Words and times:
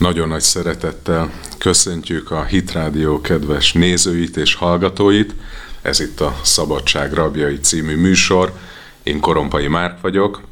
Nagyon 0.00 0.28
nagy 0.28 0.40
szeretettel 0.40 1.30
köszöntjük 1.58 2.30
a 2.30 2.44
Hitrádió 2.44 3.20
kedves 3.20 3.72
nézőit 3.72 4.36
és 4.36 4.54
hallgatóit. 4.54 5.34
Ez 5.82 6.00
itt 6.00 6.20
a 6.20 6.36
Szabadság 6.42 7.12
Rabjai 7.12 7.58
című 7.58 7.96
műsor. 7.96 8.52
Én 9.02 9.20
Korompai 9.20 9.66
Márk 9.66 10.00
vagyok, 10.00 10.42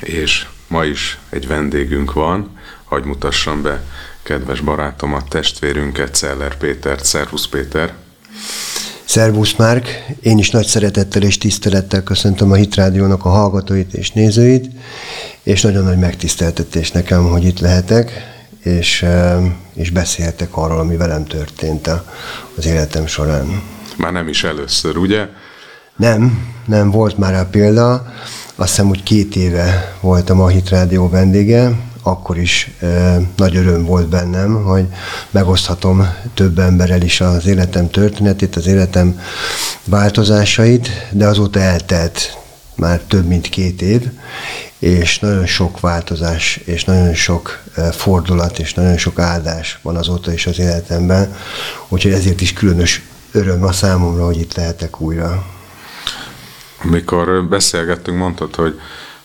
és 0.00 0.46
ma 0.68 0.84
is 0.84 1.18
egy 1.28 1.46
vendégünk 1.46 2.12
van. 2.12 2.58
Hagy 2.84 3.04
mutassam 3.04 3.62
be 3.62 3.84
kedves 4.22 4.60
barátomat, 4.60 5.28
testvérünket, 5.28 6.14
Szeller 6.14 6.56
Pétert. 6.56 7.04
Szervusz 7.04 7.46
Péter! 7.46 7.94
Szervusz 9.04 9.54
Márk! 9.54 10.04
Én 10.20 10.38
is 10.38 10.50
nagy 10.50 10.66
szeretettel 10.66 11.22
és 11.22 11.38
tisztelettel 11.38 12.02
köszöntöm 12.02 12.50
a 12.50 12.54
Hitrádiónak 12.54 13.24
a 13.24 13.28
hallgatóit 13.28 13.94
és 13.94 14.10
nézőit, 14.10 14.70
és 15.42 15.62
nagyon 15.62 15.84
nagy 15.84 15.98
megtiszteltetés 15.98 16.90
nekem, 16.90 17.28
hogy 17.28 17.44
itt 17.44 17.60
lehetek, 17.60 18.34
és, 18.66 19.06
és 19.74 19.90
beszéltek 19.90 20.56
arról, 20.56 20.78
ami 20.78 20.96
velem 20.96 21.24
történt 21.24 21.90
az 22.56 22.66
életem 22.66 23.06
során. 23.06 23.62
Már 23.96 24.12
nem 24.12 24.28
is 24.28 24.44
először, 24.44 24.96
ugye? 24.96 25.28
Nem, 25.96 26.46
nem 26.64 26.90
volt 26.90 27.18
már 27.18 27.34
a 27.34 27.46
példa. 27.50 28.12
Azt 28.54 28.68
hiszem, 28.68 28.88
hogy 28.88 29.02
két 29.02 29.36
éve 29.36 29.96
voltam 30.00 30.40
a 30.40 30.48
Hit 30.48 30.68
Rádió 30.68 31.08
vendége, 31.08 31.72
akkor 32.02 32.38
is 32.38 32.70
e, 32.80 33.20
nagy 33.36 33.56
öröm 33.56 33.84
volt 33.84 34.08
bennem, 34.08 34.62
hogy 34.62 34.86
megoszthatom 35.30 36.08
több 36.34 36.58
emberrel 36.58 37.02
is 37.02 37.20
az 37.20 37.46
életem 37.46 37.90
történetét, 37.90 38.56
az 38.56 38.66
életem 38.66 39.20
változásait, 39.84 40.88
de 41.10 41.26
azóta 41.26 41.60
eltelt 41.60 42.38
már 42.76 43.00
több 43.00 43.26
mint 43.26 43.48
két 43.48 43.82
év, 43.82 44.02
és 44.78 45.18
nagyon 45.18 45.46
sok 45.46 45.80
változás, 45.80 46.56
és 46.56 46.84
nagyon 46.84 47.14
sok 47.14 47.62
fordulat, 47.92 48.58
és 48.58 48.74
nagyon 48.74 48.96
sok 48.96 49.18
áldás 49.18 49.78
van 49.82 49.96
azóta 49.96 50.32
is 50.32 50.46
az 50.46 50.58
életemben, 50.58 51.36
úgyhogy 51.88 52.12
ezért 52.12 52.40
is 52.40 52.52
különös 52.52 53.02
öröm 53.32 53.64
a 53.64 53.72
számomra, 53.72 54.24
hogy 54.24 54.40
itt 54.40 54.54
lehetek 54.54 55.00
újra. 55.00 55.46
Amikor 56.82 57.48
beszélgettünk, 57.48 58.18
mondtad, 58.18 58.54
hogy 58.54 58.80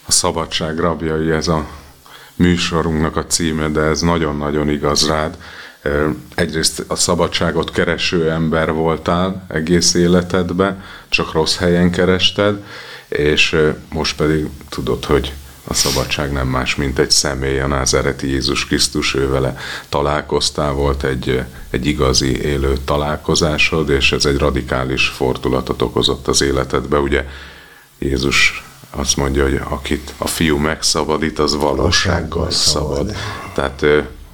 a 0.05 0.11
szabadság 0.11 0.79
rabjai 0.79 1.31
ez 1.31 1.47
a 1.47 1.67
műsorunknak 2.35 3.15
a 3.15 3.25
címe, 3.25 3.67
de 3.67 3.81
ez 3.81 4.01
nagyon-nagyon 4.01 4.69
igaz 4.69 5.07
rád. 5.07 5.37
Egyrészt 6.35 6.83
a 6.87 6.95
szabadságot 6.95 7.71
kereső 7.71 8.31
ember 8.31 8.71
voltál 8.71 9.45
egész 9.47 9.93
életedben, 9.93 10.83
csak 11.09 11.31
rossz 11.31 11.57
helyen 11.57 11.91
kerested, 11.91 12.63
és 13.17 13.57
most 13.89 14.15
pedig 14.15 14.47
tudod, 14.69 15.05
hogy 15.05 15.33
a 15.67 15.73
szabadság 15.73 16.31
nem 16.31 16.47
más, 16.47 16.75
mint 16.75 16.99
egy 16.99 17.11
személy, 17.11 17.59
a 17.59 17.67
názereti 17.67 18.29
Jézus 18.29 18.65
Krisztus, 18.65 19.15
ő 19.15 19.29
vele 19.29 19.57
találkoztál, 19.89 20.71
volt 20.71 21.03
egy, 21.03 21.43
egy 21.69 21.85
igazi 21.85 22.41
élő 22.41 22.77
találkozásod, 22.85 23.89
és 23.89 24.11
ez 24.11 24.25
egy 24.25 24.37
radikális 24.37 25.07
fordulatot 25.07 25.81
okozott 25.81 26.27
az 26.27 26.41
életedbe. 26.41 26.97
Ugye 26.97 27.25
Jézus 27.99 28.63
azt 28.89 29.17
mondja, 29.17 29.43
hogy 29.43 29.61
akit 29.69 30.13
a 30.17 30.27
fiú 30.27 30.57
megszabadít, 30.57 31.39
az 31.39 31.55
valósággal 31.55 32.51
szabad. 32.51 32.95
szabad. 32.95 33.15
Tehát 33.53 33.85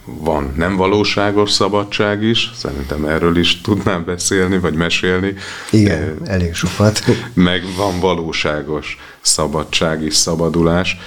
van 0.08 0.54
nem 0.58 0.76
valóságos 0.76 1.52
szabadság 1.52 2.24
is, 2.24 2.52
szerintem 2.56 3.06
erről 3.06 3.38
is 3.38 3.62
tudnám 3.62 4.06
beszélni, 4.06 4.60
vagy 4.60 4.74
mesélni. 4.74 5.34
Igen, 5.72 6.18
e, 6.26 6.32
elég 6.32 6.54
sokat. 6.54 7.04
Meg 7.34 7.64
van 7.78 8.00
valóságos 8.00 8.98
szabadság 9.22 10.04
és 10.04 10.16
szabadulás. 10.16 10.98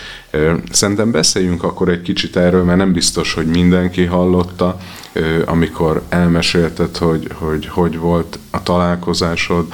Szerintem 0.71 1.11
beszéljünk 1.11 1.63
akkor 1.63 1.89
egy 1.89 2.03
kicsit 2.03 2.37
erről, 2.37 2.65
mert 2.65 2.79
nem 2.79 2.93
biztos, 2.93 3.35
hogy 3.35 3.47
mindenki 3.47 4.05
hallotta, 4.05 4.79
amikor 5.45 6.03
elmesélted, 6.09 6.97
hogy 6.97 7.29
hogy, 7.35 7.67
hogy 7.67 7.99
volt 7.99 8.39
a 8.51 8.63
találkozásod 8.63 9.73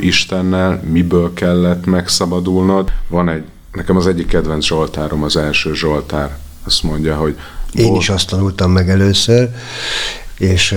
Istennel, 0.00 0.82
miből 0.90 1.32
kellett 1.34 1.86
megszabadulnod. 1.86 2.92
Van 3.08 3.28
egy, 3.28 3.44
nekem 3.72 3.96
az 3.96 4.06
egyik 4.06 4.26
kedvenc 4.26 4.64
Zsoltárom 4.64 5.22
az 5.22 5.36
első 5.36 5.74
Zsoltár, 5.74 6.38
azt 6.66 6.82
mondja, 6.82 7.16
hogy 7.16 7.36
én 7.74 7.94
is 7.94 8.08
azt 8.08 8.28
tanultam 8.28 8.70
meg 8.70 8.90
először, 8.90 9.48
és 10.38 10.72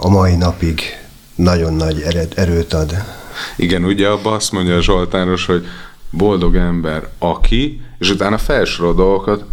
a 0.00 0.08
mai 0.08 0.36
napig 0.36 0.80
nagyon 1.34 1.74
nagy 1.74 2.04
erőt 2.34 2.72
ad. 2.72 2.94
Igen, 3.56 3.84
ugye 3.84 4.08
abban 4.08 4.32
azt 4.32 4.52
mondja 4.52 4.76
a 4.76 4.82
Zsoltáros, 4.82 5.46
hogy 5.46 5.66
boldog 6.10 6.56
ember, 6.56 7.08
aki, 7.18 7.80
és 7.98 8.10
utána 8.10 8.38
felsorol 8.38 8.94
dolgokat, 8.94 9.44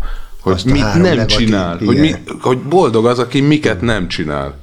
hogy 0.41 0.53
azt 0.53 0.65
mit 0.65 0.81
nem 0.81 1.01
negatív, 1.01 1.37
csinál, 1.37 1.77
hogy, 1.85 1.97
mi, 1.97 2.13
hogy 2.41 2.57
boldog 2.57 3.05
az, 3.05 3.19
aki 3.19 3.41
miket 3.41 3.81
nem 3.81 4.07
csinál. 4.07 4.57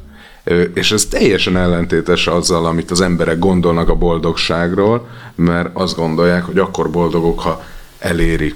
És 0.74 0.92
ez 0.92 1.04
teljesen 1.04 1.56
ellentétes 1.56 2.26
azzal, 2.26 2.66
amit 2.66 2.90
az 2.90 3.00
emberek 3.00 3.38
gondolnak 3.38 3.88
a 3.88 3.94
boldogságról, 3.94 5.08
mert 5.34 5.68
azt 5.72 5.96
gondolják, 5.96 6.44
hogy 6.44 6.58
akkor 6.58 6.90
boldogok, 6.90 7.40
ha 7.40 7.62
elérik 7.98 8.54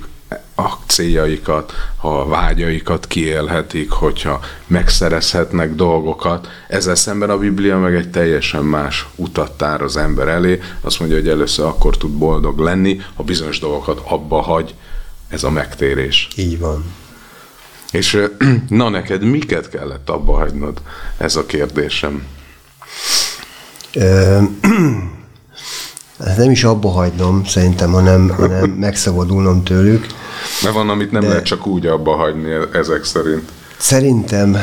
a 0.55 0.69
céljaikat, 0.87 1.73
ha 1.97 2.21
a 2.21 2.27
vágyaikat 2.27 3.07
kiélhetik, 3.07 3.91
hogyha 3.91 4.41
megszerezhetnek 4.67 5.75
dolgokat. 5.75 6.49
Ezzel 6.69 6.95
szemben 6.95 7.31
a 7.31 7.39
Biblia 7.39 7.79
meg 7.79 7.95
egy 7.95 8.11
teljesen 8.11 8.65
más 8.65 9.07
utat 9.15 9.53
tár 9.53 9.83
az 9.83 9.97
ember 9.97 10.29
elé. 10.29 10.61
Azt 10.81 10.99
mondja, 10.99 11.19
hogy 11.19 11.29
először 11.29 11.65
akkor 11.65 11.97
tud 11.97 12.11
boldog 12.11 12.59
lenni, 12.59 13.01
ha 13.15 13.23
bizonyos 13.23 13.59
dolgokat 13.59 14.01
abba 14.05 14.41
hagy, 14.41 14.75
ez 15.29 15.45
a 15.45 15.51
megtérés. 15.51 16.29
Így 16.37 16.59
van. 16.59 16.85
És 17.91 18.27
na 18.69 18.89
neked 18.89 19.23
miket 19.23 19.69
kellett 19.69 20.11
abba 20.11 20.33
hagynod? 20.33 20.83
Ez 21.17 21.37
a 21.37 21.47
kérdésem. 21.47 22.27
nem 26.17 26.51
is 26.51 26.65
abba 26.65 26.89
hagynom, 26.89 27.45
szerintem, 27.45 27.93
hanem, 27.93 28.29
hanem 28.29 28.71
megszabadulnom 28.87 29.63
tőlük. 29.63 30.07
Mert 30.63 30.75
van, 30.75 30.89
amit 30.89 31.11
nem 31.11 31.21
De 31.21 31.29
lehet 31.29 31.45
csak 31.45 31.67
úgy 31.67 31.87
abba 31.87 32.15
hagyni 32.17 32.51
ezek 32.73 33.05
szerint. 33.05 33.51
Szerintem 33.79 34.57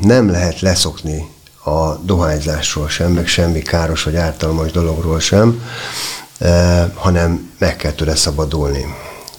nem 0.00 0.30
lehet 0.30 0.60
leszokni 0.60 1.32
a 1.64 1.94
dohányzásról 1.94 2.88
sem, 2.88 3.12
meg 3.12 3.26
semmi 3.26 3.62
káros 3.62 4.02
vagy 4.02 4.16
ártalmas 4.16 4.70
dologról 4.70 5.20
sem, 5.20 5.62
hanem 6.94 7.50
meg 7.58 7.76
kell 7.76 7.92
tőle 7.92 8.16
szabadulni. 8.16 8.84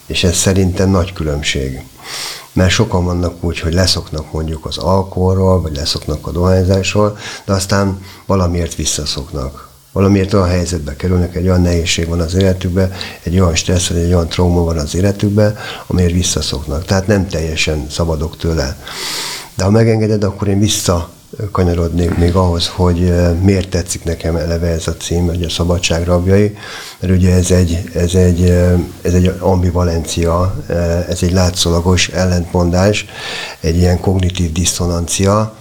És 0.06 0.24
ez 0.24 0.36
szerintem 0.36 0.90
nagy 0.90 1.14
különbség. 1.14 1.84
Mert 2.54 2.72
sokan 2.72 3.06
vannak 3.06 3.44
úgy, 3.44 3.60
hogy 3.60 3.74
leszoknak 3.74 4.32
mondjuk 4.32 4.66
az 4.66 4.78
alkoholról, 4.78 5.62
vagy 5.62 5.76
leszoknak 5.76 6.28
a 6.28 6.32
dohányzásról, 6.32 7.18
de 7.46 7.54
aztán 7.54 8.02
valamiért 8.26 8.76
visszaszoknak 8.76 9.65
valamiért 9.96 10.34
olyan 10.34 10.48
helyzetbe 10.48 10.96
kerülnek, 10.96 11.36
egy 11.36 11.48
olyan 11.48 11.62
nehézség 11.62 12.08
van 12.08 12.20
az 12.20 12.36
életükben, 12.36 12.92
egy 13.24 13.40
olyan 13.40 13.56
stressz, 13.56 13.88
vagy 13.88 13.98
egy 13.98 14.14
olyan 14.14 14.30
trauma 14.30 14.64
van 14.64 14.78
az 14.78 14.96
életükben, 14.96 15.58
amiért 15.88 16.14
visszaszoknak. 16.14 16.86
Tehát 16.86 17.08
nem 17.08 17.28
teljesen 17.28 17.86
szabadok 17.90 18.38
tőle. 18.38 18.78
De 19.56 19.64
ha 19.64 19.70
megengeded, 19.70 20.24
akkor 20.24 20.48
én 20.48 20.60
vissza 20.60 21.10
kanyarodnék 21.52 22.18
még 22.18 22.36
ahhoz, 22.36 22.68
hogy 22.68 23.14
miért 23.42 23.70
tetszik 23.70 24.04
nekem 24.04 24.36
eleve 24.36 24.68
ez 24.68 24.88
a 24.88 24.96
cím, 24.96 25.28
hogy 25.28 25.44
a 25.44 25.50
szabadság 25.50 26.06
rabjai, 26.06 26.58
mert 27.00 27.14
ugye 27.14 27.34
ez 27.34 27.52
egy, 27.52 27.90
ez 27.94 28.14
egy, 28.14 28.50
ez 29.02 29.14
egy 29.14 29.34
ambivalencia, 29.40 30.56
ez 31.10 31.18
egy 31.22 31.32
látszólagos 31.32 32.08
ellentmondás, 32.08 33.06
egy 33.60 33.78
ilyen 33.78 34.00
kognitív 34.00 34.52
diszonancia, 34.52 35.56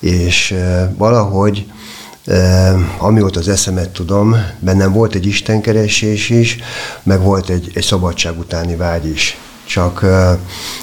és 0.00 0.54
valahogy 0.96 1.66
amióta 2.98 3.40
az 3.40 3.48
eszemet 3.48 3.90
tudom, 3.90 4.36
bennem 4.58 4.92
volt 4.92 5.14
egy 5.14 5.26
istenkeresés 5.26 6.30
is, 6.30 6.58
meg 7.02 7.20
volt 7.20 7.48
egy, 7.48 7.70
egy 7.74 7.82
szabadság 7.82 8.38
utáni 8.38 8.76
vágy 8.76 9.06
is. 9.06 9.38
Csak, 9.66 10.04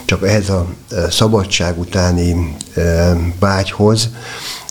csak 0.06 0.28
ehhez 0.28 0.50
a 0.50 0.68
szabadság 1.10 1.80
utáni 1.80 2.56
vágyhoz, 3.40 4.10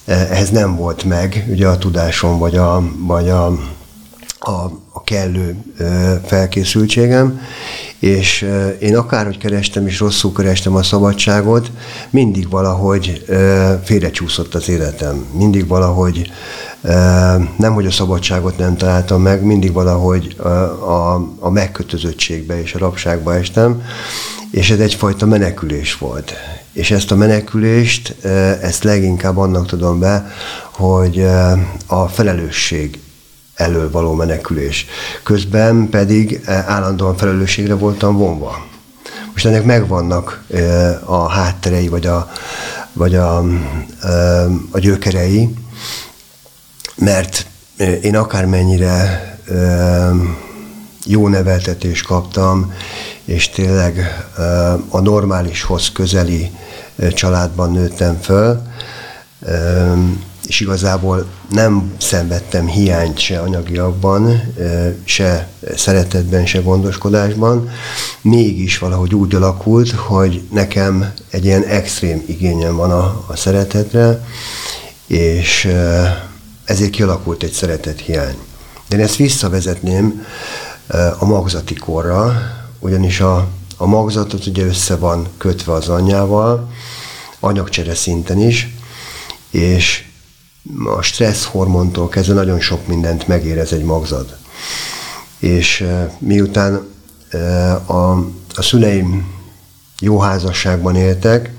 ehhez 0.07 0.51
nem 0.51 0.77
volt 0.77 1.05
meg 1.05 1.45
ugye 1.49 1.67
a 1.67 1.79
tudásom, 1.79 2.39
vagy 2.39 2.57
a, 2.57 2.83
vagy 2.99 3.29
a, 3.29 3.47
a, 4.39 4.51
a 4.93 5.03
kellő 5.05 5.57
felkészültségem, 6.27 7.41
és 8.05 8.49
én 8.79 8.97
akárhogy 8.97 9.39
kerestem, 9.39 9.87
és 9.87 9.99
rosszul 9.99 10.33
kerestem 10.33 10.75
a 10.75 10.83
szabadságot, 10.83 11.71
mindig 12.11 12.51
valahogy 12.51 13.25
félrecsúszott 13.85 14.55
az 14.55 14.69
életem. 14.69 15.27
Mindig 15.33 15.67
valahogy 15.67 16.31
nem, 17.57 17.75
hogy 17.75 17.87
a 17.87 17.91
szabadságot 17.91 18.59
nem 18.59 18.77
találtam 18.77 19.23
meg, 19.23 19.43
mindig 19.43 19.73
valahogy 19.73 20.35
a, 20.37 20.49
a, 20.49 21.29
a 21.39 21.51
megkötözöttségbe 21.51 22.63
és 22.63 22.75
a 22.75 22.79
rabságba 22.79 23.35
estem, 23.35 23.83
és 24.51 24.71
ez 24.71 24.79
egyfajta 24.79 25.27
menekülés 25.27 25.99
volt. 25.99 26.33
És 26.73 26.91
ezt 26.91 27.11
a 27.11 27.17
menekülést, 27.17 28.17
ezt 28.63 28.85
leginkább 28.85 29.37
annak 29.37 29.67
tudom 29.67 29.99
be, 29.99 30.27
hogy 30.71 31.27
a 31.87 32.09
felelősség 32.09 32.99
elől 33.55 33.91
való 33.91 34.15
menekülés. 34.15 34.87
Közben 35.23 35.89
pedig 35.89 36.41
állandóan 36.47 37.17
felelősségre 37.17 37.75
voltam 37.75 38.17
vonva. 38.17 38.67
Most 39.33 39.47
ennek 39.47 39.65
megvannak 39.65 40.45
a 41.05 41.29
hátterei, 41.29 41.89
vagy 41.89 42.07
a, 42.07 42.31
vagy 42.93 43.15
a, 43.15 43.39
a 44.71 44.79
gyökerei, 44.79 45.55
mert 46.97 47.47
én 48.03 48.17
akármennyire 48.17 49.23
jó 51.05 51.29
neveltetést 51.29 52.07
kaptam, 52.07 52.73
és 53.25 53.51
tényleg 53.51 54.25
a 54.89 55.01
normálishoz 55.01 55.93
közeli 55.93 56.51
családban 57.15 57.73
nőttem 57.73 58.21
föl, 58.21 58.63
és 60.47 60.61
igazából 60.61 61.27
nem 61.51 61.93
szenvedtem 61.99 62.67
hiányt 62.67 63.19
se 63.19 63.41
anyagiakban, 63.41 64.43
se 65.05 65.49
szeretetben, 65.77 66.47
se 66.47 66.59
gondoskodásban. 66.59 67.71
Mégis 68.23 68.79
valahogy 68.79 69.15
úgy 69.15 69.35
alakult, 69.35 69.91
hogy 69.91 70.43
nekem 70.51 71.13
egy 71.31 71.45
ilyen 71.45 71.65
extrém 71.65 72.23
igényem 72.27 72.77
van 72.77 72.91
a, 72.91 73.25
a 73.27 73.37
szeretetre, 73.37 74.27
és 75.07 75.69
ezért 76.65 76.91
kialakult 76.91 77.43
egy 77.43 77.53
szeretet 77.53 78.01
hiány. 78.01 78.37
De 78.89 78.97
én 78.97 79.03
ezt 79.03 79.17
visszavezetném 79.17 80.27
a 81.19 81.25
magzati 81.25 81.75
korra, 81.75 82.33
ugyanis 82.79 83.21
a, 83.21 83.49
a 83.77 83.87
magzatot 83.87 84.47
ugye 84.47 84.65
össze 84.65 84.97
van 84.97 85.29
kötve 85.39 85.73
az 85.73 85.89
anyjával, 85.89 86.71
anyagcsere 87.41 87.95
szinten 87.95 88.41
is, 88.41 88.77
és 89.51 90.05
a 90.97 91.03
stressz 91.03 91.45
hormontól 91.45 92.09
kezdve 92.09 92.35
nagyon 92.35 92.61
sok 92.61 92.87
mindent 92.87 93.29
megérez 93.29 93.73
egy 93.73 93.85
magzat. 93.85 94.37
És 95.39 95.87
miután 96.19 96.89
a, 97.87 98.13
a 98.55 98.63
szüleim 98.63 99.33
jó 100.01 100.19
házasságban 100.19 100.97
éltek, 100.97 101.51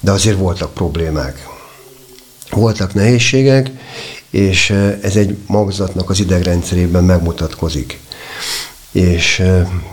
de 0.00 0.10
azért 0.10 0.38
voltak 0.38 0.74
problémák. 0.74 1.48
Voltak 2.50 2.94
nehézségek, 2.94 3.70
és 4.30 4.70
ez 5.02 5.16
egy 5.16 5.36
magzatnak 5.46 6.10
az 6.10 6.20
idegrendszerében 6.20 7.04
megmutatkozik. 7.04 8.00
És 8.92 9.42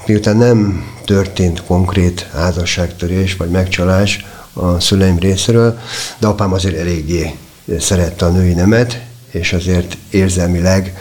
miután 0.05 0.37
nem 0.37 0.85
történt 1.05 1.63
konkrét 1.63 2.27
házasságtörés 2.33 3.35
vagy 3.35 3.49
megcsalás 3.49 4.25
a 4.53 4.79
szüleim 4.79 5.19
részéről, 5.19 5.79
de 6.19 6.27
apám 6.27 6.53
azért 6.53 6.77
eléggé 6.77 7.35
szerette 7.79 8.25
a 8.25 8.29
női 8.29 8.53
nemet, 8.53 9.01
és 9.31 9.53
azért 9.53 9.97
érzelmileg 10.09 10.97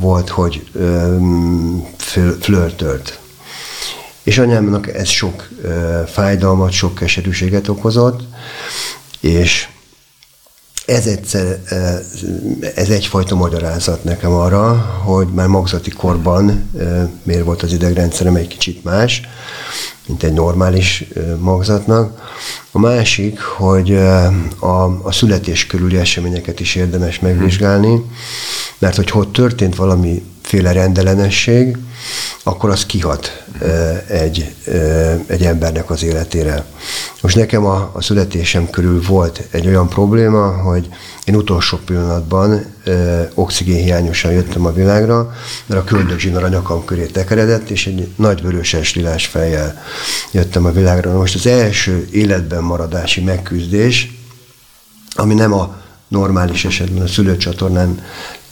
volt, 0.00 0.28
hogy 0.28 0.70
flörtölt. 2.40 3.18
És 4.22 4.38
anyámnak 4.38 4.94
ez 4.94 5.08
sok 5.08 5.48
fájdalmat, 6.06 6.72
sok 6.72 6.94
keserűséget 6.94 7.68
okozott, 7.68 8.20
és 9.20 9.68
ez, 10.86 11.06
egyszer, 11.06 11.60
ez 12.74 12.88
egyfajta 12.88 13.34
magyarázat 13.34 14.04
nekem 14.04 14.32
arra, 14.32 14.72
hogy 15.04 15.28
már 15.28 15.46
magzati 15.46 15.90
korban 15.90 16.70
miért 17.22 17.44
volt 17.44 17.62
az 17.62 17.72
idegrendszerem 17.72 18.36
egy 18.36 18.48
kicsit 18.48 18.84
más, 18.84 19.22
mint 20.06 20.22
egy 20.22 20.32
normális 20.32 21.04
magzatnak. 21.38 22.30
A 22.70 22.78
másik, 22.78 23.40
hogy 23.40 23.94
a, 24.58 24.84
a 25.02 25.12
születés 25.12 25.66
körüli 25.66 25.96
eseményeket 25.96 26.60
is 26.60 26.74
érdemes 26.74 27.20
megvizsgálni, 27.20 28.04
mert 28.78 28.96
hogy 28.96 29.10
ott 29.12 29.32
történt 29.32 29.76
valamiféle 30.42 30.72
rendellenesség, 30.72 31.76
akkor 32.42 32.70
az 32.70 32.86
kihat 32.86 33.44
egy, 34.08 34.54
egy 35.26 35.42
embernek 35.42 35.90
az 35.90 36.02
életére. 36.02 36.64
Most 37.20 37.36
nekem 37.36 37.64
a, 37.64 37.90
a 37.92 38.02
születésem 38.02 38.70
körül 38.70 39.02
volt 39.02 39.42
egy 39.50 39.66
olyan 39.66 39.88
probléma, 39.88 40.62
hogy 40.62 40.88
én 41.24 41.34
utolsó 41.34 41.78
pillanatban 41.84 42.64
oxigénhiányosan 43.34 44.32
jöttem 44.32 44.66
a 44.66 44.72
világra, 44.72 45.32
mert 45.66 45.80
a 45.80 45.84
köldögzsinar 45.84 46.44
a 46.44 46.48
nyakam 46.48 46.84
köré 46.84 47.06
tekeredett, 47.06 47.70
és 47.70 47.86
egy 47.86 48.08
nagy 48.16 48.42
vöröses 48.42 48.94
lilás 48.94 49.26
fejjel 49.26 49.82
jöttem 50.32 50.64
a 50.64 50.70
világra. 50.70 51.12
Most 51.12 51.34
az 51.34 51.46
első 51.46 52.08
életben 52.10 52.62
maradási 52.62 53.20
megküzdés, 53.20 54.20
ami 55.14 55.34
nem 55.34 55.52
a 55.52 55.80
normális 56.08 56.64
esetben 56.64 57.02
a 57.02 57.06
szülőcsatornán 57.08 58.02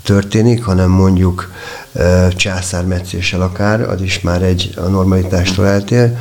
történik, 0.02 0.64
hanem 0.64 0.90
mondjuk 0.90 1.52
császármetszéssel 2.36 3.42
akár, 3.42 3.80
az 3.80 4.02
is 4.02 4.20
már 4.20 4.42
egy 4.42 4.72
a 4.76 4.80
normalitástól 4.80 5.66
eltér, 5.66 6.16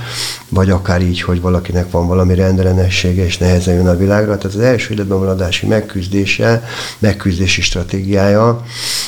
vagy 0.49 0.69
akár 0.69 1.01
így, 1.01 1.21
hogy 1.21 1.41
valakinek 1.41 1.91
van 1.91 2.07
valami 2.07 2.35
rendellenessége, 2.35 3.25
és 3.25 3.37
nehezen 3.37 3.73
jön 3.73 3.87
a 3.87 3.95
világra. 3.95 4.37
Tehát 4.37 4.55
az 4.55 4.61
első 4.61 4.93
életben 4.93 5.17
maradási 5.17 5.67
megküzdése, 5.67 6.63
megküzdési 6.99 7.61
stratégiája 7.61 8.63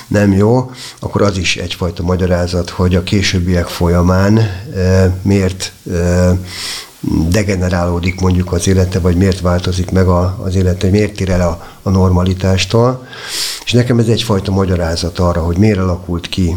nem 0.08 0.34
jó, 0.34 0.72
akkor 1.00 1.22
az 1.22 1.38
is 1.38 1.56
egyfajta 1.58 2.04
magyarázat, 2.04 2.70
hogy 2.70 2.96
a 2.96 3.04
későbbiek 3.04 3.68
folyamán 3.68 4.40
miért 5.22 5.72
degenerálódik 7.30 8.20
mondjuk 8.20 8.52
az 8.52 8.68
élete, 8.68 9.00
vagy 9.00 9.16
miért 9.16 9.42
változik 9.42 9.92
meg 9.92 10.08
a, 10.08 10.38
az 10.44 10.56
élete, 10.56 10.90
miért 10.90 11.22
ér 11.22 11.30
el 11.30 11.42
a, 11.42 11.68
a 11.82 11.90
normalitástól. 11.90 13.08
És 13.66 13.72
nekem 13.72 14.00
ez 14.00 14.08
egyfajta 14.08 14.52
magyarázat 14.52 15.20
arra, 15.20 15.42
hogy 15.42 15.58
miért 15.58 15.80
alakult 15.80 16.30
ki 16.30 16.56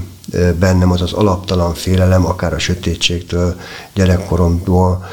bennem 0.59 0.91
az 0.91 1.03
az 1.03 1.13
alaptalan 1.13 1.75
félelem, 1.75 2.27
akár 2.27 2.53
a 2.53 2.59
sötétségtől, 2.59 3.57
gyerekkoromtól, 3.95 5.05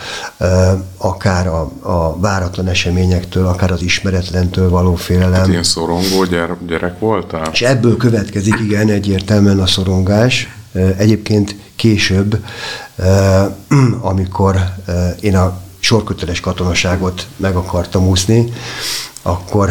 akár 0.97 1.47
a, 1.47 1.71
a 1.81 2.19
váratlan 2.19 2.67
eseményektől, 2.67 3.47
akár 3.47 3.71
az 3.71 3.81
ismeretlentől 3.81 4.69
való 4.69 4.95
félelem. 4.95 5.33
Hát 5.33 5.47
ilyen 5.47 5.63
szorongó 5.63 6.25
gyerek 6.67 6.99
voltál? 6.99 7.49
És 7.51 7.61
ebből 7.61 7.97
következik 7.97 8.59
igen 8.59 8.89
egyértelműen 8.89 9.59
a 9.59 9.67
szorongás. 9.67 10.55
Egyébként 10.97 11.55
később, 11.75 12.37
amikor 14.11 14.59
én 15.19 15.35
a 15.35 15.59
sorköteles 15.79 16.39
katonaságot 16.39 17.27
meg 17.37 17.55
akartam 17.55 18.07
úszni, 18.07 18.53
akkor 19.21 19.69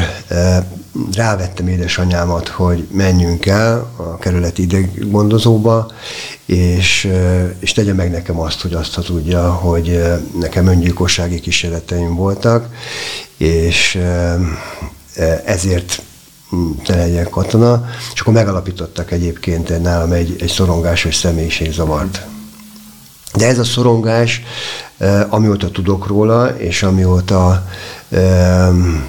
rávettem 1.13 1.69
édesanyámat, 1.69 2.49
hogy 2.49 2.89
menjünk 2.93 3.47
el 3.47 3.93
a 3.97 4.17
kerületi 4.19 4.63
ideggondozóba, 4.63 5.93
és, 6.45 7.11
és 7.59 7.73
tegye 7.73 7.93
meg 7.93 8.11
nekem 8.11 8.41
azt, 8.41 8.61
hogy 8.61 8.75
azt 8.75 9.01
tudja, 9.05 9.53
hogy 9.53 10.03
nekem 10.41 10.67
öngyilkossági 10.67 11.41
kísérleteim 11.41 12.15
voltak, 12.15 12.69
és 13.37 14.01
ezért 15.45 16.03
te 16.85 16.97
legyek 16.97 17.29
katona, 17.29 17.85
és 18.15 18.21
akkor 18.21 18.33
megalapítottak 18.33 19.11
egyébként 19.11 19.83
nálam 19.83 20.13
egy, 20.13 20.37
egy 20.41 20.51
szorongásos 20.51 21.15
személyiségzavart. 21.15 22.27
De 23.35 23.47
ez 23.47 23.59
a 23.59 23.65
szorongás, 23.65 24.43
amióta 25.29 25.71
tudok 25.71 26.07
róla, 26.07 26.49
és 26.49 26.83
amióta 26.83 27.67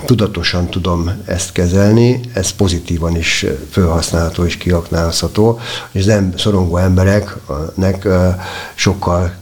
tudatosan 0.05 0.69
tudom 0.69 1.11
ezt 1.25 1.51
kezelni, 1.51 2.19
ez 2.33 2.49
pozitívan 2.49 3.15
is 3.15 3.45
felhasználható 3.69 4.45
és 4.45 4.57
kiaknázható, 4.57 5.59
és 5.91 6.05
az 6.05 6.23
szorongó 6.37 6.77
embereknek 6.77 8.07
sokkal 8.75 9.33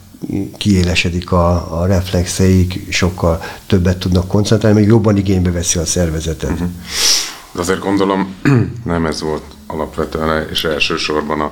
kiélesedik 0.57 1.31
a, 1.31 1.79
a 1.81 1.85
reflexeik, 1.85 2.85
sokkal 2.89 3.41
többet 3.67 3.97
tudnak 3.97 4.27
koncentrálni, 4.27 4.79
még 4.79 4.87
jobban 4.87 5.17
igénybe 5.17 5.51
veszi 5.51 5.79
a 5.79 5.85
szervezetet. 5.85 6.51
Uh-huh. 6.51 6.69
De 7.51 7.59
azért 7.59 7.79
gondolom 7.79 8.35
nem 8.83 9.05
ez 9.05 9.21
volt 9.21 9.43
alapvetően 9.67 10.47
és 10.51 10.63
elsősorban 10.63 11.41
a, 11.41 11.51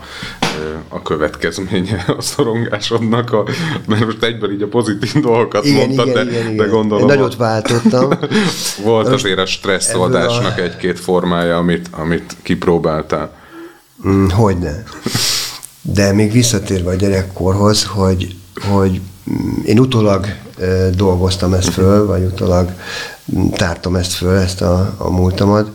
a 0.87 1.01
következménye 1.01 2.05
a 2.17 2.21
szorongásodnak, 2.21 3.33
a, 3.33 3.43
mert 3.87 4.05
most 4.05 4.23
egyből 4.23 4.51
így 4.51 4.61
a 4.61 4.67
pozitív 4.67 5.13
dolgokat 5.21 5.65
igen, 5.65 5.87
mondtad, 5.87 6.07
igen, 6.07 6.27
de, 6.27 6.39
igen, 6.39 6.55
de 6.55 6.65
gondolom... 6.65 7.09
Én 7.09 7.15
nagyot 7.15 7.35
váltottam. 7.35 8.09
volt 8.83 9.07
azért 9.07 9.39
a 9.39 9.45
stresszoldásnak 9.45 10.57
a... 10.57 10.61
egy-két 10.61 10.99
formája, 10.99 11.57
amit, 11.57 11.87
amit 11.91 12.35
kipróbáltál. 12.41 13.35
Mm, 14.07 14.27
hogyne. 14.27 14.83
De 15.81 16.13
még 16.13 16.31
visszatérve 16.31 16.89
a 16.89 16.95
gyerekkorhoz, 16.95 17.83
hogy, 17.83 18.35
hogy 18.69 19.01
én 19.65 19.79
utólag 19.79 20.25
dolgoztam 20.95 21.53
ezt 21.53 21.69
föl, 21.69 22.05
vagy 22.05 22.23
utólag 22.23 22.71
tártam 23.51 23.95
ezt 23.95 24.13
föl, 24.13 24.37
ezt 24.37 24.61
a, 24.61 24.93
a 24.97 25.09
múltamat, 25.09 25.69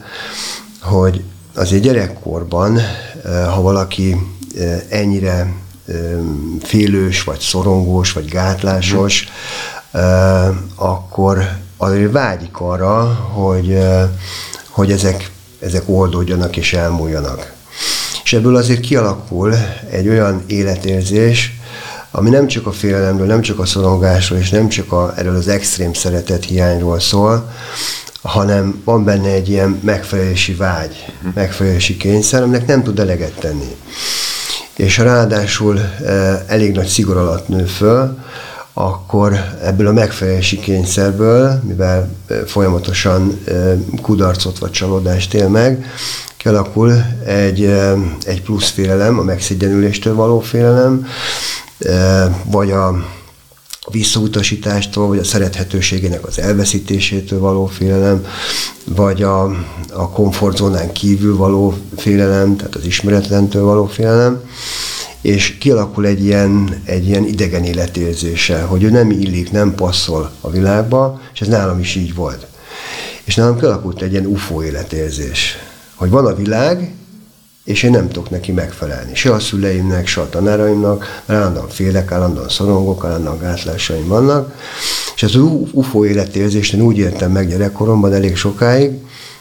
hogy 0.81 1.23
azért 1.55 1.83
gyerekkorban, 1.83 2.81
ha 3.25 3.63
valaki 3.63 4.17
ennyire 4.89 5.53
félős, 6.63 7.25
vagy 7.25 7.41
szorongós, 7.41 8.13
vagy 8.13 8.29
gátlásos, 8.29 9.29
akkor 10.77 11.49
azért 11.77 12.13
vágyik 12.13 12.61
arra, 12.61 13.05
hogy, 13.15 13.79
hogy 14.69 14.93
ezek, 14.93 15.31
ezek 15.61 15.83
oldódjanak 15.87 16.57
és 16.57 16.73
elmúljanak. 16.73 17.53
És 18.25 18.33
ebből 18.33 18.57
azért 18.57 18.81
kialakul 18.81 19.55
egy 19.91 20.09
olyan 20.09 20.43
életérzés, 20.47 21.61
ami 22.15 22.31
nem 22.31 22.47
csak 22.47 22.67
a 22.67 22.73
félelemről, 22.73 23.27
nem 23.27 23.41
csak 23.41 23.59
a 23.59 23.65
szorongásról, 23.65 24.39
és 24.39 24.51
nem 24.51 24.69
csak 24.69 24.93
a, 24.93 25.13
erről 25.17 25.37
az 25.37 25.49
extrém 25.49 25.93
szeretet 25.93 26.45
hiányról 26.45 27.01
szól, 27.01 27.51
hanem 28.23 28.83
van 28.85 29.05
benne 29.05 29.29
egy 29.29 29.49
ilyen 29.49 29.81
megfelelési 29.83 30.55
vágy, 30.55 31.13
megfelelési 31.35 31.97
kényszer, 31.97 32.43
aminek 32.43 32.67
nem 32.67 32.83
tud 32.83 32.99
eleget 32.99 33.39
tenni. 33.41 33.77
És 34.77 34.97
ha 34.97 35.03
ráadásul 35.03 35.81
elég 36.47 36.73
nagy 36.73 36.87
szigor 36.87 37.17
alatt 37.17 37.49
nő 37.49 37.65
föl, 37.65 38.19
akkor 38.73 39.33
ebből 39.63 39.87
a 39.87 39.93
megfelelési 39.93 40.59
kényszerből, 40.59 41.61
mivel 41.67 42.09
folyamatosan 42.47 43.45
kudarcot 44.03 44.59
vagy 44.59 44.71
csalódást 44.71 45.35
él 45.35 45.49
meg, 45.49 45.87
kialakul 46.37 47.05
egy, 47.25 47.65
egy 48.25 48.43
plusz 48.43 48.71
félelem, 48.71 49.19
a 49.19 49.23
megszégyenüléstől 49.23 50.15
való 50.15 50.41
félelem, 50.41 51.07
vagy 52.45 52.71
a 52.71 53.05
visszautasítástól, 53.91 55.07
vagy 55.07 55.19
a 55.19 55.25
szerethetőségének 55.25 56.27
az 56.27 56.39
elveszítésétől 56.39 57.39
való 57.39 57.67
félelem, 57.67 58.27
vagy 58.85 59.23
a, 59.23 59.45
a 59.93 60.11
komfortzónán 60.11 60.93
kívül 60.93 61.37
való 61.37 61.75
félelem, 61.97 62.57
tehát 62.57 62.75
az 62.75 62.85
ismeretlentől 62.85 63.65
való 63.65 63.87
félelem, 63.87 64.41
és 65.21 65.59
kialakul 65.59 66.07
egy 66.07 66.25
ilyen, 66.25 66.83
egy 66.85 67.09
ilyen 67.09 67.25
idegen 67.25 67.65
életérzése, 67.65 68.63
hogy 68.63 68.83
ő 68.83 68.91
nem 68.91 69.11
illik, 69.11 69.51
nem 69.51 69.75
passzol 69.75 70.31
a 70.41 70.51
világba, 70.51 71.21
és 71.35 71.41
ez 71.41 71.49
nálam 71.49 71.79
is 71.79 71.95
így 71.95 72.15
volt. 72.15 72.47
És 73.25 73.35
nálam 73.35 73.59
kialakult 73.59 74.03
egy 74.03 74.13
ilyen 74.13 74.27
UFO 74.27 74.63
életérzés, 74.63 75.57
hogy 75.95 76.11
van 76.11 76.27
a 76.27 76.35
világ, 76.35 76.95
és 77.65 77.83
én 77.83 77.91
nem 77.91 78.09
tudok 78.09 78.31
neki 78.31 78.53
megfelelni. 78.53 79.15
Se 79.15 79.33
a 79.33 79.39
szüleimnek, 79.39 80.07
se 80.07 80.21
a 80.21 80.29
tanáraimnak, 80.29 81.23
mert 81.27 81.41
állandóan 81.41 81.69
félek, 81.69 82.13
állandóan 82.13 82.49
szorongok, 82.49 83.05
állandóan 83.05 83.39
gátlásaim 83.39 84.07
vannak. 84.07 84.55
És 85.15 85.23
az 85.23 85.35
UFO 85.73 86.05
életérzést 86.05 86.73
én 86.73 86.81
úgy 86.81 86.99
értem 86.99 87.31
meg 87.31 87.49
gyerekkoromban 87.49 88.13
elég 88.13 88.37
sokáig, 88.37 88.91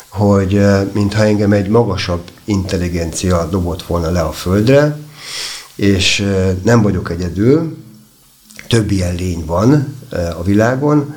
hogy 0.08 0.56
eh, 0.56 0.82
mintha 0.94 1.24
engem 1.24 1.52
egy 1.52 1.68
magasabb 1.68 2.22
intelligencia 2.46 3.46
dobott 3.46 3.84
volna 3.84 4.12
le 4.12 4.22
a 4.22 4.32
földre, 4.32 4.98
és 5.76 6.20
eh, 6.20 6.56
nem 6.64 6.82
vagyok 6.82 7.10
egyedül, 7.10 7.78
több 8.68 8.92
ilyen 8.92 9.16
lény 9.16 9.44
van 9.46 9.98
eh, 10.10 10.40
a 10.40 10.44
világon, 10.44 11.16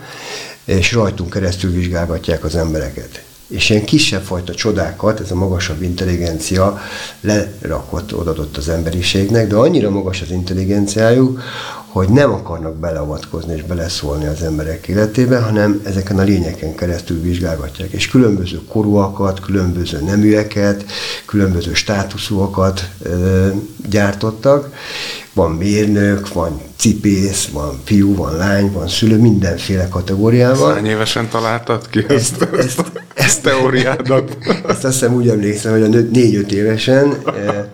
és 0.65 0.93
rajtunk 0.93 1.31
keresztül 1.31 1.71
vizsgálgatják 1.71 2.45
az 2.45 2.55
embereket 2.55 3.25
és 3.55 3.71
ilyen 3.71 3.85
kisebb 3.85 4.23
fajta 4.23 4.55
csodákat, 4.55 5.21
ez 5.21 5.31
a 5.31 5.35
magasabb 5.35 5.83
intelligencia 5.83 6.81
lerakott, 7.21 8.15
odadott 8.15 8.57
az 8.57 8.69
emberiségnek, 8.69 9.49
de 9.49 9.57
annyira 9.57 9.91
magas 9.91 10.23
az 10.23 10.31
intelligenciájuk, 10.31 11.43
hogy 11.95 12.09
nem 12.09 12.33
akarnak 12.33 12.77
beleavatkozni 12.77 13.55
és 13.55 13.63
beleszólni 13.63 14.27
az 14.27 14.43
emberek 14.43 14.89
életébe, 14.89 15.39
hanem 15.39 15.81
ezeken 15.85 16.19
a 16.19 16.23
lényeken 16.23 16.75
keresztül 16.75 17.21
vizsgálgatják. 17.21 17.91
És 17.91 18.09
különböző 18.09 18.61
korúakat, 18.69 19.41
különböző 19.41 20.01
neműeket, 20.01 20.85
különböző 21.27 21.75
státuszúakat 21.75 22.89
ö, 23.03 23.49
gyártottak, 23.91 24.75
van 25.33 25.51
mérnök, 25.51 26.33
van 26.33 26.61
cipész, 26.77 27.49
van 27.53 27.81
fiú, 27.85 28.15
van 28.15 28.37
lány, 28.37 28.73
van 28.73 28.89
szülő, 28.89 29.17
mindenféle 29.19 29.89
kategóriával. 29.89 30.73
Hány 30.73 30.87
évesen 30.87 31.29
találtad 31.29 31.89
ki 31.89 32.05
ezt, 32.09 32.43
ezt, 32.43 32.53
ezt, 32.53 32.59
ezt, 32.59 33.03
ezt 33.15 33.43
teóriádat? 33.43 34.37
Ezt 34.67 34.85
azt 34.85 34.99
hiszem 34.99 35.15
úgy 35.15 35.29
emlékszem, 35.29 35.73
hogy 35.73 35.83
a 35.83 36.01
négy-öt 36.11 36.53
évesen 36.53 37.17
eh, 37.27 37.65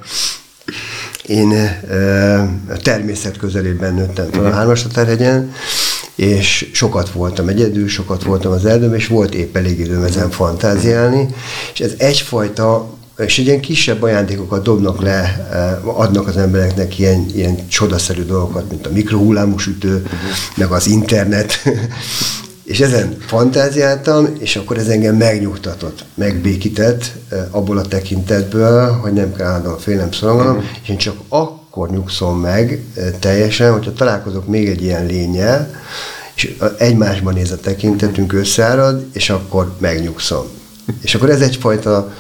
én 1.31 1.53
a 2.69 2.77
természet 2.77 3.37
közelében 3.37 3.95
nőttem 3.95 4.29
fel 4.31 4.45
a 4.45 4.51
Hármashatárhegyen, 4.51 5.53
és 6.15 6.71
sokat 6.73 7.11
voltam 7.11 7.49
egyedül, 7.49 7.89
sokat 7.89 8.23
voltam 8.23 8.53
az 8.53 8.65
erdőben, 8.65 8.99
és 8.99 9.07
volt 9.07 9.35
épp 9.35 9.57
elég 9.57 9.79
időm 9.79 10.03
ezen 10.03 10.31
fantáziálni, 10.31 11.29
és 11.73 11.81
ez 11.81 11.93
egyfajta 11.99 12.99
és 13.19 13.39
egy 13.39 13.47
ilyen 13.47 13.61
kisebb 13.61 14.03
ajándékokat 14.03 14.63
dobnak 14.63 15.03
le, 15.03 15.49
adnak 15.85 16.27
az 16.27 16.37
embereknek 16.37 16.99
ilyen, 16.99 17.27
ilyen 17.35 17.69
csodaszerű 17.69 18.23
dolgokat, 18.23 18.71
mint 18.71 18.87
a 18.87 18.91
mikrohullámos 18.93 19.67
ütő, 19.67 19.95
uh-huh. 19.95 20.19
meg 20.55 20.71
az 20.71 20.87
internet. 20.87 21.53
és 22.71 22.81
ezen 22.81 23.17
fantáziáltam, 23.27 24.29
és 24.39 24.57
akkor 24.57 24.79
ez 24.79 24.87
engem 24.87 25.17
megnyugtatott, 25.17 26.05
megbékített 26.15 27.13
abból 27.51 27.79
a 27.79 27.89
tekintetből, 27.89 28.91
hogy 28.91 29.13
nem 29.13 29.35
kell 29.35 29.47
állandóan 29.47 29.79
félnem 29.79 30.13
szoronganom, 30.13 30.57
uh-huh. 30.57 30.71
és 30.83 30.89
én 30.89 30.97
csak 30.97 31.17
akkor 31.29 31.91
nyugszom 31.91 32.41
meg 32.41 32.85
teljesen, 33.19 33.73
hogyha 33.73 33.93
találkozok 33.93 34.47
még 34.47 34.69
egy 34.69 34.83
ilyen 34.83 35.07
lényel, 35.07 35.71
és 36.35 36.57
egymásban 36.79 37.35
néz 37.35 37.51
a 37.51 37.61
tekintetünk, 37.61 38.33
összeárad, 38.33 39.07
és 39.13 39.31
akkor 39.31 39.75
megnyugszom. 39.79 40.45
És 41.01 41.15
akkor 41.15 41.31
ez 41.31 41.41
egyfajta 41.41 42.15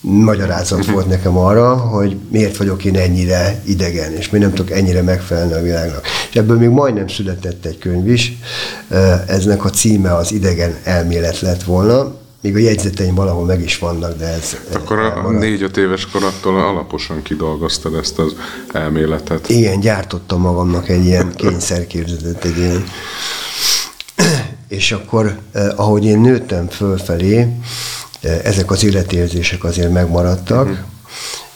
magyarázat 0.00 0.86
volt 0.86 1.08
nekem 1.08 1.36
arra, 1.36 1.76
hogy 1.76 2.16
miért 2.30 2.56
vagyok 2.56 2.84
én 2.84 2.96
ennyire 2.96 3.62
idegen, 3.64 4.12
és 4.12 4.30
miért 4.30 4.46
nem 4.46 4.54
tudok 4.54 4.76
ennyire 4.76 5.02
megfelelni 5.02 5.52
a 5.52 5.62
világnak. 5.62 6.06
És 6.30 6.36
ebből 6.36 6.58
még 6.58 6.68
majdnem 6.68 7.08
született 7.08 7.64
egy 7.64 7.78
könyv 7.78 8.08
is, 8.08 8.32
eznek 9.26 9.64
a 9.64 9.70
címe 9.70 10.14
az 10.14 10.32
idegen 10.32 10.76
elmélet 10.84 11.40
lett 11.40 11.62
volna, 11.62 12.16
még 12.40 12.54
a 12.54 12.58
jegyzeteim 12.58 13.14
valahol 13.14 13.44
meg 13.44 13.62
is 13.62 13.78
vannak, 13.78 14.18
de 14.18 14.26
ez... 14.26 14.56
Akkor 14.72 14.98
a 14.98 15.30
négy-öt 15.30 15.76
éves 15.76 16.06
korattól 16.06 16.60
alaposan 16.60 17.22
kidolgoztad 17.22 17.94
ezt 17.94 18.18
az 18.18 18.34
elméletet. 18.72 19.48
Igen, 19.48 19.80
gyártottam 19.80 20.40
magamnak 20.40 20.88
egy 20.88 21.04
ilyen 21.04 21.32
kényszerképzetet, 21.36 22.44
egy 22.44 22.58
ilyen... 22.58 22.84
És 24.68 24.92
akkor, 24.92 25.38
ahogy 25.76 26.04
én 26.04 26.20
nőttem 26.20 26.68
fölfelé, 26.68 27.46
ezek 28.20 28.70
az 28.70 28.84
életérzések 28.84 29.64
azért 29.64 29.92
megmaradtak, 29.92 30.68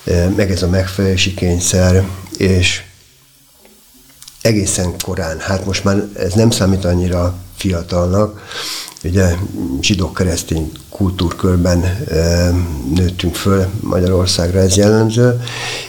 uh-huh. 0.05 0.37
meg 0.37 0.51
ez 0.51 0.63
a 0.63 0.69
megfelelési 0.69 1.35
kényszer, 1.35 2.05
és 2.37 2.83
egészen 4.43 4.95
korán, 5.05 5.39
hát 5.41 5.67
most 5.67 5.85
már 5.85 6.09
ez 6.17 6.33
nem 6.33 6.51
számít 6.51 6.85
annyira 6.85 7.35
fiatalnak, 7.57 8.41
ugye 9.05 9.35
zsidó-keresztény 9.81 10.73
kultúrkörben 10.89 11.83
e, 11.83 12.51
nőttünk 12.95 13.35
föl, 13.35 13.67
Magyarországra 13.81 14.59
ez 14.59 14.77
jellemző, 14.77 15.41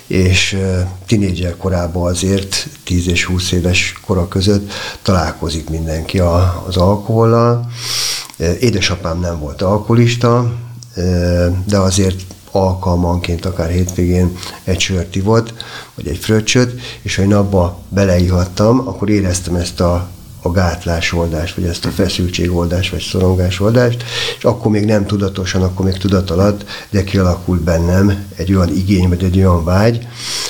és 0.07 0.53
e, 0.53 0.91
tinédzser 1.05 1.57
korában 1.57 2.11
azért 2.11 2.67
10 2.83 3.07
és 3.07 3.25
20 3.25 3.51
éves 3.51 3.93
kora 4.05 4.27
között 4.27 4.71
találkozik 5.01 5.69
mindenki 5.69 6.19
a, 6.19 6.63
az 6.67 6.77
alkohollal. 6.77 7.71
Édesapám 8.59 9.19
nem 9.19 9.39
volt 9.39 9.61
alkoholista, 9.61 10.53
de 11.65 11.77
azért 11.77 12.21
alkalmanként, 12.51 13.45
akár 13.45 13.69
hétvégén 13.69 14.37
egy 14.63 14.79
sört 14.79 15.15
ivott, 15.15 15.53
vagy 15.95 16.07
egy 16.07 16.17
fröccsöt, 16.17 16.81
és 17.01 17.15
ha 17.15 17.21
én 17.21 17.33
abba 17.33 17.79
beleihattam, 17.89 18.87
akkor 18.87 19.09
éreztem 19.09 19.55
ezt 19.55 19.79
a, 19.79 20.07
a 20.41 20.51
gátlásoldást, 20.51 21.55
vagy 21.55 21.65
ezt 21.65 21.85
a 21.85 21.89
feszültségoldást, 21.89 22.91
vagy 22.91 23.01
szorongásoldást, 23.01 24.03
és 24.37 24.43
akkor 24.43 24.71
még 24.71 24.85
nem 24.85 25.05
tudatosan, 25.05 25.61
akkor 25.61 25.85
még 25.85 25.97
tudat 25.97 26.29
alatt, 26.29 26.65
de 26.89 27.03
kialakult 27.03 27.61
bennem 27.61 28.25
egy 28.35 28.53
olyan 28.53 28.75
igény, 28.75 29.09
vagy 29.09 29.23
egy 29.23 29.37
olyan 29.37 29.63
vágy, 29.63 30.07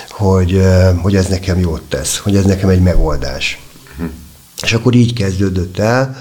hogy, 0.10 0.66
hogy 1.02 1.16
ez 1.16 1.28
nekem 1.28 1.60
jót 1.60 1.82
tesz, 1.82 2.18
hogy 2.18 2.36
ez 2.36 2.46
nekem 2.46 2.70
egy 2.70 2.82
megoldás. 2.82 3.62
Hm. 3.98 4.04
És 4.62 4.74
akkor 4.74 4.96
így 4.96 5.14
kezdődött 5.14 5.80
el, 5.80 6.18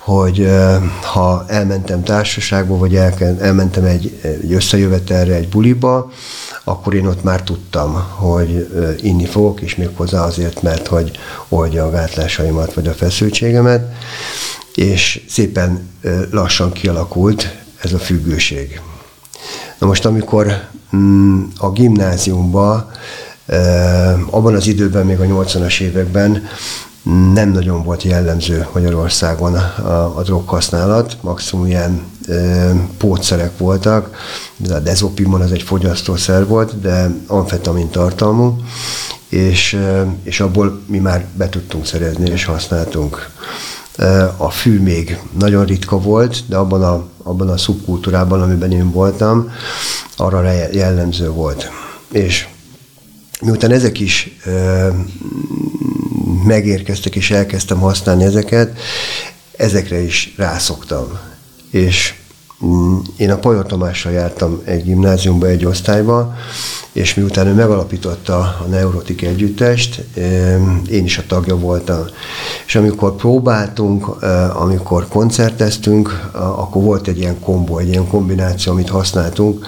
hogy 0.00 0.50
ha 1.02 1.44
elmentem 1.46 2.02
társaságba, 2.02 2.76
vagy 2.76 2.94
elmentem 3.40 3.84
egy, 3.84 4.18
egy 4.22 4.52
összejövetelre, 4.52 5.34
egy 5.34 5.48
buliba, 5.48 6.10
akkor 6.64 6.94
én 6.94 7.06
ott 7.06 7.22
már 7.22 7.42
tudtam, 7.42 7.92
hogy 8.14 8.68
inni 9.02 9.26
fogok, 9.26 9.60
és 9.60 9.76
még 9.76 9.88
hozzá 9.94 10.24
azért, 10.24 10.62
mert 10.62 10.86
hogy 10.86 11.18
oldja 11.48 11.84
a 11.84 11.90
gátlásaimat, 11.90 12.74
vagy 12.74 12.86
a 12.86 12.92
feszültségemet, 12.92 13.94
és 14.74 15.24
szépen 15.28 15.88
lassan 16.30 16.72
kialakult 16.72 17.56
ez 17.82 17.92
a 17.92 17.98
függőség. 17.98 18.80
Na 19.78 19.86
most, 19.86 20.04
amikor 20.04 20.68
mm, 20.96 21.42
a 21.56 21.70
gimnáziumban, 21.70 22.90
abban 24.30 24.54
az 24.54 24.66
időben, 24.66 25.06
még 25.06 25.20
a 25.20 25.24
80-as 25.24 25.80
években 25.80 26.48
nem 27.32 27.50
nagyon 27.50 27.82
volt 27.82 28.02
jellemző 28.02 28.66
Magyarországon 28.72 29.54
a, 29.54 30.16
a 30.18 30.22
droghasználat, 30.22 31.16
maximum 31.20 31.66
ilyen 31.66 32.02
e, 32.28 32.72
pótszerek 32.98 33.58
voltak, 33.58 34.16
de 34.56 34.74
a 34.74 34.78
dezopimon 34.78 35.40
az 35.40 35.52
egy 35.52 35.62
fogyasztószer 35.62 36.46
volt, 36.46 36.80
de 36.80 37.10
amfetamin 37.26 37.90
tartalmú, 37.90 38.56
és, 39.28 39.72
e, 39.72 40.06
és 40.22 40.40
abból 40.40 40.80
mi 40.86 40.98
már 40.98 41.26
be 41.34 41.48
tudtunk 41.48 41.86
szerezni 41.86 42.30
és 42.30 42.44
használtunk. 42.44 43.30
A 44.36 44.50
fű 44.50 44.80
még 44.80 45.20
nagyon 45.38 45.64
ritka 45.64 46.00
volt, 46.00 46.42
de 46.48 46.56
abban 46.56 46.82
a, 46.82 47.08
abban 47.22 47.48
a 47.48 47.56
szubkultúrában, 47.56 48.42
amiben 48.42 48.72
én 48.72 48.90
voltam, 48.90 49.52
arra 50.16 50.52
jellemző 50.72 51.30
volt. 51.30 51.70
És 52.12 52.48
miután 53.40 53.70
ezek 53.70 54.00
is 54.00 54.36
megérkeztek 56.44 57.16
és 57.16 57.30
elkezdtem 57.30 57.78
használni 57.78 58.24
ezeket, 58.24 58.78
ezekre 59.56 59.98
is 59.98 60.34
rászoktam. 60.36 61.18
És 61.70 62.14
én 63.16 63.30
a 63.30 63.36
Pajor 63.36 63.66
Tamással 63.66 64.12
jártam 64.12 64.60
egy 64.64 64.84
gimnáziumba, 64.84 65.46
egy 65.46 65.64
osztályba, 65.64 66.34
és 66.92 67.14
miután 67.14 67.46
ő 67.46 67.54
megalapította 67.54 68.38
a 68.38 68.66
Neurotik 68.68 69.22
Együttest, 69.22 70.04
én 70.90 71.04
is 71.04 71.18
a 71.18 71.22
tagja 71.28 71.56
voltam. 71.56 72.04
És 72.66 72.76
amikor 72.76 73.16
próbáltunk, 73.16 74.22
amikor 74.54 75.08
koncerteztünk, 75.08 76.30
akkor 76.32 76.82
volt 76.82 77.08
egy 77.08 77.18
ilyen 77.18 77.40
kombó, 77.40 77.78
egy 77.78 77.88
ilyen 77.88 78.08
kombináció, 78.08 78.72
amit 78.72 78.88
használtunk, 78.88 79.66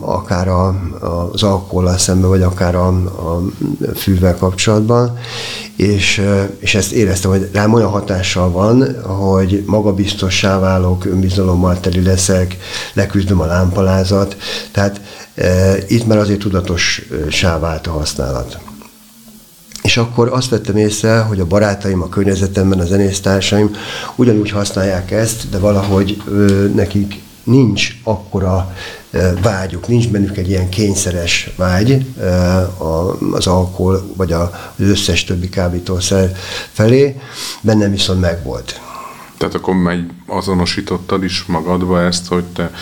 akár 0.00 0.48
az 0.48 1.42
alkohollal 1.42 1.98
szemben, 1.98 2.30
vagy 2.30 2.42
akár 2.42 2.74
a, 2.74 2.86
a 2.86 3.42
fűvel 3.94 4.36
kapcsolatban, 4.36 5.18
és, 5.76 6.22
és 6.58 6.74
ezt 6.74 6.92
éreztem, 6.92 7.30
hogy 7.30 7.48
rám 7.52 7.72
olyan 7.72 7.90
hatással 7.90 8.50
van, 8.50 9.02
hogy 9.02 9.62
magabiztossá 9.66 10.58
válok, 10.58 11.04
önbizalommal 11.04 11.80
teli 11.90 12.04
leszek, 12.04 12.56
leküzdöm 12.92 13.40
a 13.40 13.46
lámpalázat, 13.46 14.36
tehát 14.70 15.00
e, 15.34 15.76
itt 15.88 16.06
már 16.06 16.18
azért 16.18 16.38
tudatossá 16.38 17.58
vált 17.58 17.86
a 17.86 17.90
használat. 17.90 18.58
És 19.82 19.96
akkor 19.96 20.28
azt 20.32 20.48
vettem 20.48 20.76
észre, 20.76 21.18
hogy 21.18 21.40
a 21.40 21.46
barátaim, 21.46 22.02
a 22.02 22.08
környezetemben, 22.08 22.80
a 22.80 22.84
zenésztársaim 22.84 23.70
ugyanúgy 24.16 24.50
használják 24.50 25.10
ezt, 25.10 25.48
de 25.50 25.58
valahogy 25.58 26.22
ö, 26.28 26.68
nekik 26.74 27.20
nincs 27.44 27.88
akkora 28.04 28.74
vágyuk, 29.42 29.88
nincs 29.88 30.08
bennük 30.08 30.36
egy 30.36 30.48
ilyen 30.48 30.68
kényszeres 30.68 31.50
vágy 31.56 32.06
az 33.30 33.46
alkohol 33.46 34.12
vagy 34.16 34.32
az 34.32 34.48
összes 34.78 35.24
többi 35.24 35.48
kábítószer 35.48 36.32
felé, 36.72 37.20
bennem 37.60 37.90
viszont 37.90 38.20
megvolt. 38.20 38.80
Tehát 39.40 39.54
akkor 39.54 39.74
megy 39.74 40.10
azonosítottad 40.26 41.24
is 41.24 41.44
magadba 41.44 42.02
ezt, 42.02 42.28
hogy 42.28 42.44
te, 42.44 42.72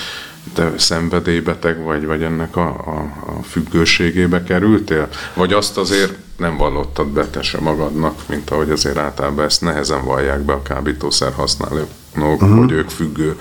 te 0.52 0.72
szenvedélybeteg 0.76 1.82
vagy, 1.82 2.06
vagy 2.06 2.22
ennek 2.22 2.56
a, 2.56 2.68
a, 2.68 3.12
a 3.26 3.42
függőségébe 3.42 4.42
kerültél? 4.42 5.08
Vagy 5.34 5.52
azt 5.52 5.76
azért 5.76 6.14
nem 6.36 6.56
vallottad 6.56 7.06
be 7.06 7.26
te 7.26 7.42
se 7.42 7.60
magadnak, 7.60 8.22
mint 8.28 8.50
ahogy 8.50 8.70
azért 8.70 8.96
általában 8.96 9.44
ezt 9.44 9.60
nehezen 9.60 10.04
vallják 10.04 10.40
be 10.40 10.52
a 10.52 10.62
kábítószer 10.62 11.32
használók, 11.32 11.88
uh-huh. 12.16 12.58
hogy 12.58 12.72
ők 12.72 12.88
függő 12.88 13.38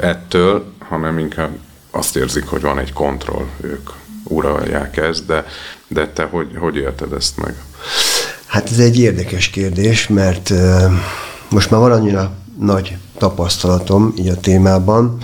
ettől, 0.00 0.72
hanem 0.88 1.18
inkább 1.18 1.58
azt 1.90 2.16
érzik, 2.16 2.46
hogy 2.46 2.60
van 2.60 2.78
egy 2.78 2.92
kontroll, 2.92 3.46
ők 3.60 3.90
uralják 4.22 4.96
ezt, 4.96 5.26
de, 5.26 5.46
de 5.86 6.08
te 6.08 6.24
hogy, 6.24 6.48
hogy 6.56 6.76
érted 6.76 7.12
ezt 7.12 7.36
meg? 7.36 7.54
Hát 8.46 8.70
ez 8.70 8.78
egy 8.78 8.98
érdekes 8.98 9.50
kérdés, 9.50 10.08
mert 10.08 10.50
uh, 10.50 10.92
most 11.48 11.70
már 11.70 11.80
van 11.80 11.92
annyira 11.92 12.30
nagy 12.58 12.96
tapasztalatom 13.18 14.12
így 14.18 14.28
a 14.28 14.40
témában, 14.40 15.18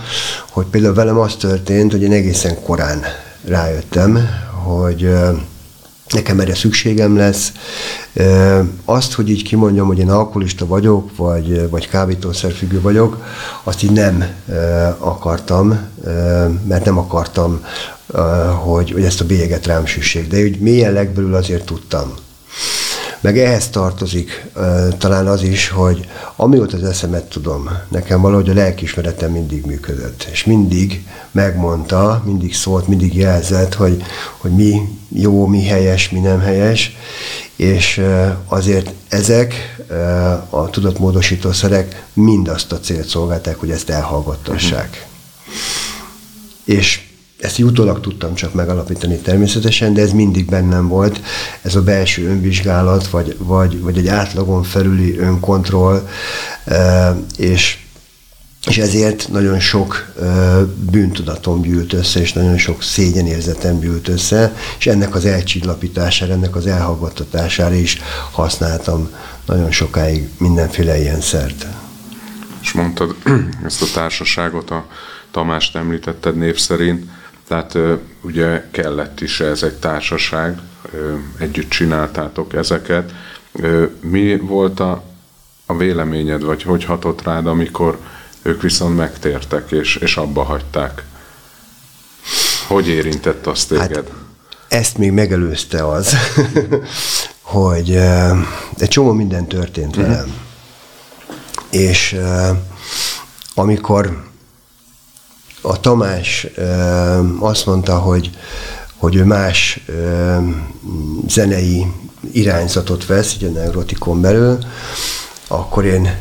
hogy 0.50 0.66
például 0.66 0.94
velem 0.94 1.18
az 1.18 1.34
történt, 1.34 1.92
hogy 1.92 2.02
én 2.02 2.12
egészen 2.12 2.62
korán 2.62 3.02
rájöttem, 3.44 4.18
hogy 4.64 5.10
nekem 6.14 6.40
erre 6.40 6.54
szükségem 6.54 7.16
lesz. 7.16 7.52
Azt, 8.84 9.12
hogy 9.12 9.30
így 9.30 9.42
kimondjam, 9.42 9.86
hogy 9.86 9.98
én 9.98 10.10
alkoholista 10.10 10.66
vagyok, 10.66 11.16
vagy, 11.16 11.70
vagy 11.70 11.88
kábítószerfüggő 11.88 12.80
vagyok, 12.80 13.24
azt 13.62 13.82
így 13.82 13.92
nem 13.92 14.24
akartam, 14.98 15.78
mert 16.68 16.84
nem 16.84 16.98
akartam, 16.98 17.64
hogy, 18.62 18.90
hogy 18.90 19.04
ezt 19.04 19.20
a 19.20 19.26
bélyeget 19.26 19.66
rám 19.66 19.86
süssék. 19.86 20.28
De 20.28 20.42
úgy 20.42 20.58
mélyen 20.58 20.92
legbelül 20.92 21.34
azért 21.34 21.64
tudtam. 21.64 22.14
Meg 23.20 23.38
ehhez 23.38 23.68
tartozik 23.68 24.46
talán 24.98 25.26
az 25.26 25.42
is, 25.42 25.68
hogy 25.68 26.08
amióta 26.36 26.76
az 26.76 26.82
eszemet 26.82 27.24
tudom, 27.24 27.68
nekem 27.88 28.20
valahogy 28.20 28.48
a 28.48 28.54
lelkismeretem 28.54 29.30
mindig 29.30 29.64
működött, 29.64 30.28
és 30.32 30.44
mindig 30.44 31.06
megmondta, 31.30 32.22
mindig 32.24 32.54
szólt, 32.54 32.88
mindig 32.88 33.14
jelzett, 33.14 33.74
hogy, 33.74 34.02
hogy 34.36 34.50
mi 34.50 34.98
jó, 35.08 35.46
mi 35.46 35.64
helyes, 35.64 36.10
mi 36.10 36.18
nem 36.18 36.40
helyes, 36.40 36.96
és 37.56 38.02
azért 38.46 38.92
ezek 39.08 39.76
a 40.50 40.70
tudatmódosítószerek 40.70 42.04
mind 42.12 42.48
azt 42.48 42.72
a 42.72 42.80
célt 42.80 43.08
szolgálták, 43.08 43.56
hogy 43.56 43.70
ezt 43.70 43.90
elhallgattassák. 43.90 44.88
Uh-huh. 44.88 46.78
És 46.78 47.09
ezt 47.40 47.58
utólag 47.58 48.00
tudtam 48.00 48.34
csak 48.34 48.54
megalapítani 48.54 49.16
természetesen, 49.16 49.94
de 49.94 50.02
ez 50.02 50.12
mindig 50.12 50.44
bennem 50.44 50.88
volt, 50.88 51.20
ez 51.62 51.74
a 51.74 51.82
belső 51.82 52.28
önvizsgálat, 52.28 53.08
vagy, 53.08 53.36
vagy, 53.38 53.80
vagy 53.80 53.98
egy 53.98 54.08
átlagon 54.08 54.62
felüli 54.62 55.18
önkontroll, 55.18 56.08
és 57.36 57.78
és 58.66 58.78
ezért 58.78 59.28
nagyon 59.28 59.60
sok 59.60 60.12
bűntudatom 60.90 61.62
gyűlt 61.62 61.92
össze, 61.92 62.20
és 62.20 62.32
nagyon 62.32 62.58
sok 62.58 62.82
szégyenérzetem 62.82 63.78
gyűlt 63.78 64.08
össze, 64.08 64.54
és 64.78 64.86
ennek 64.86 65.14
az 65.14 65.24
elcsillapítására, 65.24 66.32
ennek 66.32 66.56
az 66.56 66.66
elhallgattatására 66.66 67.74
is 67.74 67.98
használtam 68.30 69.10
nagyon 69.46 69.70
sokáig 69.70 70.28
mindenféle 70.38 71.00
ilyen 71.00 71.20
szert. 71.20 71.66
És 72.62 72.72
mondtad 72.72 73.14
ezt 73.66 73.82
a 73.82 73.86
társaságot, 73.94 74.70
a 74.70 74.86
Tamást 75.30 75.76
említetted 75.76 76.36
név 76.36 76.58
szerint, 76.58 77.04
tehát 77.50 77.76
ugye 78.20 78.68
kellett 78.70 79.20
is 79.20 79.40
ez 79.40 79.62
egy 79.62 79.74
társaság, 79.74 80.58
együtt 81.38 81.70
csináltátok 81.70 82.54
ezeket. 82.54 83.12
Mi 84.00 84.36
volt 84.36 84.80
a, 84.80 85.02
a 85.66 85.76
véleményed, 85.76 86.42
vagy 86.42 86.62
hogy 86.62 86.84
hatott 86.84 87.22
rád, 87.22 87.46
amikor 87.46 87.98
ők 88.42 88.62
viszont 88.62 88.96
megtértek 88.96 89.70
és, 89.70 89.96
és 89.96 90.16
abba 90.16 90.42
hagyták? 90.42 91.04
Hogy 92.68 92.88
érintett 92.88 93.46
azt 93.46 93.68
téged? 93.68 93.94
Hát, 93.94 94.12
ezt 94.68 94.98
még 94.98 95.12
megelőzte 95.12 95.86
az, 95.86 96.14
hogy 97.40 97.90
egy 98.76 98.88
csomó 98.88 99.12
minden 99.12 99.46
történt 99.46 99.96
mhm. 99.96 100.06
velem. 100.06 100.26
Mm. 100.26 100.32
És 101.70 102.16
amikor 103.54 104.29
a 105.60 105.80
Tamás 105.80 106.46
azt 107.38 107.66
mondta, 107.66 107.98
hogy, 107.98 108.30
hogy 108.96 109.14
ő 109.14 109.24
más 109.24 109.84
zenei 111.28 111.86
irányzatot 112.32 113.06
vesz, 113.06 113.34
egy 113.34 113.44
a 113.44 113.50
neurotikon 113.50 114.20
belül, 114.20 114.58
akkor 115.48 115.84
én 115.84 116.16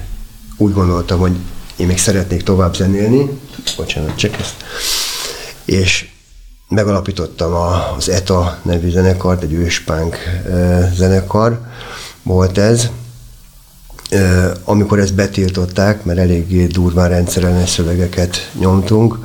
úgy 0.57 0.73
gondoltam, 0.73 1.19
hogy 1.19 1.35
én 1.75 1.87
még 1.87 1.97
szeretnék 1.97 2.43
tovább 2.43 2.75
zenélni, 2.75 3.39
bocsánat, 3.77 4.15
csak 4.15 4.39
ezt, 4.39 4.55
és 5.65 6.09
megalapítottam 6.67 7.53
az 7.53 8.09
ETA 8.09 8.59
nevű 8.63 8.89
zenekart, 8.89 9.43
egy 9.43 9.53
őspánk 9.53 10.17
zenekar 10.93 11.61
volt 12.23 12.57
ez, 12.57 12.89
amikor 14.63 14.99
ezt 14.99 15.15
betiltották, 15.15 16.03
mert 16.03 16.19
eléggé 16.19 16.65
durván 16.65 17.09
rendszerellenes 17.09 17.69
szövegeket 17.69 18.51
nyomtunk, 18.59 19.17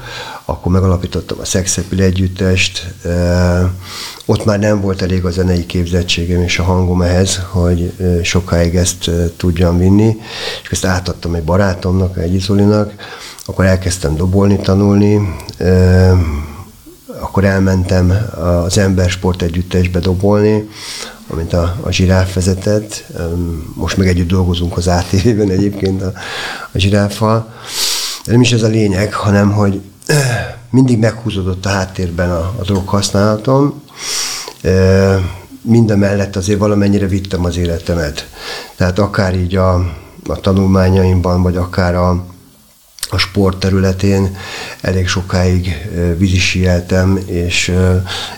akkor 0.45 0.73
megalapítottam 0.73 1.39
a 1.41 1.45
Szexepil 1.45 2.03
együttest. 2.03 2.95
Ott 4.27 4.45
már 4.45 4.59
nem 4.59 4.81
volt 4.81 5.03
elég 5.03 5.25
a 5.25 5.31
zenei 5.31 5.67
képzettségem 5.67 6.43
és 6.43 6.59
a 6.59 6.63
hangom 6.63 7.03
ehhez, 7.03 7.41
hogy 7.51 7.93
sokáig 8.23 8.75
ezt 8.75 9.11
tudjam 9.37 9.79
vinni, 9.79 10.17
és 10.63 10.71
ezt 10.71 10.85
átadtam 10.85 11.35
egy 11.35 11.43
barátomnak, 11.43 12.19
egy 12.19 12.35
Izolinak, 12.35 12.93
akkor 13.47 13.65
elkezdtem 13.65 14.17
dobolni, 14.17 14.57
tanulni, 14.57 15.35
akkor 17.21 17.45
elmentem 17.45 18.13
az 18.65 18.79
Embersport 18.79 19.43
együttesbe 19.43 19.99
dobolni, 19.99 20.69
amint 21.31 21.53
a, 21.53 21.77
a 21.83 21.91
zsiráf 21.91 22.35
vezetett. 22.35 23.05
Most 23.75 23.97
meg 23.97 24.09
együtt 24.09 24.29
dolgozunk 24.29 24.77
az 24.77 24.87
ATV-ben 24.87 25.51
egyébként 25.51 26.03
a, 26.03 26.13
a 26.73 26.79
zsiráffal. 26.79 27.53
De 28.25 28.33
nem 28.33 28.41
is 28.41 28.53
ez 28.53 28.63
a 28.63 28.69
lényeg, 28.69 29.15
hanem 29.15 29.53
hogy 29.53 29.81
mindig 30.71 30.99
meghúzódott 30.99 31.67
a 31.67 31.69
háttérben 31.69 32.31
a, 32.31 32.55
a 32.59 32.63
droghasználatom. 32.63 33.83
Mindemellett 35.61 36.37
azért 36.37 36.59
valamennyire 36.59 37.07
vittem 37.07 37.45
az 37.45 37.57
életemet. 37.57 38.29
Tehát 38.77 38.99
akár 38.99 39.35
így 39.35 39.57
a, 39.57 39.75
a 40.27 40.41
tanulmányaimban, 40.41 41.43
vagy 41.43 41.57
akár 41.57 41.95
a, 41.95 42.25
a 43.11 43.19
sport 43.19 43.59
területén 43.59 44.37
elég 44.81 45.09
sokáig 45.09 45.89
vízisieltem, 46.19 47.19
és 47.27 47.73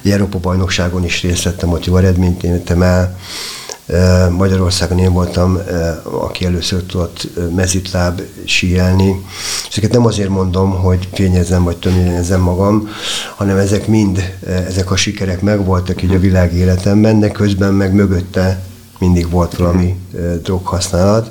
Európa 0.05 0.39
bajnokságon 0.39 1.05
is 1.05 1.23
részt 1.23 1.43
vettem, 1.43 1.73
ott 1.73 1.85
jó 1.85 1.97
eredményt 1.97 2.43
értem 2.43 2.83
el. 2.83 3.19
Magyarországon 4.31 4.99
én 4.99 5.13
voltam, 5.13 5.59
aki 6.05 6.45
először 6.45 6.83
tudott 6.83 7.29
mezitláb 7.55 8.21
síelni. 8.45 9.25
Ezeket 9.71 9.93
nem 9.93 10.07
azért 10.07 10.29
mondom, 10.29 10.71
hogy 10.71 11.09
fényezzem 11.13 11.65
vagy 11.65 11.77
töményezzem 11.77 12.41
magam, 12.41 12.89
hanem 13.37 13.57
ezek 13.57 13.87
mind, 13.87 14.35
ezek 14.47 14.91
a 14.91 14.97
sikerek 14.97 15.41
megvoltak 15.41 16.03
így 16.03 16.15
a 16.15 16.19
világ 16.19 16.55
életemben, 16.55 17.21
de 17.21 17.31
közben 17.31 17.75
meg 17.75 17.93
mögötte 17.93 18.63
mindig 18.99 19.31
volt 19.31 19.57
valami 19.57 19.97
droghasználat, 20.43 21.31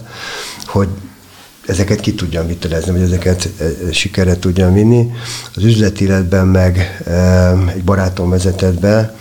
hogy 0.65 0.87
ezeket 1.67 1.99
ki 1.99 2.13
tudjam 2.13 2.47
vitelezni, 2.47 2.91
vagy 2.91 3.01
ezeket 3.01 3.49
sikerre 3.91 4.39
tudjam 4.39 4.73
vinni. 4.73 5.11
Az 5.55 5.63
üzleti 5.63 6.03
életben 6.03 6.47
meg 6.47 7.03
egy 7.75 7.83
barátom 7.83 8.29
vezetett 8.29 8.79
be, 8.79 9.15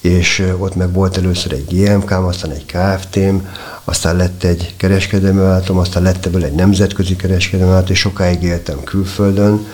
és 0.00 0.52
ott 0.58 0.74
meg 0.74 0.92
volt 0.92 1.16
először 1.16 1.52
egy 1.52 1.66
GMK-m, 1.68 2.24
aztán 2.24 2.50
egy 2.50 2.66
KFT-m, 2.66 3.36
aztán 3.84 4.16
lett 4.16 4.44
egy 4.44 4.74
kereskedelmi 4.76 5.38
vállalatom, 5.38 5.78
aztán 5.78 6.02
lett 6.02 6.26
ebből 6.26 6.44
egy 6.44 6.52
nemzetközi 6.52 7.16
kereskedelmi 7.16 7.70
vállalat, 7.70 7.90
és 7.90 7.98
sokáig 7.98 8.42
éltem 8.42 8.84
külföldön. 8.84 9.66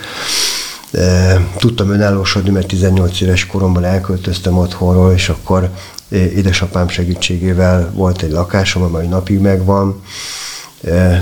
Tudtam 1.57 1.89
önállósodni, 1.89 2.49
mert 2.49 2.67
18 2.67 3.21
éves 3.21 3.45
koromban 3.45 3.83
elköltöztem 3.83 4.57
otthonról, 4.57 5.13
és 5.13 5.29
akkor 5.29 5.69
édesapám 6.09 6.89
segítségével 6.89 7.91
volt 7.93 8.21
egy 8.21 8.31
lakásom, 8.31 8.81
amely 8.81 9.07
napig 9.07 9.39
megvan. 9.39 10.01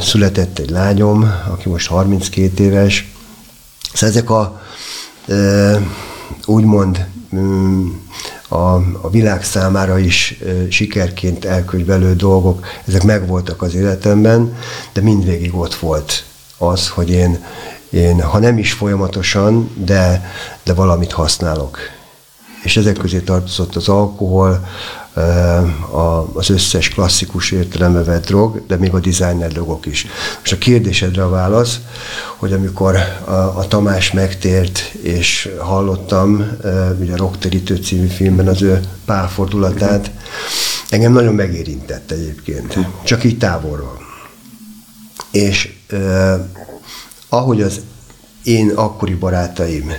Született 0.02 0.60
egy 0.60 0.70
lányom, 0.70 1.32
aki 1.52 1.70
most 1.70 1.88
32 1.88 2.64
éves. 2.64 3.12
Szóval 3.94 4.10
ezek 4.10 4.30
a 4.30 4.62
úgymond 6.46 7.06
mm, 7.36 7.88
a, 8.48 8.74
a 9.02 9.10
világ 9.12 9.44
számára 9.44 10.00
is 10.00 10.40
sikerként 10.70 11.46
elkönyvelő 11.46 12.16
dolgok, 12.16 12.66
ezek 12.86 13.04
megvoltak 13.04 13.62
az 13.62 13.76
életemben, 13.76 14.58
de 14.94 15.02
mindvégig 15.02 15.56
ott 15.56 15.76
volt 15.76 16.24
az, 16.58 16.90
hogy 16.90 17.10
én, 17.10 17.44
én 17.90 18.22
ha 18.22 18.40
nem 18.40 18.58
is 18.58 18.72
folyamatosan, 18.72 19.72
de, 19.76 20.32
de 20.64 20.74
valamit 20.74 21.12
használok. 21.12 21.78
És 22.64 22.78
ezek 22.78 22.98
közé 22.98 23.20
tartozott 23.20 23.76
az 23.76 23.88
alkohol, 23.88 24.68
az 26.34 26.50
összes 26.50 26.90
klasszikus 26.90 27.52
értelembe 27.52 28.04
vett 28.04 28.26
drog, 28.26 28.62
de 28.68 28.76
még 28.76 28.94
a 28.94 29.00
designer 29.00 29.52
drogok 29.52 29.86
is. 29.86 30.08
És 30.44 30.52
a 30.52 30.58
kérdésedre 30.58 31.24
a 31.24 31.30
válasz, 31.30 31.80
hogy 32.38 32.54
amikor 32.54 32.96
a, 33.26 33.32
a 33.32 33.68
Tamás 33.68 34.12
megtért, 34.12 34.80
és 35.02 35.50
hallottam 35.58 36.58
ugye 37.00 37.14
a 37.14 37.18
Rockterítő 37.18 37.76
című 37.76 38.08
filmben 38.08 38.48
az 38.48 38.62
ő 38.62 38.80
pálfordulatát, 39.06 40.12
engem 40.90 41.12
nagyon 41.12 41.34
megérintett 41.34 42.12
egyébként, 42.12 42.78
csak 43.04 43.24
így 43.24 43.38
távolról. 43.38 43.98
És 45.32 45.74
eh, 45.88 46.40
ahogy 47.30 47.62
az 47.62 47.82
én 48.44 48.70
akkori 48.70 49.14
barátaim 49.14 49.94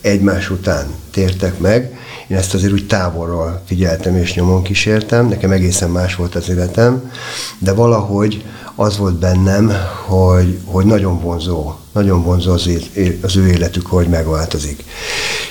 egymás 0.00 0.50
után 0.50 0.86
tértek 1.10 1.58
meg, 1.58 1.98
én 2.28 2.36
ezt 2.36 2.54
azért 2.54 2.72
úgy 2.72 2.86
távolról 2.86 3.62
figyeltem 3.66 4.16
és 4.16 4.34
nyomon 4.34 4.62
kísértem, 4.62 5.28
nekem 5.28 5.50
egészen 5.50 5.90
más 5.90 6.14
volt 6.14 6.34
az 6.34 6.48
életem, 6.48 7.10
de 7.58 7.72
valahogy 7.72 8.44
az 8.74 8.98
volt 8.98 9.14
bennem, 9.14 9.72
hogy, 10.06 10.58
hogy 10.64 10.86
nagyon 10.86 11.20
vonzó, 11.20 11.74
nagyon 11.92 12.22
vonzó 12.22 12.52
az, 12.52 12.70
az 13.22 13.36
ő 13.36 13.46
életük, 13.46 13.86
hogy 13.86 14.08
megváltozik. 14.08 14.84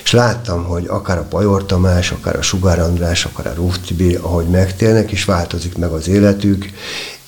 És 0.03 0.11
láttam, 0.11 0.63
hogy 0.63 0.85
akár 0.87 1.17
a 1.17 1.25
Pajor 1.29 1.65
Tamás, 1.65 2.11
akár 2.11 2.35
a 2.35 2.41
Sugár 2.41 2.79
András, 2.79 3.25
akár 3.25 3.47
a 3.47 3.55
Rúf 3.55 3.77
Tibi, 3.87 4.15
ahogy 4.15 4.45
megtérnek, 4.45 5.11
és 5.11 5.25
változik 5.25 5.77
meg 5.77 5.89
az 5.89 6.07
életük, 6.07 6.69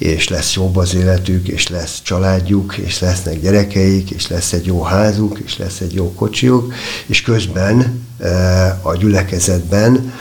és 0.04 0.28
lesz 0.28 0.54
jobb 0.54 0.76
az 0.76 0.96
életük, 0.96 1.48
és 1.48 1.68
lesz 1.68 2.02
családjuk, 2.02 2.78
és 2.78 3.00
lesznek 3.00 3.42
gyerekeik, 3.42 4.12
és 4.12 4.28
lesz 4.28 4.54
egy 4.54 4.66
jó 4.66 4.82
házuk, 4.82 5.40
és 5.46 5.58
lesz 5.58 5.80
egy 5.80 5.94
jó 5.94 6.14
kocsiuk, 6.14 6.74
és 7.06 7.22
közben 7.22 8.02
eh, 8.18 8.88
a 8.88 8.96
gyülekezetben 8.96 10.14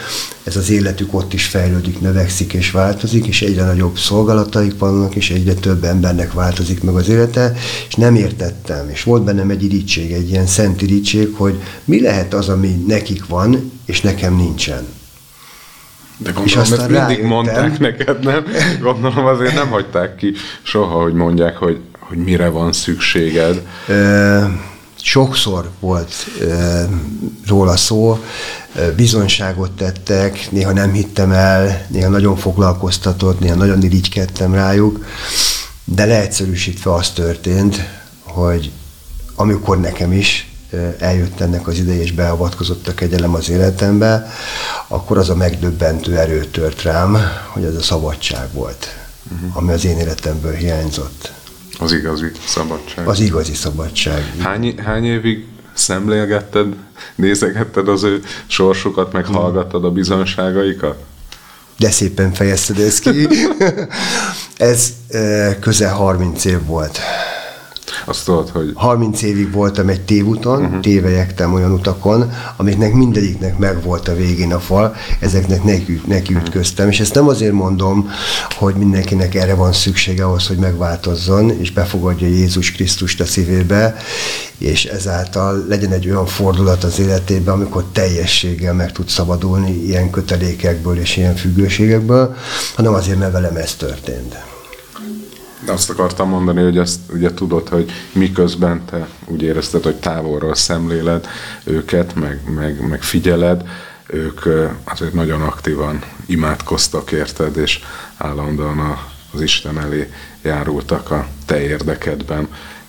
ez 0.45 0.57
az 0.57 0.71
életük 0.71 1.15
ott 1.15 1.33
is 1.33 1.45
fejlődik, 1.45 2.01
növekszik 2.01 2.53
és 2.53 2.71
változik, 2.71 3.27
és 3.27 3.43
egyre 3.43 3.65
nagyobb 3.65 3.99
szolgálataik 3.99 4.79
vannak, 4.79 5.15
és 5.15 5.31
egyre 5.31 5.55
több 5.55 5.85
embernek 5.85 6.33
változik 6.33 6.83
meg 6.83 6.95
az 6.95 7.09
élete, 7.09 7.53
és 7.89 7.95
nem 7.95 8.15
értettem, 8.15 8.89
és 8.89 9.03
volt 9.03 9.23
bennem 9.23 9.51
egy 9.51 9.63
irítség, 9.65 10.13
egy 10.13 10.31
ilyen 10.31 10.47
szent 10.47 10.83
irítség, 10.83 11.35
hogy 11.35 11.63
mi 11.85 12.01
lehet 12.01 12.35
az, 12.35 12.49
ami 12.49 12.85
nekik 12.87 13.27
van, 13.27 13.73
és 13.87 14.01
nekem 14.01 14.37
nincsen. 14.37 14.87
De 16.23 16.31
gondolom, 16.31 16.45
és 16.45 16.57
aztán 16.57 16.79
ezt 16.79 16.89
mindig 16.89 17.07
rájöttem. 17.07 17.27
mondták 17.27 17.79
neked, 17.79 18.25
nem? 18.25 18.45
Gondolom 18.81 19.27
azért 19.27 19.55
nem 19.55 19.69
hagyták 19.69 20.17
ki 20.17 20.33
soha, 20.63 21.03
hogy 21.03 21.15
mondják, 21.15 21.57
hogy, 21.57 21.81
hogy 21.99 22.19
mire 22.19 22.49
van 22.49 22.73
szükséged. 22.73 23.67
Ö, 23.89 24.45
sokszor 25.01 25.71
volt 25.81 26.15
ö, 26.41 26.83
róla 27.47 27.77
szó, 27.77 28.19
bizonyságot 28.97 29.71
tettek, 29.71 30.51
néha 30.51 30.73
nem 30.73 30.93
hittem 30.93 31.33
el, 31.33 31.87
néha 31.89 32.09
nagyon 32.09 32.37
foglalkoztatott, 32.37 33.41
néha 33.41 33.55
nagyon 33.55 33.83
irigykedtem 33.83 34.55
rájuk, 34.55 35.05
de 35.85 36.05
leegyszerűsítve 36.05 36.93
az 36.93 37.11
történt, 37.11 37.89
hogy 38.23 38.71
amikor 39.35 39.81
nekem 39.81 40.13
is 40.13 40.52
eljött 40.99 41.41
ennek 41.41 41.67
az 41.67 41.79
ideje, 41.79 42.03
és 42.03 42.13
beavatkozott 42.13 42.89
a 42.89 42.95
kegyelem 42.95 43.35
az 43.35 43.49
életembe, 43.51 44.33
akkor 44.89 45.19
az 45.19 45.29
a 45.29 45.35
megdöbbentő 45.35 46.17
erő 46.17 46.45
tört 46.45 46.83
rám, 46.83 47.19
hogy 47.49 47.65
ez 47.65 47.75
a 47.75 47.83
szabadság 47.83 48.53
volt, 48.53 48.87
uh-huh. 49.33 49.57
ami 49.57 49.73
az 49.73 49.85
én 49.85 49.99
életemből 49.99 50.53
hiányzott. 50.53 51.33
Az 51.79 51.93
igazi 51.93 52.31
szabadság. 52.47 53.09
Az 53.09 53.21
igazi 53.21 53.55
szabadság. 53.55 54.33
Hány, 54.39 54.75
hány 54.79 55.05
évig 55.05 55.47
szemlélgetted, 55.75 56.75
nézegetted 57.15 57.89
az 57.89 58.03
ő 58.03 58.23
sorsukat, 58.47 59.13
meg 59.13 59.25
hallgattad 59.25 59.85
a 59.85 59.91
bizonságaikat? 59.91 61.05
De 61.79 61.91
szépen 61.91 62.33
fejezted 62.33 62.79
ezt 62.79 63.01
ki. 63.01 63.29
Ez 64.57 64.93
közel 65.61 65.95
30 65.95 66.45
év 66.45 66.65
volt. 66.67 66.99
Azt 68.05 68.25
tudod, 68.25 68.49
hogy... 68.49 68.73
30 68.75 69.23
évig 69.23 69.53
voltam 69.53 69.89
egy 69.89 70.01
tévúton, 70.01 70.65
uh-huh. 70.65 70.81
tévejektem 70.81 71.55
olyan 71.55 71.73
utakon, 71.73 72.33
amiknek 72.57 72.93
mindegyiknek 72.93 73.59
megvolt 73.59 74.09
a 74.09 74.15
végén 74.15 74.53
a 74.53 74.61
fal, 74.61 74.95
ezeknek 75.21 75.65
neki, 75.65 76.01
neki 76.07 76.33
mhm. 76.33 76.43
ütköztem, 76.43 76.89
és 76.89 77.01
ezt 77.01 77.15
nem 77.15 77.29
azért 77.29 77.53
mondom, 77.53 78.11
hogy 78.59 78.75
mindenkinek 78.75 79.35
erre 79.35 79.55
van 79.55 79.73
szüksége 79.73 80.25
ahhoz, 80.25 80.47
hogy 80.47 80.57
megváltozzon, 80.57 81.51
és 81.51 81.73
befogadja 81.73 82.27
Jézus 82.27 82.73
Krisztust 82.73 83.21
a 83.21 83.25
szívébe, 83.25 83.97
és 84.59 84.85
ezáltal 84.85 85.65
legyen 85.69 85.93
egy 85.93 86.09
olyan 86.09 86.27
fordulat 86.27 86.85
az 86.85 86.99
életében, 86.99 87.55
amikor 87.55 87.85
teljességgel 87.93 88.75
meg 88.75 88.93
tud 88.93 89.09
szabadulni 89.09 89.85
ilyen 89.85 90.11
kötelékekből 90.11 90.99
és 90.99 91.17
ilyen 91.17 91.37
függőségekből, 91.37 92.37
hanem 92.75 92.95
azért, 92.95 93.19
mert 93.19 93.33
velem 93.33 93.57
ez 93.57 93.75
történt. 93.75 94.52
De 95.65 95.73
azt 95.73 95.91
akartam 95.91 96.29
mondani, 96.29 96.63
hogy 96.63 96.79
azt 96.79 96.99
ugye 97.13 97.35
tudod, 97.35 97.69
hogy 97.69 97.91
miközben 98.13 98.85
te 98.85 99.09
úgy 99.27 99.43
érezted, 99.43 99.83
hogy 99.83 99.97
távolról 99.97 100.55
szemléled 100.55 101.27
őket, 101.65 102.15
meg, 102.15 102.41
meg, 102.55 102.89
meg 102.89 103.03
figyeled, 103.03 103.69
ők 104.07 104.41
azért 104.85 105.13
nagyon 105.13 105.43
aktívan 105.43 106.03
imádkoztak 106.27 107.13
érted, 107.13 107.57
és 107.57 107.81
állandóan 108.17 108.99
az 109.33 109.41
Isten 109.41 109.81
elé 109.81 110.13
járultak 110.43 111.11
a 111.11 111.27
te 111.47 111.61
érdekedben, 111.61 112.49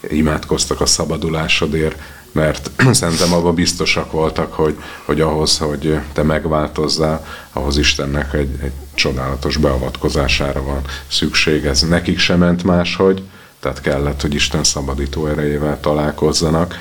imádkoztak 0.09 0.81
a 0.81 0.85
szabadulásodért, 0.85 2.01
mert 2.33 2.71
szerintem 2.91 3.33
abban 3.33 3.55
biztosak 3.55 4.11
voltak, 4.11 4.53
hogy, 4.53 4.77
hogy 5.05 5.21
ahhoz, 5.21 5.57
hogy 5.57 5.99
te 6.13 6.23
megváltozzál, 6.23 7.25
ahhoz 7.53 7.77
Istennek 7.77 8.33
egy, 8.33 8.55
egy 8.61 8.71
csodálatos 8.93 9.57
beavatkozására 9.57 10.63
van 10.63 10.81
szükség. 11.07 11.65
Ez 11.65 11.81
nekik 11.81 12.19
sem 12.19 12.39
ment 12.39 12.63
máshogy, 12.63 13.23
tehát 13.59 13.81
kellett, 13.81 14.21
hogy 14.21 14.33
Isten 14.33 14.63
szabadító 14.63 15.27
erejével 15.27 15.79
találkozzanak. 15.79 16.75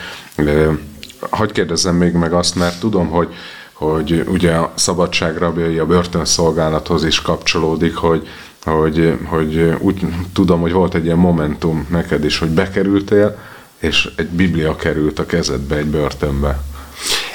Hogy 1.31 1.53
kérdezzem 1.53 1.95
még 1.95 2.13
meg 2.13 2.33
azt, 2.33 2.55
mert 2.55 2.81
tudom, 2.81 3.09
hogy, 3.09 3.35
hogy 3.73 4.25
ugye 4.29 4.53
a 4.53 4.73
szabadság 4.75 5.37
rabjai 5.37 5.79
a 5.79 5.87
börtönszolgálathoz 5.87 7.05
is 7.05 7.21
kapcsolódik, 7.21 7.95
hogy, 7.95 8.29
hogy, 8.65 9.19
hogy 9.25 9.75
úgy 9.79 10.07
tudom, 10.33 10.61
hogy 10.61 10.73
volt 10.73 10.95
egy 10.95 11.05
ilyen 11.05 11.17
momentum 11.17 11.87
neked 11.91 12.25
is, 12.25 12.39
hogy 12.39 12.49
bekerültél, 12.49 13.39
és 13.83 14.11
egy 14.17 14.29
biblia 14.29 14.77
került 14.77 15.19
a 15.19 15.27
kezedbe 15.27 15.77
egy 15.77 15.87
börtönbe. 15.87 16.61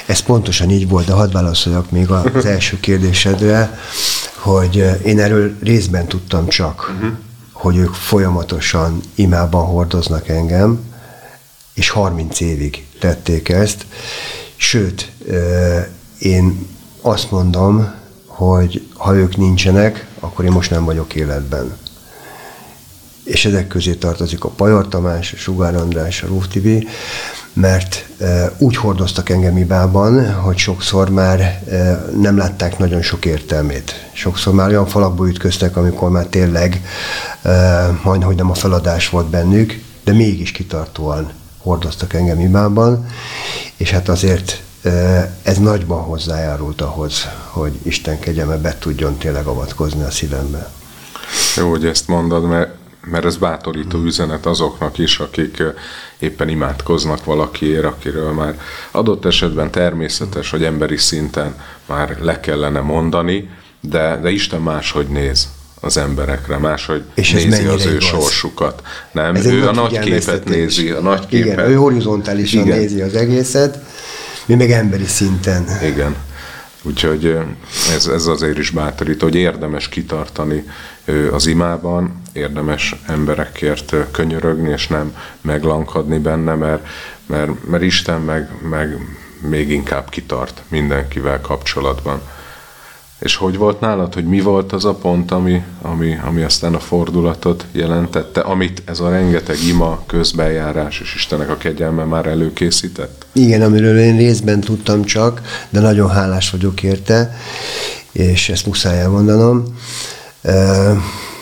Ez 0.06 0.20
pontosan 0.20 0.70
így 0.70 0.88
volt, 0.88 1.06
de 1.06 1.12
hadd 1.12 1.32
válaszoljak 1.32 1.90
még 1.90 2.10
az 2.10 2.44
első 2.54 2.80
kérdésedre, 2.80 3.78
hogy 4.34 4.80
eh, 4.80 5.00
én 5.04 5.18
erről 5.18 5.56
részben 5.62 6.06
tudtam 6.06 6.48
csak, 6.48 6.94
uh-huh. 6.94 7.12
hogy 7.52 7.76
ők 7.76 7.94
folyamatosan 7.94 9.00
imában 9.14 9.66
hordoznak 9.66 10.28
engem, 10.28 10.80
és 11.74 11.88
30 11.88 12.40
évig 12.40 12.86
tették 12.98 13.48
ezt. 13.48 13.86
Sőt, 14.56 15.10
eh, 15.30 15.86
én 16.18 16.66
azt 17.00 17.30
mondom, 17.30 17.94
hogy 18.26 18.88
ha 18.96 19.14
ők 19.14 19.36
nincsenek, 19.36 20.06
akkor 20.20 20.44
én 20.44 20.52
most 20.52 20.70
nem 20.70 20.84
vagyok 20.84 21.14
életben 21.14 21.76
és 23.28 23.44
ezek 23.44 23.66
közé 23.66 23.94
tartozik 23.94 24.44
a 24.44 24.48
Pajor 24.48 24.88
Tamás, 24.88 25.32
a 25.32 25.36
Sugár 25.36 25.74
András, 25.74 26.22
a 26.22 26.26
Rúf 26.26 26.48
Tibi, 26.48 26.86
mert 27.52 28.06
úgy 28.58 28.76
hordoztak 28.76 29.28
engem 29.28 29.56
ibában, 29.56 30.34
hogy 30.34 30.56
sokszor 30.56 31.10
már 31.10 31.62
nem 32.20 32.36
látták 32.36 32.78
nagyon 32.78 33.02
sok 33.02 33.24
értelmét. 33.24 34.08
Sokszor 34.12 34.54
már 34.54 34.68
olyan 34.68 34.86
falakba 34.86 35.28
ütköztek, 35.28 35.76
amikor 35.76 36.10
már 36.10 36.26
tényleg 36.26 36.82
majd, 38.02 38.22
hogy 38.22 38.36
nem 38.36 38.50
a 38.50 38.54
feladás 38.54 39.08
volt 39.08 39.26
bennük, 39.26 39.82
de 40.04 40.12
mégis 40.12 40.50
kitartóan 40.52 41.30
hordoztak 41.58 42.14
engem 42.14 42.40
ibában, 42.40 43.06
és 43.76 43.90
hát 43.90 44.08
azért 44.08 44.62
ez 45.42 45.58
nagyban 45.58 46.02
hozzájárult 46.02 46.80
ahhoz, 46.80 47.28
hogy 47.46 47.78
Isten 47.82 48.18
kegyelme 48.18 48.56
be 48.56 48.76
tudjon 48.78 49.16
tényleg 49.16 49.46
avatkozni 49.46 50.02
a 50.02 50.10
szívembe. 50.10 50.70
Jó, 51.56 51.70
hogy 51.70 51.84
ezt 51.84 52.08
mondod, 52.08 52.48
mert, 52.48 52.70
mert 53.10 53.24
ez 53.24 53.36
bátorító 53.36 53.98
üzenet 54.04 54.46
azoknak 54.46 54.98
is, 54.98 55.18
akik 55.18 55.62
éppen 56.18 56.48
imádkoznak 56.48 57.24
valakiért, 57.24 57.84
akiről 57.84 58.32
már 58.32 58.60
adott 58.90 59.24
esetben 59.24 59.70
természetes, 59.70 60.50
hogy 60.50 60.64
emberi 60.64 60.96
szinten 60.96 61.54
már 61.86 62.16
le 62.20 62.40
kellene 62.40 62.80
mondani, 62.80 63.50
de, 63.80 64.18
de 64.22 64.30
Isten 64.30 64.60
máshogy 64.60 65.06
néz 65.06 65.48
az 65.80 65.96
emberekre, 65.96 66.58
máshogy 66.58 67.02
és 67.14 67.32
nézi 67.32 67.64
az 67.64 67.86
ő 67.86 67.90
igaz? 67.90 68.04
sorsukat. 68.04 68.82
Nem, 69.12 69.34
ez 69.34 69.46
ő 69.46 69.68
a 69.68 69.72
nagy 69.72 69.98
képet 69.98 70.44
nézi, 70.44 70.90
a 70.90 71.00
nagy 71.00 71.26
képet. 71.26 71.52
Igen, 71.52 71.70
ő 71.70 71.74
horizontálisan 71.74 72.62
Igen. 72.62 72.78
nézi 72.78 73.00
az 73.00 73.14
egészet, 73.14 73.78
mi 74.46 74.54
meg 74.54 74.70
emberi 74.70 75.06
szinten. 75.06 75.66
Igen. 75.82 76.16
Úgyhogy 76.82 77.38
ez, 77.94 78.06
ez 78.06 78.26
azért 78.26 78.58
is 78.58 78.70
bátorít, 78.70 79.22
hogy 79.22 79.34
érdemes 79.34 79.88
kitartani 79.88 80.64
az 81.32 81.46
imában, 81.46 82.22
érdemes 82.32 82.94
emberekért 83.06 83.94
könyörögni, 84.10 84.70
és 84.70 84.86
nem 84.88 85.16
meglankadni 85.40 86.18
benne, 86.18 86.54
mert, 86.54 86.86
mert, 87.26 87.68
mert 87.68 87.82
Isten 87.82 88.20
meg, 88.20 88.50
meg 88.68 88.98
még 89.40 89.70
inkább 89.70 90.08
kitart 90.08 90.62
mindenkivel 90.68 91.40
kapcsolatban. 91.40 92.20
És 93.18 93.36
hogy 93.36 93.56
volt 93.56 93.80
nálad, 93.80 94.14
hogy 94.14 94.24
mi 94.24 94.40
volt 94.40 94.72
az 94.72 94.84
a 94.84 94.94
pont, 94.94 95.30
ami, 95.30 95.62
ami, 95.82 96.18
ami 96.26 96.42
aztán 96.42 96.74
a 96.74 96.78
fordulatot 96.78 97.64
jelentette, 97.72 98.40
amit 98.40 98.82
ez 98.84 99.00
a 99.00 99.10
rengeteg 99.10 99.56
ima, 99.68 100.02
közbenjárás 100.06 101.00
és 101.00 101.14
Istenek 101.14 101.50
a 101.50 101.56
kegyelme 101.56 102.04
már 102.04 102.26
előkészített? 102.26 103.26
Igen, 103.32 103.62
amiről 103.62 103.98
én 103.98 104.16
részben 104.16 104.60
tudtam 104.60 105.04
csak, 105.04 105.42
de 105.70 105.80
nagyon 105.80 106.10
hálás 106.10 106.50
vagyok 106.50 106.82
érte, 106.82 107.36
és 108.12 108.48
ezt 108.48 108.66
muszáj 108.66 109.00
elmondanom. 109.00 109.64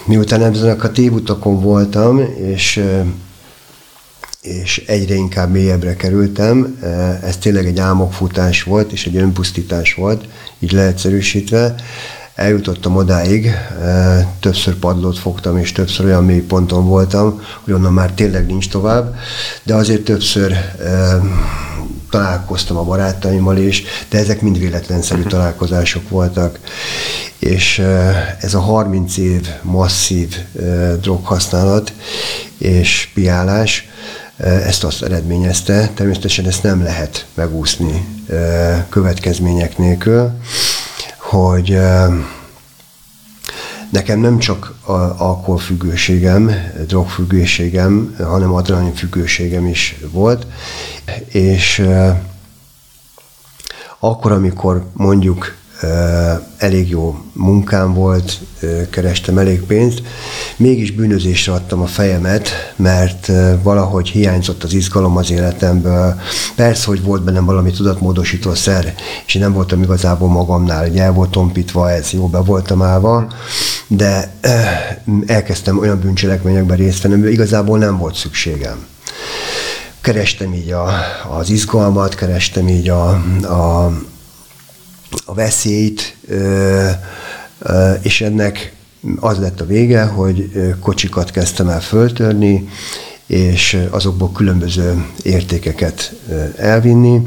Miután 0.04 0.42
ezen 0.42 0.80
a 0.80 0.92
tévutakon 0.92 1.60
voltam, 1.60 2.20
és 2.36 2.84
és 4.46 4.82
egyre 4.86 5.14
inkább 5.14 5.50
mélyebbre 5.50 5.96
kerültem. 5.96 6.78
Ez 7.22 7.36
tényleg 7.36 7.66
egy 7.66 7.78
álmokfutás 7.78 8.62
volt, 8.62 8.92
és 8.92 9.06
egy 9.06 9.16
önpusztítás 9.16 9.94
volt, 9.94 10.24
így 10.58 10.72
leegyszerűsítve. 10.72 11.74
Eljutottam 12.34 12.96
odáig, 12.96 13.50
többször 14.40 14.74
padlót 14.74 15.18
fogtam, 15.18 15.58
és 15.58 15.72
többször 15.72 16.04
olyan 16.04 16.24
mély 16.24 16.40
ponton 16.40 16.86
voltam, 16.86 17.40
hogy 17.64 17.72
onnan 17.72 17.92
már 17.92 18.12
tényleg 18.12 18.46
nincs 18.46 18.68
tovább, 18.68 19.14
de 19.62 19.74
azért 19.74 20.04
többször 20.04 20.52
találkoztam 22.10 22.76
a 22.76 22.82
barátaimmal 22.82 23.56
is, 23.56 23.82
de 24.08 24.18
ezek 24.18 24.40
mind 24.40 24.58
véletlenszerű 24.58 25.20
mhm. 25.20 25.28
találkozások 25.28 26.08
voltak. 26.08 26.58
És 27.38 27.78
ez 28.40 28.54
a 28.54 28.60
30 28.60 29.16
év 29.16 29.48
masszív 29.62 30.36
droghasználat 31.00 31.92
és 32.58 33.08
piálás, 33.14 33.88
ezt 34.36 34.84
azt 34.84 35.02
eredményezte. 35.02 35.90
Természetesen 35.94 36.46
ezt 36.46 36.62
nem 36.62 36.82
lehet 36.82 37.26
megúszni 37.34 38.06
következmények 38.88 39.78
nélkül, 39.78 40.30
hogy 41.18 41.78
nekem 43.90 44.20
nem 44.20 44.38
csak 44.38 44.74
alkoholfüggőségem, 45.16 46.50
drogfüggőségem, 46.86 48.14
hanem 48.18 48.52
adrenalin 48.54 48.94
függőségem 48.94 49.66
is 49.66 49.96
volt, 50.10 50.46
és 51.26 51.86
akkor, 53.98 54.32
amikor 54.32 54.86
mondjuk 54.92 55.54
elég 56.56 56.88
jó 56.88 57.18
munkám 57.32 57.94
volt, 57.94 58.40
kerestem 58.90 59.38
elég 59.38 59.62
pénzt, 59.62 60.02
mégis 60.56 60.90
bűnözésre 60.92 61.52
adtam 61.52 61.80
a 61.80 61.86
fejemet, 61.86 62.48
mert 62.76 63.30
valahogy 63.62 64.08
hiányzott 64.08 64.62
az 64.62 64.72
izgalom 64.72 65.16
az 65.16 65.30
életemből. 65.30 66.20
Persze, 66.54 66.86
hogy 66.86 67.02
volt 67.02 67.22
bennem 67.22 67.44
valami 67.44 67.70
tudatmódosító 67.70 68.54
szer, 68.54 68.94
és 69.26 69.34
én 69.34 69.42
nem 69.42 69.52
voltam 69.52 69.82
igazából 69.82 70.28
magamnál, 70.28 70.88
ugye 70.88 71.02
el 71.02 71.12
volt 71.12 71.30
tompítva 71.30 71.90
ez, 71.90 72.10
jó 72.10 72.28
be 72.28 72.38
voltam 72.38 72.82
állva, 72.82 73.26
de 73.86 74.32
elkezdtem 75.26 75.78
olyan 75.78 76.00
bűncselekményekben 76.00 76.76
részt 76.76 77.02
venni, 77.02 77.30
igazából 77.30 77.78
nem 77.78 77.98
volt 77.98 78.14
szükségem 78.14 78.86
kerestem 80.00 80.54
így 80.54 80.70
a, 80.70 80.88
az 81.38 81.50
izgalmat, 81.50 82.14
kerestem 82.14 82.68
így 82.68 82.88
a, 82.88 83.08
a, 83.42 83.92
a 85.24 85.34
veszélyt, 85.34 86.16
és 88.02 88.20
ennek 88.20 88.74
az 89.20 89.38
lett 89.38 89.60
a 89.60 89.66
vége, 89.66 90.04
hogy 90.04 90.50
kocsikat 90.80 91.30
kezdtem 91.30 91.68
el 91.68 91.80
föltörni, 91.80 92.68
és 93.26 93.86
azokból 93.90 94.32
különböző 94.32 95.06
értékeket 95.22 96.14
elvinni, 96.56 97.22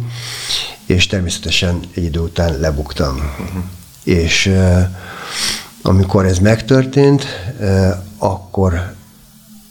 és 0.85 1.07
természetesen 1.07 1.79
egy 1.93 2.03
idő 2.03 2.19
után 2.19 2.59
lebuktam. 2.59 3.15
Uh-huh. 3.15 3.63
És 4.03 4.53
amikor 5.81 6.25
ez 6.25 6.37
megtörtént, 6.39 7.25
akkor 8.17 8.93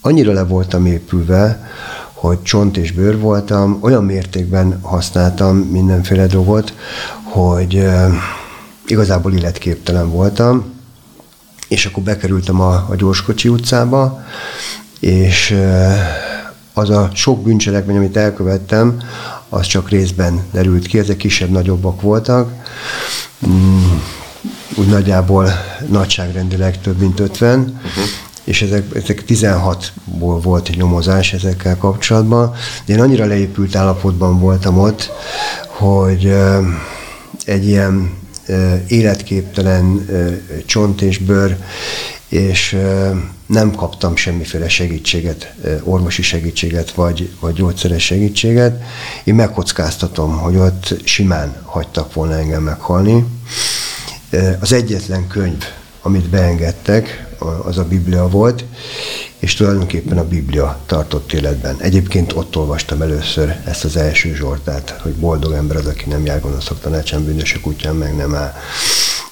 annyira 0.01 0.33
le 0.33 0.43
voltam 0.43 0.85
épülve, 0.85 1.69
hogy 2.13 2.41
csont 2.41 2.77
és 2.77 2.91
bőr 2.91 3.19
voltam, 3.19 3.77
olyan 3.81 4.03
mértékben 4.03 4.79
használtam 4.81 5.57
mindenféle 5.57 6.25
drogot, 6.25 6.73
hogy 7.29 7.85
igazából 8.85 9.33
illetképtelen 9.33 10.09
voltam, 10.09 10.73
és 11.67 11.85
akkor 11.85 12.03
bekerültem 12.03 12.61
a, 12.61 12.73
a 12.89 12.95
Gyorskocsi 12.95 13.47
utcába, 13.47 14.23
és 14.99 15.57
az 16.73 16.89
a 16.89 17.09
sok 17.13 17.43
bűncselekmény, 17.43 17.97
amit 17.97 18.17
elkövettem, 18.17 18.97
az 19.49 19.65
csak 19.65 19.89
részben 19.89 20.43
derült 20.51 20.87
ki, 20.87 20.99
ezek 20.99 21.17
kisebb-nagyobbak 21.17 22.01
voltak. 22.01 22.51
Mm, 23.47 23.97
úgy 24.75 24.87
nagyjából 24.87 25.49
nagyságrendileg 25.87 26.81
több 26.81 26.99
mint 26.99 27.19
50, 27.19 27.59
uh-huh 27.59 28.03
és 28.49 28.61
ezek, 28.61 28.95
ezek 28.95 29.23
16-ból 29.27 30.39
volt 30.41 30.67
egy 30.67 30.77
nyomozás 30.77 31.33
ezekkel 31.33 31.77
kapcsolatban. 31.77 32.53
De 32.85 32.93
én 32.93 33.01
annyira 33.01 33.25
leépült 33.25 33.75
állapotban 33.75 34.39
voltam 34.39 34.79
ott, 34.79 35.11
hogy 35.67 36.35
egy 37.49 37.67
ilyen 37.67 38.17
életképtelen 38.87 40.05
csont 40.65 41.01
és 41.01 41.17
bőr, 41.17 41.57
és 42.27 42.77
nem 43.45 43.71
kaptam 43.71 44.15
semmiféle 44.15 44.69
segítséget, 44.69 45.53
orvosi 45.83 46.21
segítséget, 46.21 46.91
vagy, 46.91 47.29
vagy 47.39 47.53
gyógyszeres 47.53 48.03
segítséget. 48.03 48.83
Én 49.23 49.35
megkockáztatom, 49.35 50.37
hogy 50.37 50.55
ott 50.55 50.95
simán 51.03 51.61
hagytak 51.65 52.13
volna 52.13 52.37
engem 52.37 52.63
meghalni. 52.63 53.25
Az 54.59 54.73
egyetlen 54.73 55.27
könyv, 55.27 55.63
amit 56.01 56.29
beengedtek, 56.29 57.27
az 57.39 57.77
a 57.77 57.83
Biblia 57.83 58.29
volt, 58.29 58.63
és 59.39 59.53
tulajdonképpen 59.53 60.17
a 60.17 60.27
Biblia 60.27 60.79
tartott 60.85 61.33
életben. 61.33 61.75
Egyébként 61.79 62.33
ott 62.33 62.57
olvastam 62.57 63.01
először 63.01 63.55
ezt 63.65 63.83
az 63.83 63.95
első 63.95 64.35
Zsoltát, 64.35 64.99
hogy 65.01 65.13
boldog 65.13 65.51
ember 65.51 65.77
az, 65.77 65.85
aki 65.85 66.09
nem 66.09 66.25
jár 66.25 66.41
gonoszok 66.41 66.79
tanácsán, 66.79 67.25
bűnösök 67.25 67.67
útján 67.67 67.95
meg 67.95 68.15
nem 68.15 68.35
áll, 68.35 68.53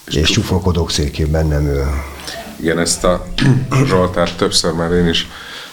és, 0.07 0.15
és 0.15 0.29
csúfolkodók 0.29 0.91
székében 0.91 1.47
nem 1.47 1.67
ül. 1.67 1.85
Igen, 2.59 2.79
ezt 2.79 3.03
a 3.03 3.25
Zsoltárt 3.87 4.37
többször 4.37 4.73
már 4.73 4.91
én 4.91 5.07
is 5.07 5.27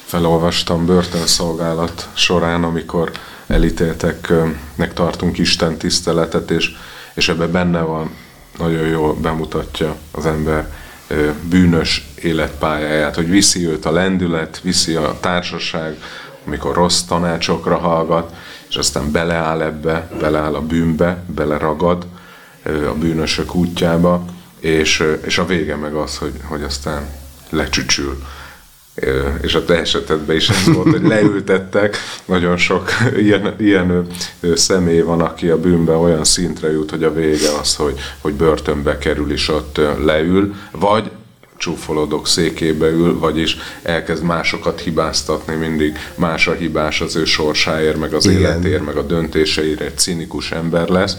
felolvastam 0.05 0.87
börtönszolgálat 0.87 2.09
során, 2.13 2.65
amikor 2.65 3.11
elítélteknek 3.47 4.93
tartunk 4.95 5.39
Isten 5.39 5.77
tiszteletet, 5.77 6.51
és, 6.51 6.71
és 7.15 7.29
ebben 7.29 7.53
benne 7.53 7.81
van, 7.81 8.11
nagyon 8.59 8.87
jól 8.87 9.15
bemutatja 9.15 9.97
az 10.11 10.27
ember 10.27 10.69
bűnös 11.43 12.07
életpályáját, 12.23 13.15
hogy 13.15 13.31
viszi 13.31 13.67
őt 13.67 13.85
a 13.85 13.93
lendület, 13.93 14.61
viszi 14.63 14.95
a 14.95 15.17
társaság, 15.21 15.97
amikor 16.47 16.75
rossz 16.75 17.01
tanácsokra 17.01 17.77
hallgat, 17.77 18.35
és 18.69 18.77
aztán 18.77 19.11
beleáll 19.11 19.63
ebbe, 19.63 20.11
beleáll 20.21 20.55
a 20.55 20.61
bűnbe, 20.61 21.25
beleragad 21.27 22.07
a 22.65 22.95
bűnösök 22.99 23.55
útjába, 23.55 24.25
és, 24.61 25.05
és 25.25 25.39
a 25.39 25.47
vége 25.47 25.77
meg 25.77 25.95
az, 25.95 26.19
hogy, 26.19 26.33
hogy 26.43 26.63
aztán 26.63 27.09
lecsücsül. 27.51 28.25
És 29.43 29.55
a 29.55 29.65
te 29.65 29.81
esetedben 29.81 30.37
is 30.37 30.49
ez 30.49 30.75
volt, 30.75 30.91
hogy 30.91 31.03
leültettek, 31.03 31.97
nagyon 32.25 32.57
sok 32.57 32.91
ilyen, 33.17 33.55
ilyen 33.59 34.07
személy 34.55 35.01
van, 35.01 35.21
aki 35.21 35.49
a 35.49 35.61
bűnben 35.61 35.97
olyan 35.97 36.25
szintre 36.25 36.73
jut, 36.73 36.91
hogy 36.91 37.05
a 37.05 37.13
vége 37.13 37.49
az, 37.61 37.75
hogy, 37.75 37.99
hogy 38.21 38.33
börtönbe 38.33 38.99
kerül 38.99 39.33
és 39.33 39.49
ott 39.49 39.81
leül, 40.05 40.55
vagy 40.71 41.11
csúfolódok 41.57 42.27
székébe 42.27 42.87
ül, 42.87 43.19
vagyis 43.19 43.57
elkezd 43.83 44.23
másokat 44.23 44.81
hibáztatni, 44.81 45.55
mindig 45.55 45.99
más 46.15 46.47
a 46.47 46.53
hibás 46.53 47.01
az 47.01 47.17
ő 47.17 47.25
sorsáért, 47.25 47.99
meg 47.99 48.15
az 48.15 48.27
Igen. 48.27 48.41
életéért, 48.41 48.85
meg 48.85 48.97
a 48.97 49.03
döntéseire, 49.03 49.85
egy 49.85 49.99
cinikus 49.99 50.51
ember 50.51 50.89
lesz. 50.89 51.17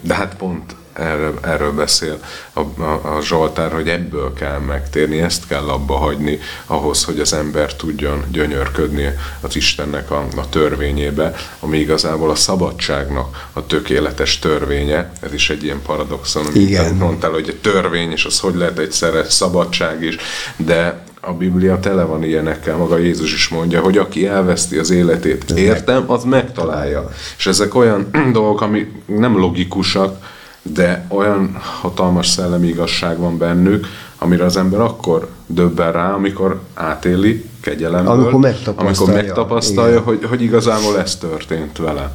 De 0.00 0.14
hát 0.14 0.36
pont 0.36 0.74
erről, 0.98 1.38
erről 1.42 1.72
beszél 1.72 2.18
a, 2.52 2.60
a, 2.60 3.16
a 3.16 3.22
Zsoltár, 3.22 3.72
hogy 3.72 3.88
ebből 3.88 4.32
kell 4.32 4.58
megtérni, 4.58 5.20
ezt 5.20 5.46
kell 5.46 5.68
abba 5.68 5.94
hagyni 5.94 6.38
ahhoz, 6.66 7.04
hogy 7.04 7.20
az 7.20 7.32
ember 7.32 7.74
tudjon 7.74 8.24
gyönyörködni 8.30 9.10
az 9.40 9.56
Istennek 9.56 10.10
a, 10.10 10.26
a 10.36 10.48
törvényébe, 10.48 11.34
ami 11.60 11.78
igazából 11.78 12.30
a 12.30 12.34
szabadságnak 12.34 13.48
a 13.52 13.66
tökéletes 13.66 14.38
törvénye. 14.38 15.12
Ez 15.20 15.32
is 15.32 15.50
egy 15.50 15.64
ilyen 15.64 15.82
paradoxon, 15.82 16.46
amit 16.46 16.98
mondtál, 16.98 17.30
hogy 17.30 17.48
egy 17.48 17.60
törvény, 17.60 18.10
és 18.10 18.24
az 18.24 18.40
hogy 18.40 18.54
lehet 18.54 18.78
egyszerre 18.78 19.24
szabadság 19.24 20.02
is, 20.02 20.16
de 20.56 21.04
a 21.26 21.32
Biblia 21.32 21.80
tele 21.80 22.02
van 22.02 22.24
ilyenekkel, 22.24 22.76
maga 22.76 22.98
Jézus 22.98 23.32
is 23.32 23.48
mondja, 23.48 23.80
hogy 23.80 23.98
aki 23.98 24.26
elveszti 24.26 24.76
az 24.76 24.90
életét, 24.90 25.50
értem, 25.50 26.10
az 26.10 26.24
megtalálja. 26.24 27.10
És 27.38 27.46
ezek 27.46 27.74
olyan 27.74 28.10
dolgok, 28.32 28.60
ami 28.60 28.92
nem 29.06 29.38
logikusak, 29.38 30.34
de 30.72 31.06
olyan 31.08 31.56
hatalmas 31.80 32.26
szellemi 32.26 32.66
igazság 32.66 33.18
van 33.18 33.38
bennük, 33.38 33.86
amire 34.18 34.44
az 34.44 34.56
ember 34.56 34.80
akkor 34.80 35.28
döbben 35.46 35.92
rá, 35.92 36.12
amikor 36.12 36.60
átéli 36.74 37.44
kegyelemből, 37.60 38.12
amikor 38.12 38.40
megtapasztalja, 38.40 38.88
amikor 38.88 39.14
megtapasztalja 39.14 40.00
hogy, 40.00 40.24
hogy 40.28 40.42
igazából 40.42 40.98
ez 40.98 41.16
történt 41.16 41.78
vele. 41.78 42.12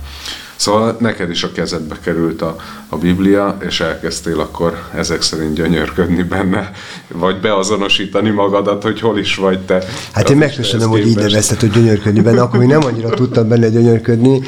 Szóval 0.62 0.96
neked 1.00 1.30
is 1.30 1.44
a 1.44 1.52
kezedbe 1.52 1.96
került 2.04 2.42
a, 2.42 2.56
a 2.90 2.98
Biblia, 2.98 3.58
és 3.68 3.80
elkezdtél 3.80 4.40
akkor 4.40 4.78
ezek 4.96 5.22
szerint 5.22 5.54
gyönyörködni 5.54 6.24
benne, 6.24 6.72
vagy 7.08 7.40
beazonosítani 7.40 8.30
magadat, 8.30 8.84
hogy 8.84 9.00
hol 9.00 9.20
is 9.20 9.36
vagy 9.36 9.60
te. 9.60 9.84
Hát 10.12 10.30
én 10.30 10.38
megköszönöm, 10.38 10.90
hogy 10.90 11.08
így 11.08 11.16
nevezted, 11.16 11.60
hogy 11.60 11.72
gyönyörködni 11.72 12.22
benne, 12.22 12.42
akkor 12.42 12.60
még 12.60 12.68
nem 12.68 12.84
annyira 12.84 13.10
tudtam 13.10 13.48
benne 13.48 13.70
gyönyörködni, 13.70 14.42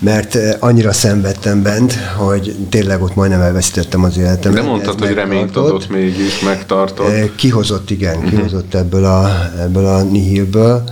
mert 0.00 0.34
eh, 0.34 0.54
annyira 0.58 0.92
szenvedtem 0.92 1.62
bent, 1.62 1.92
hogy 2.16 2.56
tényleg 2.68 3.02
ott 3.02 3.14
majdnem 3.14 3.40
elveszítettem 3.40 4.04
az 4.04 4.18
életemet. 4.18 4.62
De 4.62 4.68
mondtad, 4.68 4.98
hogy 4.98 5.14
reményt 5.14 5.56
adott 5.56 5.88
mégis, 5.88 6.40
megtartott. 6.40 7.08
Eh, 7.08 7.28
kihozott, 7.36 7.90
igen, 7.90 8.17
uh-huh. 8.18 8.30
kihozott 8.30 8.74
ebből 8.74 9.04
a, 9.04 9.50
ebből 9.58 9.86
a 9.86 10.02
nihilből, 10.02 10.84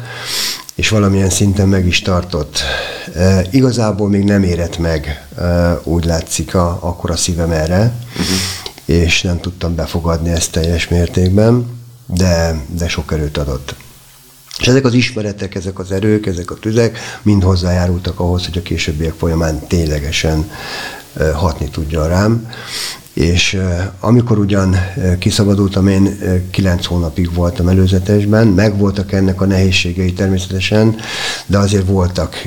és 0.75 0.89
valamilyen 0.89 1.31
szinten 1.31 1.69
meg 1.69 1.87
is 1.87 2.03
tartott. 2.03 2.59
E, 3.15 3.47
igazából 3.51 4.09
még 4.09 4.25
nem 4.25 4.43
érett 4.43 4.79
meg, 4.79 5.27
e, 5.39 5.81
úgy 5.85 6.05
látszik, 6.05 6.55
a, 6.55 6.79
akkor 6.81 7.11
a 7.11 7.17
szívem 7.17 7.51
erre, 7.51 7.93
uh-huh. 8.11 8.97
és 8.99 9.23
nem 9.23 9.41
tudtam 9.41 9.75
befogadni 9.75 10.31
ezt 10.31 10.51
teljes 10.51 10.89
mértékben, 10.89 11.67
de, 12.07 12.61
de 12.67 12.89
sok 12.89 13.13
erőt 13.13 13.39
adott. 13.39 13.75
És 14.59 14.67
ezek 14.67 14.85
az 14.85 14.95
ismeretek, 14.95 15.55
ezek 15.55 15.79
az 15.79 15.93
erők, 15.93 16.27
ezek 16.27 16.51
a 16.51 16.55
tüzek 16.55 16.99
mind 17.23 17.43
hozzájárultak 17.43 18.21
ahhoz, 18.21 18.45
hogy 18.45 18.59
a 18.59 18.63
későbbiek 18.63 19.15
folyamán 19.19 19.67
ténylegesen 19.67 20.51
hatni 21.35 21.69
tudja 21.69 22.07
rám. 22.07 22.51
És 23.17 23.61
amikor 24.01 24.39
ugyan 24.39 24.77
kiszabadultam, 25.19 25.87
én 25.87 26.19
kilenc 26.51 26.85
hónapig 26.87 27.35
voltam 27.35 27.69
előzetesben, 27.69 28.47
megvoltak 28.47 29.13
ennek 29.13 29.41
a 29.41 29.47
nehézségei 29.47 30.13
természetesen, 30.13 30.97
de 31.47 31.59
azért 31.59 31.87
voltak, 31.87 32.47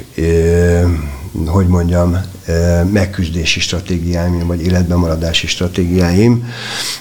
hogy 1.46 1.68
mondjam, 1.68 2.18
megküzdési 2.92 3.60
stratégiáim, 3.60 4.48
vagy 4.48 4.62
életben 4.62 4.98
maradási 4.98 5.48
stratégiáim. 5.48 6.50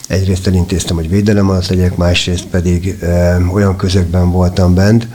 Egyrészt 0.06 0.46
elintéztem, 0.46 0.96
hogy 0.96 1.08
védelem 1.08 1.50
alatt 1.50 1.68
legyek, 1.68 1.96
másrészt 1.96 2.46
pedig 2.46 2.98
olyan 3.52 3.76
közökben 3.76 4.30
voltam 4.30 4.74
bent, 4.74 5.08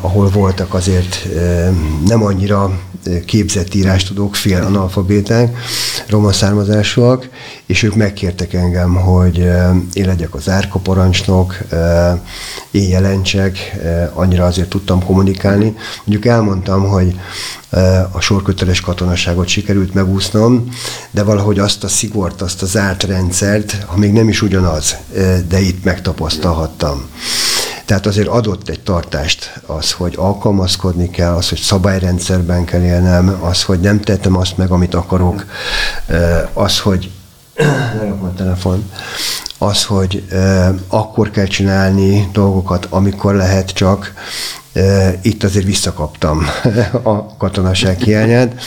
ahol 0.00 0.28
voltak 0.28 0.74
azért 0.74 1.28
nem 2.06 2.22
annyira 2.24 2.80
képzett 3.26 3.74
írástudók, 3.74 4.34
fél 4.34 4.62
analfabéták, 4.62 5.56
roma 6.08 6.32
származásúak, 6.32 7.28
és 7.66 7.82
ők 7.82 7.94
megkértek 7.94 8.52
engem, 8.52 8.94
hogy 8.94 9.38
én 9.92 10.06
legyek 10.06 10.34
az 10.34 10.48
árkaparancsnok, 10.48 11.58
én 12.70 12.88
jelentsek, 12.88 13.76
annyira 14.12 14.44
azért 14.44 14.68
tudtam 14.68 15.04
kommunikálni. 15.04 15.76
Mondjuk 16.04 16.32
elmondtam, 16.32 16.88
hogy 16.88 17.14
a 18.12 18.20
sorköteles 18.20 18.80
katonaságot 18.80 19.48
sikerült 19.48 19.94
megúsznom, 19.94 20.68
de 21.10 21.22
valahogy 21.22 21.58
azt 21.58 21.84
a 21.84 21.88
szigort, 21.88 22.42
azt 22.42 22.62
az 22.62 22.70
zárt 22.70 23.02
rendszert, 23.02 23.76
ha 23.86 23.96
még 23.96 24.12
nem 24.12 24.28
is 24.28 24.42
ugyanaz, 24.42 24.96
de 25.48 25.60
itt 25.60 25.84
megtapasztalhattam. 25.84 27.08
Tehát 27.84 28.06
azért 28.06 28.28
adott 28.28 28.68
egy 28.68 28.80
tartást 28.80 29.60
az, 29.66 29.92
hogy 29.92 30.14
alkalmazkodni 30.16 31.10
kell, 31.10 31.32
az, 31.32 31.48
hogy 31.48 31.58
szabályrendszerben 31.58 32.64
kell 32.64 32.82
élnem, 32.82 33.38
az, 33.40 33.62
hogy 33.62 33.80
nem 33.80 34.00
tettem 34.00 34.36
azt 34.36 34.56
meg, 34.56 34.70
amit 34.70 34.94
akarok, 34.94 35.46
az, 36.52 36.78
hogy 36.78 37.10
lerakom 37.98 38.24
a 38.24 38.34
telefon, 38.34 38.90
az, 39.58 39.84
hogy 39.84 40.24
akkor 40.88 41.30
kell 41.30 41.46
csinálni 41.46 42.28
dolgokat, 42.32 42.86
amikor 42.90 43.34
lehet 43.34 43.70
csak, 43.70 44.12
itt 45.22 45.42
azért 45.44 45.64
visszakaptam 45.64 46.46
a 47.02 47.36
katonaság 47.36 48.00
hiányát, 48.00 48.62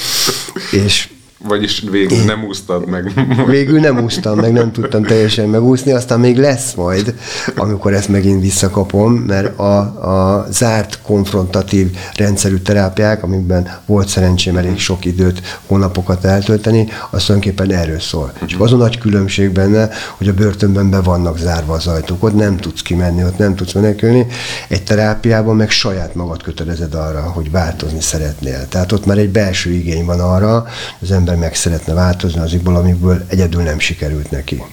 és 0.71 1.10
vagyis 1.43 1.84
végül 1.91 2.23
nem 2.23 2.43
úsztad 2.43 2.88
meg. 2.88 3.12
Végül 3.47 3.80
nem 3.80 4.00
úsztam 4.04 4.39
meg, 4.39 4.52
nem 4.52 4.71
tudtam 4.71 5.04
teljesen 5.04 5.50
megúszni, 5.50 5.91
aztán 5.91 6.19
még 6.19 6.38
lesz 6.38 6.73
majd, 6.73 7.15
amikor 7.56 7.93
ezt 7.93 8.10
megint 8.10 8.41
visszakapom, 8.41 9.13
mert 9.13 9.60
a, 9.60 9.78
a 9.80 10.47
zárt 10.50 11.00
konfrontatív 11.02 11.97
rendszerű 12.15 12.58
terápiák, 12.58 13.23
amikben 13.23 13.80
volt 13.86 14.08
szerencsém 14.08 14.58
elég 14.58 14.80
sok 14.80 15.06
időt, 15.06 15.60
hónapokat 15.65 16.26
eltölteni, 16.26 16.88
az 17.10 17.23
tulajdonképpen 17.26 17.78
erről 17.78 18.00
szól. 18.00 18.32
Uh-huh. 18.34 18.47
Csak 18.47 18.62
az 18.62 18.73
a 18.73 18.78
nagy 18.78 18.97
különbség 18.97 19.52
benne, 19.52 19.89
hogy 20.17 20.28
a 20.28 20.34
börtönben 20.34 20.89
be 20.89 21.02
vannak 21.02 21.38
zárva 21.38 21.73
az 21.73 21.88
ajtók, 21.88 22.23
ott 22.23 22.36
nem 22.36 22.58
tudsz 22.58 22.82
kimenni, 22.82 23.23
ott 23.23 23.38
nem 23.38 23.56
tudsz 23.56 23.73
menekülni, 23.73 24.26
egy 24.67 24.84
terápiában 24.84 25.56
meg 25.56 25.69
saját 25.69 26.15
magad 26.15 26.43
kötelezed 26.43 26.93
arra, 26.93 27.21
hogy 27.21 27.52
változni 27.52 28.02
szeretnél. 28.02 28.67
Tehát 28.67 28.91
ott 28.91 29.06
már 29.06 29.17
egy 29.17 29.30
belső 29.30 29.71
igény 29.71 30.06
van 30.06 30.19
arra, 30.19 30.65
az 31.02 31.12
ember 31.12 31.26
meg 31.35 31.55
szeretne 31.55 31.93
változni 31.93 32.39
azokból, 32.39 32.75
amikből 32.75 33.25
egyedül 33.27 33.63
nem 33.63 33.79
sikerült 33.79 34.31
neki. 34.31 34.63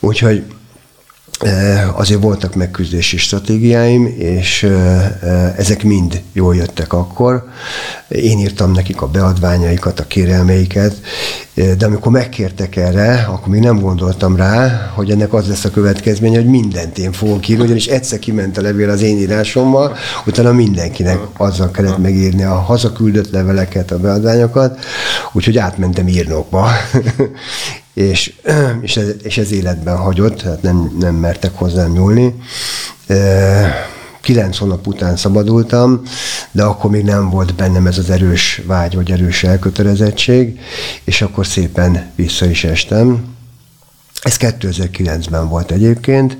Úgyhogy 0.00 0.44
azért 1.94 2.22
voltak 2.22 2.54
megküzdési 2.54 3.16
stratégiáim, 3.16 4.14
és 4.18 4.68
ezek 5.56 5.82
mind 5.82 6.22
jól 6.32 6.56
jöttek 6.56 6.92
akkor. 6.92 7.44
Én 8.08 8.38
írtam 8.38 8.72
nekik 8.72 9.02
a 9.02 9.06
beadványaikat, 9.06 10.00
a 10.00 10.06
kérelmeiket, 10.06 10.94
de 11.54 11.86
amikor 11.86 12.12
megkértek 12.12 12.76
erre, 12.76 13.26
akkor 13.28 13.48
még 13.48 13.60
nem 13.60 13.80
gondoltam 13.80 14.36
rá, 14.36 14.90
hogy 14.94 15.10
ennek 15.10 15.32
az 15.32 15.48
lesz 15.48 15.64
a 15.64 15.70
következménye, 15.70 16.36
hogy 16.36 16.48
mindent 16.48 16.98
én 16.98 17.12
fogok 17.12 17.48
írni, 17.48 17.64
ugyanis 17.64 17.86
egyszer 17.86 18.18
kiment 18.18 18.58
a 18.58 18.62
levél 18.62 18.90
az 18.90 19.02
én 19.02 19.18
írásommal, 19.18 19.96
utána 20.26 20.52
mindenkinek 20.52 21.18
azzal 21.36 21.70
kellett 21.70 21.98
megírni 21.98 22.42
a 22.42 22.54
hazaküldött 22.54 23.30
leveleket, 23.30 23.90
a 23.90 23.98
beadványokat, 23.98 24.78
úgyhogy 25.32 25.58
átmentem 25.58 26.08
írnokba. 26.08 26.68
és, 27.98 28.34
és, 28.86 28.96
ez, 28.96 29.08
és 29.22 29.38
ez 29.38 29.52
életben 29.52 29.96
hagyott, 29.96 30.36
tehát 30.36 30.62
nem, 30.62 30.96
nem 30.98 31.14
mertek 31.14 31.54
hozzám 31.54 31.92
nyúlni 31.92 32.34
kilenc 34.20 34.56
hónap 34.56 34.86
után 34.86 35.16
szabadultam, 35.16 36.02
de 36.50 36.62
akkor 36.62 36.90
még 36.90 37.04
nem 37.04 37.30
volt 37.30 37.54
bennem 37.54 37.86
ez 37.86 37.98
az 37.98 38.10
erős 38.10 38.62
vágy, 38.66 38.94
vagy 38.94 39.10
erős 39.10 39.44
elkötelezettség, 39.44 40.60
és 41.04 41.22
akkor 41.22 41.46
szépen 41.46 42.10
vissza 42.14 42.46
is 42.46 42.64
estem. 42.64 43.36
Ez 44.22 44.36
2009-ben 44.38 45.48
volt 45.48 45.70
egyébként. 45.70 46.38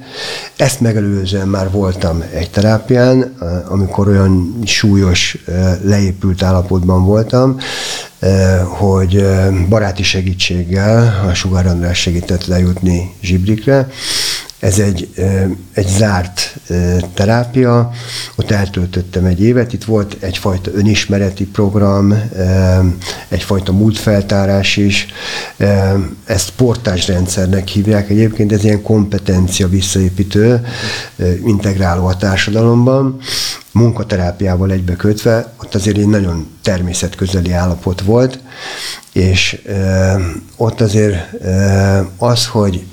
Ezt 0.57 0.81
megelőzően 0.81 1.49
már 1.49 1.71
voltam 1.71 2.25
egy 2.35 2.51
terápián, 2.51 3.37
amikor 3.69 4.09
olyan 4.09 4.59
súlyos, 4.65 5.39
leépült 5.83 6.43
állapotban 6.43 7.05
voltam, 7.05 7.59
hogy 8.65 9.25
baráti 9.69 10.03
segítséggel 10.03 11.27
a 11.31 11.35
Sugár 11.35 11.67
András 11.67 12.01
segített 12.01 12.47
lejutni 12.47 13.15
Zsibrikre, 13.21 13.89
ez 14.59 14.79
egy, 14.79 15.09
egy 15.73 15.89
zárt 15.89 16.57
terápia, 17.15 17.91
ott 18.37 18.51
eltöltöttem 18.51 19.25
egy 19.25 19.43
évet, 19.43 19.73
itt 19.73 19.85
volt 19.85 20.17
egyfajta 20.21 20.71
önismereti 20.75 21.47
program, 21.47 22.15
egyfajta 23.29 23.73
múltfeltárás 23.73 24.77
is, 24.77 25.07
ezt 26.25 26.51
portásrendszernek 26.51 27.69
hívják 27.69 28.11
egyébként, 28.11 28.53
ez 28.53 28.65
ilyen 28.65 28.83
kompetencia 28.83 29.69
visszaépítő, 29.69 30.67
integráló 31.45 32.07
a 32.07 32.17
társadalomban, 32.17 33.19
munkaterápiával 33.73 34.71
egybekötve, 34.71 35.53
ott 35.57 35.75
azért 35.75 35.97
egy 35.97 36.09
nagyon 36.09 36.47
természetközeli 36.63 37.53
állapot 37.53 38.01
volt, 38.01 38.39
és 39.13 39.63
ott 40.57 40.81
azért 40.81 41.17
az, 42.17 42.47
hogy 42.47 42.87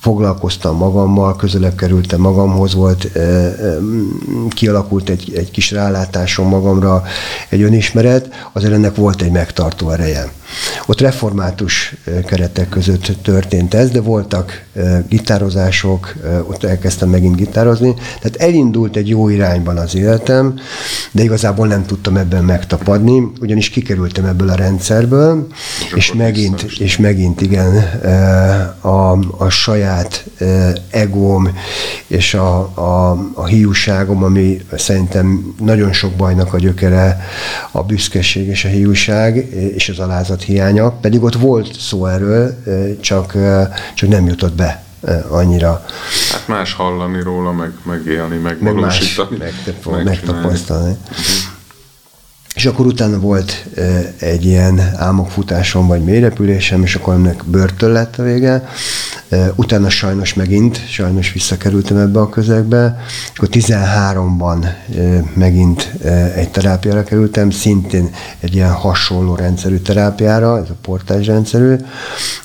foglalkoztam 0.00 0.76
magammal, 0.76 1.36
közelebb 1.36 1.76
kerültem 1.76 2.20
magamhoz, 2.20 2.74
volt, 2.74 3.10
kialakult 4.48 5.08
egy, 5.08 5.32
egy 5.34 5.50
kis 5.50 5.70
rálátásom 5.70 6.48
magamra, 6.48 7.02
egy 7.48 7.62
önismeret, 7.62 8.28
azért 8.52 8.72
ennek 8.72 8.94
volt 8.94 9.22
egy 9.22 9.32
megtartó 9.32 9.90
ereje. 9.90 10.32
Ott 10.86 11.00
református 11.00 11.94
keretek 12.26 12.68
között 12.68 13.12
történt 13.22 13.74
ez, 13.74 13.90
de 13.90 14.00
voltak 14.00 14.64
gitározások, 15.08 16.14
ott 16.46 16.64
elkezdtem 16.64 17.08
megint 17.08 17.36
gitározni, 17.36 17.94
tehát 18.20 18.36
elindult 18.36 18.96
egy 18.96 19.08
jó 19.08 19.28
irányban 19.28 19.76
az 19.76 19.94
életem, 19.94 20.54
de 21.10 21.22
igazából 21.22 21.66
nem 21.66 21.86
tudtam 21.86 22.16
ebben 22.16 22.44
megtapadni, 22.44 23.32
ugyanis 23.40 23.68
kikerültem 23.68 24.24
ebből 24.24 24.48
a 24.48 24.54
rendszerből, 24.54 25.46
és, 25.80 25.92
és 25.94 26.12
megint, 26.12 26.62
és 26.78 26.96
megint 26.96 27.40
igen, 27.40 27.76
a, 28.80 29.10
a 29.44 29.48
saját 29.48 30.24
egóm 30.90 31.48
és 32.06 32.34
a, 32.34 32.58
a, 32.58 33.18
a 33.34 33.46
hiúságom, 33.46 34.24
ami 34.24 34.60
szerintem 34.76 35.54
nagyon 35.60 35.92
sok 35.92 36.12
bajnak 36.12 36.54
a 36.54 36.58
gyökere, 36.58 37.20
a 37.70 37.82
büszkeség 37.82 38.46
és 38.46 38.64
a 38.64 38.68
hiúság 38.68 39.36
és 39.74 39.88
az 39.88 39.98
alázat 39.98 40.37
tapasztalat 40.38 40.42
hiánya, 40.42 40.90
pedig 40.90 41.22
ott 41.22 41.34
volt 41.34 41.80
szó 41.80 42.06
erről, 42.06 42.54
csak, 43.00 43.34
csak 43.94 44.08
nem 44.08 44.26
jutott 44.26 44.54
be 44.54 44.82
annyira. 45.28 45.84
Hát 46.32 46.48
más 46.48 46.72
hallani 46.72 47.22
róla, 47.22 47.52
meg 47.52 47.72
megélni, 47.82 48.36
megvalósítani. 48.36 49.36
Meg 49.36 49.52
más 49.84 50.02
megtapasztalni. 50.04 50.96
Uh-huh. 51.02 51.57
És 52.58 52.66
akkor 52.66 52.86
utána 52.86 53.18
volt 53.18 53.66
egy 54.18 54.44
ilyen 54.44 54.80
álmokfutásom, 54.96 55.86
vagy 55.86 56.04
mélyrepülésem, 56.04 56.82
és 56.82 56.94
akkor 56.94 57.14
ennek 57.14 57.44
börtön 57.46 57.90
lett 57.90 58.16
a 58.18 58.22
vége. 58.22 58.68
Utána 59.54 59.88
sajnos 59.88 60.34
megint, 60.34 60.88
sajnos 60.88 61.32
visszakerültem 61.32 61.96
ebbe 61.96 62.20
a 62.20 62.28
közegbe, 62.28 63.00
és 63.32 63.38
akkor 63.38 63.48
13-ban 63.52 64.66
megint 65.34 65.92
egy 66.34 66.50
terápiára 66.50 67.04
kerültem, 67.04 67.50
szintén 67.50 68.10
egy 68.40 68.54
ilyen 68.54 68.72
hasonló 68.72 69.34
rendszerű 69.34 69.76
terápiára, 69.76 70.58
ez 70.58 70.70
a 70.70 70.76
portás 70.82 71.26
rendszerű, 71.26 71.74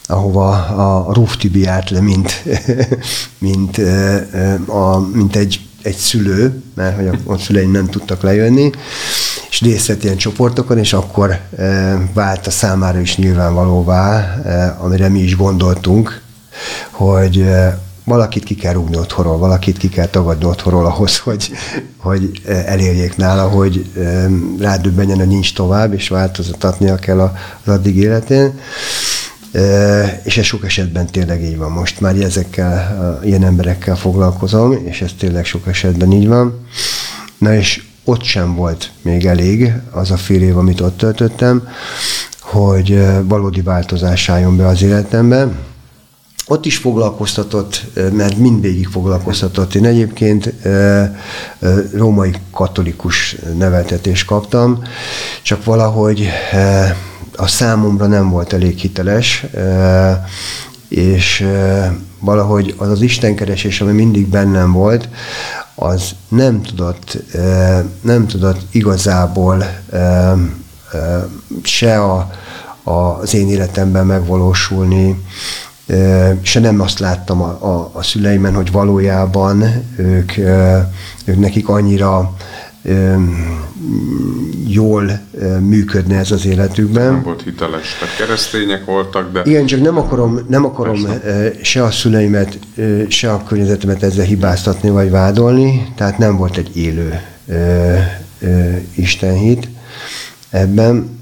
ahova 0.05 0.49
a 0.65 1.13
Ruftibi 1.13 1.59
járt 1.59 1.89
le, 1.89 2.01
mint, 2.01 2.43
mint, 3.47 3.77
a, 4.65 4.99
mint 5.13 5.35
egy, 5.35 5.59
egy 5.81 5.95
szülő, 5.95 6.61
mert 6.75 6.95
hogy 6.95 7.07
a, 7.07 7.31
a 7.31 7.37
szüleim 7.37 7.71
nem 7.71 7.85
tudtak 7.85 8.21
lejönni, 8.21 8.71
és 9.53 9.61
részt 9.61 10.03
ilyen 10.03 10.17
csoportokon, 10.17 10.77
és 10.77 10.93
akkor 10.93 11.39
e, 11.57 11.97
vált 12.13 12.47
a 12.47 12.51
számára 12.51 12.99
is 12.99 13.17
nyilvánvalóvá, 13.17 14.35
e, 14.45 14.75
amire 14.79 15.09
mi 15.09 15.19
is 15.19 15.35
gondoltunk, 15.35 16.21
hogy 16.91 17.39
e, 17.39 17.79
valakit 18.03 18.43
ki 18.43 18.55
kell 18.55 18.73
rúgni 18.73 18.97
otthonról, 18.97 19.37
valakit 19.37 19.77
ki 19.77 19.89
kell 19.89 20.05
tagadni 20.05 20.45
otthonról 20.45 20.85
ahhoz, 20.85 21.17
hogy, 21.17 21.51
hogy 21.97 22.41
elérjék 22.45 23.15
nála, 23.15 23.47
hogy 23.47 23.91
rádöbbenjen, 24.59 25.17
hogy 25.17 25.27
nincs 25.27 25.53
tovább, 25.53 25.93
és 25.93 26.07
változtatnia 26.07 26.95
kell 26.95 27.19
az 27.19 27.29
addig 27.65 27.97
életén. 27.97 28.59
És 30.23 30.37
ez 30.37 30.45
sok 30.45 30.65
esetben 30.65 31.05
tényleg 31.05 31.43
így 31.43 31.57
van. 31.57 31.71
Most 31.71 32.01
már 32.01 32.15
ezekkel, 32.15 33.19
ilyen 33.23 33.43
emberekkel 33.43 33.95
foglalkozom, 33.95 34.77
és 34.85 35.01
ez 35.01 35.11
tényleg 35.19 35.45
sok 35.45 35.67
esetben 35.67 36.11
így 36.11 36.27
van. 36.27 36.67
Na 37.37 37.55
és 37.55 37.83
ott 38.03 38.23
sem 38.23 38.55
volt 38.55 38.91
még 39.01 39.25
elég 39.25 39.73
az 39.91 40.11
a 40.11 40.17
fél 40.17 40.41
év, 40.41 40.57
amit 40.57 40.81
ott 40.81 40.97
töltöttem, 40.97 41.67
hogy 42.39 43.05
valódi 43.23 43.61
változás 43.61 44.29
álljon 44.29 44.57
be 44.57 44.67
az 44.67 44.81
életembe. 44.81 45.47
Ott 46.47 46.65
is 46.65 46.77
foglalkoztatott, 46.77 47.85
mert 48.11 48.37
mindvégig 48.37 48.87
foglalkoztatott. 48.87 49.75
Én 49.75 49.85
egyébként 49.85 50.53
római 51.93 52.31
katolikus 52.51 53.35
neveltetést 53.57 54.25
kaptam, 54.25 54.81
csak 55.41 55.63
valahogy 55.63 56.27
a 57.35 57.47
számomra 57.47 58.07
nem 58.07 58.29
volt 58.29 58.53
elég 58.53 58.77
hiteles, 58.77 59.45
és 60.93 61.47
valahogy 62.19 62.75
az 62.77 62.89
az 62.89 63.01
istenkeresés, 63.01 63.81
ami 63.81 63.91
mindig 63.91 64.27
bennem 64.27 64.71
volt, 64.71 65.09
az 65.75 66.11
nem 66.27 66.61
tudott, 66.61 67.17
nem 68.01 68.27
tudott 68.27 68.61
igazából 68.71 69.65
se 71.63 72.01
a, 72.01 72.31
az 72.83 73.33
én 73.33 73.49
életemben 73.49 74.05
megvalósulni, 74.05 75.23
se 76.41 76.59
nem 76.59 76.81
azt 76.81 76.99
láttam 76.99 77.41
a, 77.41 77.57
a, 77.59 77.89
a 77.93 78.03
szüleimen, 78.03 78.53
hogy 78.53 78.71
valójában 78.71 79.63
ők, 79.97 80.37
ők 81.25 81.39
nekik 81.39 81.69
annyira 81.69 82.35
jól 84.67 85.19
működne 85.59 86.17
ez 86.17 86.31
az 86.31 86.45
életükben. 86.45 87.11
Nem 87.13 87.23
volt 87.23 87.41
hiteles, 87.43 87.97
tehát 87.99 88.15
keresztények 88.15 88.85
voltak, 88.85 89.31
de... 89.31 89.41
Igen, 89.45 89.65
csak 89.65 89.81
nem 89.81 89.97
akarom, 89.97 90.39
nem 90.47 90.65
akarom 90.65 91.07
se 91.61 91.83
a 91.83 91.91
szüleimet, 91.91 92.59
se 93.07 93.31
a 93.31 93.43
környezetemet 93.43 94.03
ezzel 94.03 94.25
hibáztatni 94.25 94.89
vagy 94.89 95.09
vádolni, 95.09 95.93
tehát 95.95 96.17
nem 96.17 96.37
volt 96.37 96.57
egy 96.57 96.77
élő 96.77 97.21
istenhit 98.95 99.69
ebben, 100.49 101.19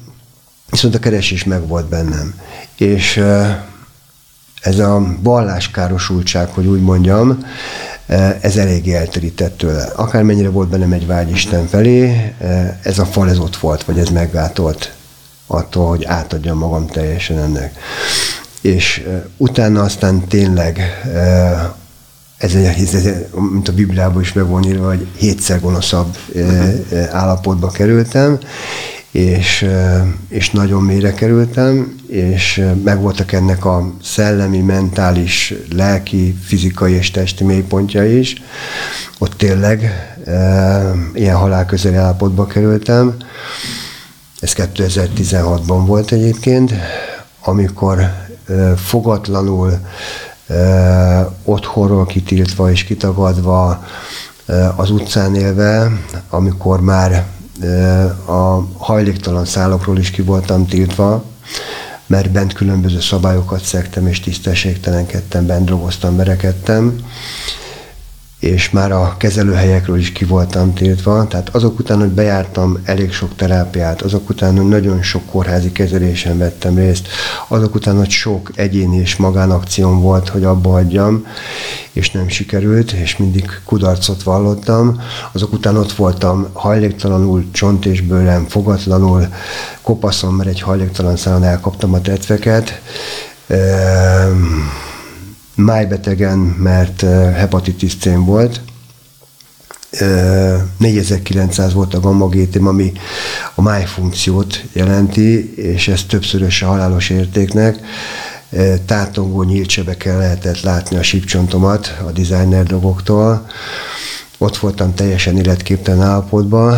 viszont 0.69 0.95
a 0.95 0.99
keresés 0.99 1.43
meg 1.43 1.67
volt 1.67 1.89
bennem. 1.89 2.33
És 2.77 3.23
ez 4.61 4.79
a 4.79 5.15
valláskárosultság, 5.21 6.49
hogy 6.49 6.65
úgy 6.65 6.81
mondjam, 6.81 7.45
ez 8.41 8.57
eléggé 8.57 8.93
elterített 8.93 9.57
tőle. 9.57 9.83
Akármennyire 9.95 10.49
volt 10.49 10.69
bennem 10.69 10.91
egy 10.91 11.07
vágy 11.07 11.31
Isten 11.31 11.67
felé, 11.67 12.33
eh, 12.37 12.77
ez 12.83 12.99
a 12.99 13.05
fal 13.05 13.29
ez 13.29 13.39
ott 13.39 13.55
volt, 13.55 13.83
vagy 13.83 13.99
ez 13.99 14.09
meggátolt 14.09 14.93
attól, 15.47 15.87
hogy 15.87 16.05
átadjam 16.05 16.57
magam 16.57 16.87
teljesen 16.87 17.37
ennek. 17.37 17.77
És 18.61 19.03
eh, 19.07 19.21
utána 19.37 19.81
aztán 19.81 20.27
tényleg 20.27 20.79
ez, 22.37 22.53
egy, 22.53 22.65
ez 22.65 23.07
mint 23.51 23.67
a 23.67 23.73
Bibliában 23.73 24.21
is 24.21 24.33
meg 24.33 24.47
van 24.47 24.63
írva, 24.63 24.87
hogy 24.87 25.07
hétszer 25.17 25.59
gonoszabb 25.59 26.17
állapotba 27.11 27.69
kerültem, 27.69 28.39
és, 29.11 29.65
és 30.29 30.51
nagyon 30.51 30.83
mélyre 30.83 31.13
kerültem, 31.13 31.95
és 32.07 32.65
megvoltak 32.83 33.31
ennek 33.31 33.65
a 33.65 33.93
szellemi, 34.03 34.59
mentális, 34.59 35.53
lelki, 35.75 36.37
fizikai 36.43 36.93
és 36.93 37.11
testi 37.11 37.43
mélypontja 37.43 38.05
is. 38.05 38.41
Ott 39.17 39.33
tényleg 39.33 39.83
e, 40.25 40.91
ilyen 41.13 41.35
halálközeli 41.35 41.95
állapotba 41.95 42.45
kerültem. 42.45 43.15
Ez 44.39 44.53
2016-ban 44.55 45.83
volt 45.85 46.11
egyébként, 46.11 46.73
amikor 47.43 47.99
e, 47.99 48.75
fogatlanul, 48.75 49.79
e, 50.47 50.55
otthonról 51.43 52.05
kitiltva 52.05 52.71
és 52.71 52.83
kitagadva, 52.83 53.83
az 54.75 54.89
utcán 54.89 55.35
élve, 55.35 55.91
amikor 56.29 56.81
már 56.81 57.25
a 58.25 58.67
hajléktalan 58.77 59.45
szállokról 59.45 59.97
is 59.97 60.11
ki 60.11 60.21
voltam 60.21 60.65
tiltva, 60.67 61.23
mert 62.05 62.31
bent 62.31 62.53
különböző 62.53 62.99
szabályokat 62.99 63.63
szektem, 63.63 64.07
és 64.07 64.19
tisztességtelenkedtem, 64.19 65.45
bent 65.45 65.65
drogoztam, 65.65 66.15
verekedtem, 66.15 66.95
és 68.41 68.69
már 68.69 68.91
a 68.91 69.15
kezelőhelyekről 69.17 69.97
is 69.97 70.11
ki 70.11 70.25
voltam 70.25 70.73
tiltva, 70.73 71.27
tehát 71.27 71.49
azok 71.55 71.79
után, 71.79 71.99
hogy 71.99 72.09
bejártam 72.09 72.77
elég 72.83 73.11
sok 73.11 73.35
terápiát, 73.35 74.01
azok 74.01 74.29
után, 74.29 74.57
hogy 74.57 74.67
nagyon 74.67 75.01
sok 75.01 75.25
kórházi 75.25 75.71
kezelésen 75.71 76.37
vettem 76.37 76.75
részt, 76.75 77.07
azok 77.47 77.75
után, 77.75 77.97
hogy 77.97 78.09
sok 78.09 78.51
egyéni 78.55 78.97
és 78.97 79.15
magánakcióm 79.15 79.99
volt, 79.99 80.29
hogy 80.29 80.43
abba 80.43 80.69
hagyjam, 80.69 81.25
és 81.91 82.11
nem 82.11 82.27
sikerült, 82.27 82.91
és 82.91 83.17
mindig 83.17 83.61
kudarcot 83.65 84.23
vallottam, 84.23 85.01
azok 85.31 85.53
után 85.53 85.77
ott 85.77 85.91
voltam 85.91 86.47
hajléktalanul, 86.53 87.45
csont 87.51 87.85
és 87.85 88.01
bőrem, 88.01 88.45
fogatlanul, 88.47 89.27
kopaszom, 89.81 90.35
mert 90.35 90.49
egy 90.49 90.61
hajléktalan 90.61 91.15
szálon 91.17 91.43
elkaptam 91.43 91.93
a 91.93 92.01
tetveket, 92.01 92.81
ehm, 93.47 94.43
májbetegen, 95.63 96.37
mert 96.37 97.01
hepatitis 97.35 97.97
C 97.97 98.05
volt, 98.15 98.61
4900 100.77 101.73
volt 101.73 101.93
a 101.93 101.99
gamma 101.99 102.27
GTM, 102.27 102.67
ami 102.67 102.91
a 103.55 103.61
májfunkciót 103.61 104.63
jelenti, 104.73 105.55
és 105.55 105.87
ez 105.87 106.03
többszörös 106.03 106.61
a 106.61 106.67
halálos 106.67 107.09
értéknek. 107.09 107.79
Tátongó 108.85 109.43
nyílt 109.43 109.69
sebeken 109.69 110.17
lehetett 110.17 110.61
látni 110.61 110.97
a 110.97 111.03
sípcsontomat 111.03 111.97
a 112.05 112.11
designer 112.11 112.65
dogoktól. 112.65 113.47
Ott 114.37 114.57
voltam 114.57 114.93
teljesen 114.93 115.37
életképtelen 115.37 116.01
állapotban, 116.01 116.77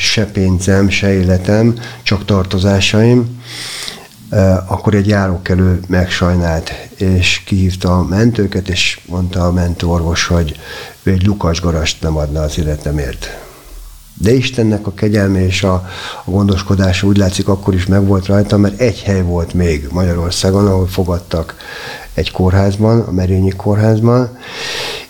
se 0.00 0.26
pénzem, 0.26 0.88
se 0.88 1.12
életem, 1.12 1.74
csak 2.02 2.24
tartozásaim 2.24 3.40
akkor 4.66 4.94
egy 4.94 5.06
járókelő 5.06 5.80
megsajnált, 5.86 6.72
és 6.96 7.42
kihívta 7.46 7.98
a 7.98 8.02
mentőket, 8.02 8.68
és 8.68 9.00
mondta 9.06 9.46
a 9.46 9.52
mentőorvos, 9.52 10.26
hogy 10.26 10.56
ő 11.02 11.10
egy 11.10 11.26
lukas 11.26 11.60
garast 11.60 12.02
nem 12.02 12.16
adna 12.16 12.40
az 12.40 12.58
életemért. 12.58 13.38
De 14.14 14.32
Istennek 14.32 14.86
a 14.86 14.94
kegyelme 14.94 15.44
és 15.44 15.62
a, 15.62 15.72
a 16.24 16.30
gondoskodása 16.30 17.06
úgy 17.06 17.16
látszik 17.16 17.48
akkor 17.48 17.74
is 17.74 17.86
megvolt 17.86 18.26
rajta, 18.26 18.56
mert 18.56 18.80
egy 18.80 19.00
hely 19.02 19.22
volt 19.22 19.54
még 19.54 19.88
Magyarországon, 19.90 20.66
ahol 20.66 20.86
fogadtak 20.86 21.54
egy 22.14 22.30
kórházban, 22.30 23.00
a 23.00 23.10
Merényi 23.10 23.50
kórházban, 23.50 24.38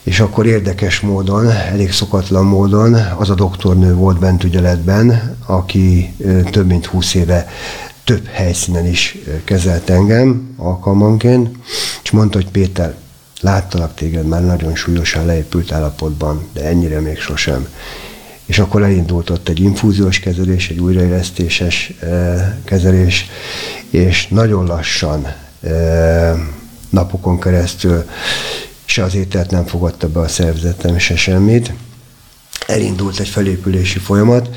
és 0.03 0.21
akkor 0.21 0.47
érdekes 0.47 1.01
módon, 1.01 1.51
elég 1.51 1.93
szokatlan 1.93 2.45
módon 2.45 2.95
az 2.95 3.31
a 3.31 3.35
doktornő 3.35 3.95
volt 3.95 4.19
bent 4.19 4.45
ügyeletben, 4.45 5.37
aki 5.47 6.15
több 6.51 6.67
mint 6.67 6.87
húsz 6.87 7.15
éve 7.15 7.47
több 8.05 8.27
helyszínen 8.27 8.87
is 8.87 9.19
kezelt 9.45 9.91
engem 9.91 10.55
alkalmanként, 10.57 11.57
és 12.03 12.11
mondta, 12.11 12.39
hogy 12.39 12.51
Péter, 12.51 12.95
láttalak 13.41 13.95
téged 13.95 14.27
már 14.27 14.45
nagyon 14.45 14.75
súlyosan 14.75 15.27
leépült 15.27 15.73
állapotban, 15.73 16.49
de 16.53 16.65
ennyire 16.65 17.01
még 17.01 17.19
sosem. 17.19 17.69
És 18.45 18.59
akkor 18.59 18.83
elindult 18.83 19.31
ott 19.31 19.49
egy 19.49 19.61
infúziós 19.61 20.21
kezelés, 20.21 20.69
egy 20.69 20.79
újraélesztéses 20.79 21.93
kezelés, 22.65 23.31
és 23.91 24.29
nagyon 24.29 24.67
lassan, 24.67 25.27
napokon 26.89 27.41
keresztül 27.41 28.05
se 28.85 29.03
az 29.03 29.15
ételt 29.15 29.51
nem 29.51 29.67
fogadta 29.67 30.09
be 30.09 30.21
a 30.21 30.29
szervezetem, 30.29 30.99
se 30.99 31.17
semmit. 31.17 31.73
Elindult 32.71 33.19
egy 33.19 33.29
felépülési 33.29 33.99
folyamat, 33.99 34.49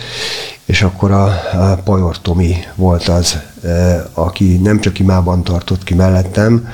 és 0.66 0.82
akkor 0.82 1.12
a, 1.12 1.26
a 1.54 1.76
Pajor 1.84 2.22
Tomi 2.22 2.56
volt 2.76 3.08
az, 3.08 3.38
e, 3.64 4.06
aki 4.14 4.58
nem 4.58 4.80
csak 4.80 5.00
imában 5.00 5.44
tartott 5.44 5.84
ki 5.84 5.94
mellettem, 5.94 6.68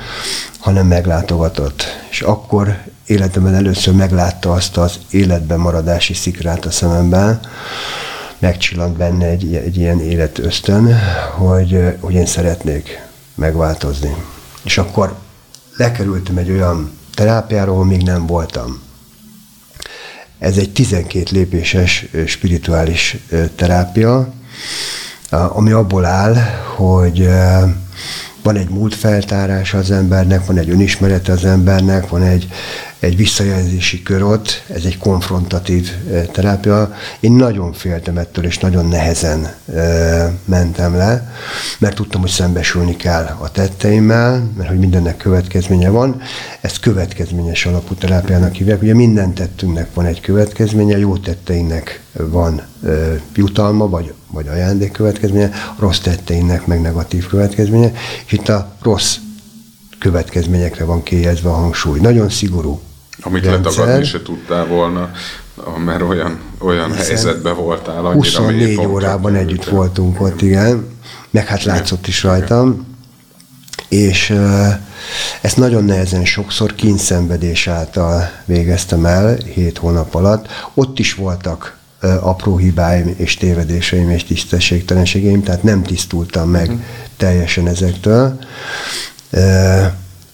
hanem 0.58 0.86
meglátogatott. 0.86 1.84
És 2.10 2.20
akkor 2.20 2.78
életemben 3.06 3.54
először 3.54 3.94
meglátta 3.94 4.52
azt 4.52 4.76
az 4.76 4.98
életben 5.10 5.58
maradási 5.58 6.14
szikrát 6.14 6.64
a 6.64 6.70
szememben, 6.70 7.40
megcsillant 8.38 8.96
benne 8.96 9.26
egy, 9.26 9.54
egy 9.54 9.76
ilyen 9.76 10.00
életösztön, 10.00 10.94
hogy, 11.36 11.96
hogy 12.00 12.14
én 12.14 12.26
szeretnék 12.26 13.06
megváltozni. 13.34 14.14
És 14.62 14.78
akkor 14.78 15.14
lekerültem 15.76 16.36
egy 16.36 16.50
olyan 16.50 16.90
terápiáról, 17.14 17.84
még 17.84 18.02
nem 18.02 18.26
voltam. 18.26 18.88
Ez 20.40 20.56
egy 20.56 20.72
12 20.72 21.26
lépéses 21.30 22.06
spirituális 22.26 23.16
terápia, 23.56 24.32
ami 25.30 25.70
abból 25.70 26.04
áll, 26.04 26.34
hogy 26.76 27.28
van 28.42 28.56
egy 28.56 28.68
múlt 28.68 28.94
feltárása 28.94 29.78
az 29.78 29.90
embernek, 29.90 30.46
van 30.46 30.58
egy 30.58 30.70
önismerete 30.70 31.32
az 31.32 31.44
embernek, 31.44 32.08
van 32.08 32.22
egy, 32.22 32.48
egy 33.00 33.16
visszajelzési 33.16 34.02
kör 34.02 34.22
ott, 34.22 34.62
ez 34.74 34.84
egy 34.84 34.98
konfrontatív 34.98 35.90
terápia. 36.32 36.94
Én 37.20 37.32
nagyon 37.32 37.72
féltem 37.72 38.18
ettől, 38.18 38.44
és 38.44 38.58
nagyon 38.58 38.86
nehezen 38.86 39.54
mentem 40.44 40.96
le, 40.96 41.32
mert 41.78 41.94
tudtam, 41.94 42.20
hogy 42.20 42.30
szembesülni 42.30 42.96
kell 42.96 43.36
a 43.38 43.50
tetteimmel, 43.50 44.50
mert 44.56 44.68
hogy 44.68 44.78
mindennek 44.78 45.16
következménye 45.16 45.88
van. 45.88 46.20
Ezt 46.60 46.80
következményes 46.80 47.66
alapú 47.66 47.94
terápiának 47.94 48.54
hívják. 48.54 48.82
Ugye 48.82 48.94
minden 48.94 49.34
tettünknek 49.34 49.94
van 49.94 50.06
egy 50.06 50.20
következménye, 50.20 50.98
jó 50.98 51.16
tetteinknek 51.16 52.02
van 52.12 52.62
jutalma, 53.34 53.88
vagy, 53.88 54.12
vagy 54.30 54.48
ajándék 54.48 54.92
következménye, 54.92 55.50
rossz 55.78 55.98
tetteinknek 55.98 56.66
meg 56.66 56.80
negatív 56.80 57.26
következménye, 57.26 57.92
és 58.26 58.32
itt 58.32 58.48
a 58.48 58.76
rossz 58.82 59.16
következményekre 59.98 60.84
van 60.84 61.02
kijelzve 61.02 61.48
a 61.48 61.54
hangsúly. 61.54 62.00
Nagyon 62.00 62.28
szigorú 62.28 62.80
amit 63.20 63.44
rendszer. 63.44 63.72
letagadni 63.72 64.04
se 64.04 64.22
tudtál 64.22 64.66
volna, 64.66 65.10
mert 65.84 66.02
olyan, 66.02 66.38
olyan 66.58 66.92
helyzetben 66.92 67.56
voltál. 67.56 67.96
Annyira 67.96 68.12
24 68.12 68.78
órában 68.78 69.34
együtt 69.34 69.64
voltunk 69.64 70.20
ott, 70.20 70.42
igen. 70.42 70.98
Meg 71.30 71.46
hát 71.46 71.64
látszott 71.64 72.06
is 72.06 72.22
rajtam. 72.22 72.88
És 73.88 74.34
ezt 75.40 75.56
nagyon 75.56 75.84
nehezen 75.84 76.24
sokszor 76.24 76.74
kínszenvedés 76.74 77.66
által 77.66 78.30
végeztem 78.44 79.04
el, 79.04 79.36
hét 79.36 79.78
hónap 79.78 80.14
alatt. 80.14 80.46
Ott 80.74 80.98
is 80.98 81.14
voltak 81.14 81.78
apró 82.20 82.56
hibáim 82.56 83.14
és 83.16 83.36
tévedéseim 83.36 84.10
és 84.10 84.24
tisztességtelenségeim, 84.24 85.42
tehát 85.42 85.62
nem 85.62 85.82
tisztultam 85.82 86.50
meg 86.50 86.66
uh-huh. 86.66 86.80
teljesen 87.16 87.66
ezektől 87.68 88.38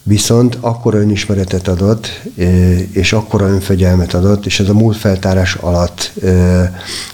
viszont 0.08 0.58
akkora 0.60 0.98
önismeretet 0.98 1.68
adott, 1.68 2.22
és 2.92 3.12
akkora 3.12 3.48
önfegyelmet 3.48 4.14
adott, 4.14 4.46
és 4.46 4.60
ez 4.60 4.68
a 4.68 4.74
múlt 4.74 4.96
feltárás 4.96 5.54
alatt 5.54 6.12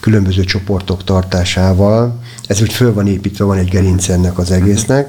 különböző 0.00 0.44
csoportok 0.44 1.04
tartásával, 1.04 2.20
ez 2.46 2.62
úgy 2.62 2.72
föl 2.72 2.92
van 2.92 3.06
építve, 3.06 3.44
van 3.44 3.58
egy 3.58 3.68
gerinc 3.68 4.08
ennek 4.08 4.38
az 4.38 4.50
egésznek, 4.50 5.08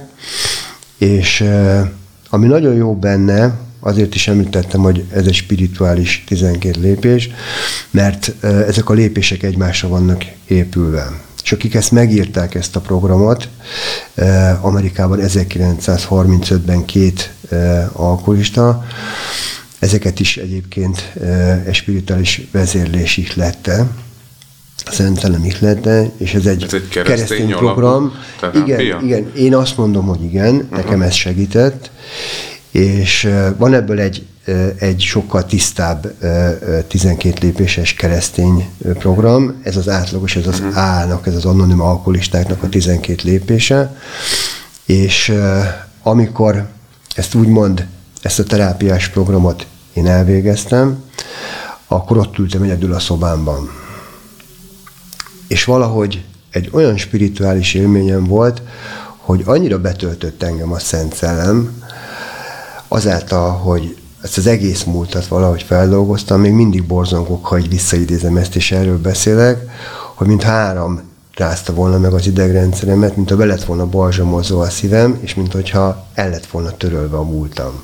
és 0.97 1.43
ami 2.29 2.47
nagyon 2.47 2.73
jó 2.73 2.95
benne, 2.95 3.53
azért 3.79 4.15
is 4.15 4.27
említettem, 4.27 4.81
hogy 4.81 5.03
ez 5.13 5.25
egy 5.25 5.34
spirituális 5.34 6.23
12 6.27 6.81
lépés, 6.81 7.29
mert 7.91 8.34
ezek 8.41 8.89
a 8.89 8.93
lépések 8.93 9.43
egymásra 9.43 9.88
vannak 9.88 10.23
épülve. 10.47 11.11
És 11.44 11.52
akik 11.52 11.76
ezt 11.76 11.91
megírták, 11.91 12.56
ezt 12.56 12.76
a 12.76 12.80
programot, 12.80 13.50
Amerikában 14.62 15.20
1935-ben 15.22 16.86
két 16.86 17.34
alkoholista, 17.91 18.86
ezeket 19.80 20.20
is 20.20 20.38
egyébként 20.38 21.14
egy 21.66 21.76
spirituális 21.76 22.48
vezérlés 22.52 23.18
ihlette, 23.18 23.88
Szentelem 24.91 25.46
ihlette, 25.46 26.12
és 26.18 26.34
ez 26.34 26.46
egy, 26.46 26.64
ez 26.64 26.74
egy 26.74 26.88
keresztény, 26.88 27.16
keresztény 27.16 27.56
program. 27.56 28.14
Igen, 28.54 29.04
igen, 29.04 29.32
én 29.36 29.56
azt 29.56 29.78
mondom, 29.78 30.06
hogy 30.06 30.24
igen, 30.24 30.56
uh-huh. 30.56 30.78
nekem 30.78 31.02
ez 31.02 31.14
segített, 31.14 31.91
és 32.74 33.30
van 33.57 33.74
ebből 33.74 33.99
egy, 33.99 34.26
egy 34.78 35.01
sokkal 35.01 35.45
tisztább 35.45 36.13
12 36.88 37.38
lépéses 37.41 37.93
keresztény 37.93 38.69
program, 38.93 39.59
ez 39.63 39.78
az 39.78 39.89
átlagos, 39.89 40.36
ez 40.36 40.47
az 40.47 40.59
uh-huh. 40.59 40.78
A-nak, 40.78 41.28
ez 41.28 41.36
az 41.36 41.45
anonim 41.45 41.82
alkoholistáknak 41.82 42.63
a 42.63 42.69
12 42.69 43.21
lépése, 43.24 43.97
és 44.86 45.34
amikor 46.03 46.67
ezt 47.15 47.36
úgymond, 47.36 47.88
ezt 48.21 48.39
a 48.39 48.43
terápiás 48.43 49.09
programot 49.09 49.67
én 49.93 50.07
elvégeztem, 50.07 51.03
akkor 51.88 52.17
ott 52.17 52.38
ültem 52.38 52.61
egyedül 52.61 52.93
a 52.93 52.99
szobámban. 52.99 53.69
És 55.47 55.63
valahogy 55.63 56.24
egy 56.51 56.69
olyan 56.71 56.97
spirituális 56.97 57.74
élményem 57.74 58.24
volt, 58.24 58.61
hogy 59.17 59.41
annyira 59.45 59.80
betöltött 59.80 60.43
engem 60.43 60.71
a 60.71 60.80
Szent 60.80 61.15
Szellem, 61.15 61.82
azáltal, 62.94 63.52
hogy 63.52 63.98
ezt 64.22 64.38
az 64.38 64.48
egész 64.48 64.84
múltat 64.84 65.28
valahogy 65.28 65.64
feldolgoztam, 65.64 66.39
még 66.39 66.52
mindig 66.52 66.84
borzongok, 66.84 67.46
ha 67.46 67.58
így 67.58 67.70
visszaidézem 67.70 68.38
ezt, 68.38 68.56
és 68.56 68.72
erről 68.72 68.98
beszélek, 68.98 69.70
hogy 70.16 70.28
mint 70.28 70.44
három 70.44 71.02
rázta 71.36 71.74
volna 71.74 71.98
meg 71.98 72.14
az 72.14 72.28
idegrendszeremet, 72.28 73.16
mint 73.16 73.30
ha 73.30 73.36
be 73.36 73.46
lett 73.46 73.64
volna 73.64 73.86
balzsamozó 73.86 74.60
a 74.60 74.70
szívem, 74.70 75.18
és 75.22 75.34
mint 75.34 75.54
hogyha 75.54 76.06
el 76.14 76.30
lett 76.30 76.46
volna 76.46 76.72
törölve 76.72 77.18
a 77.18 77.24
múltam. 77.24 77.84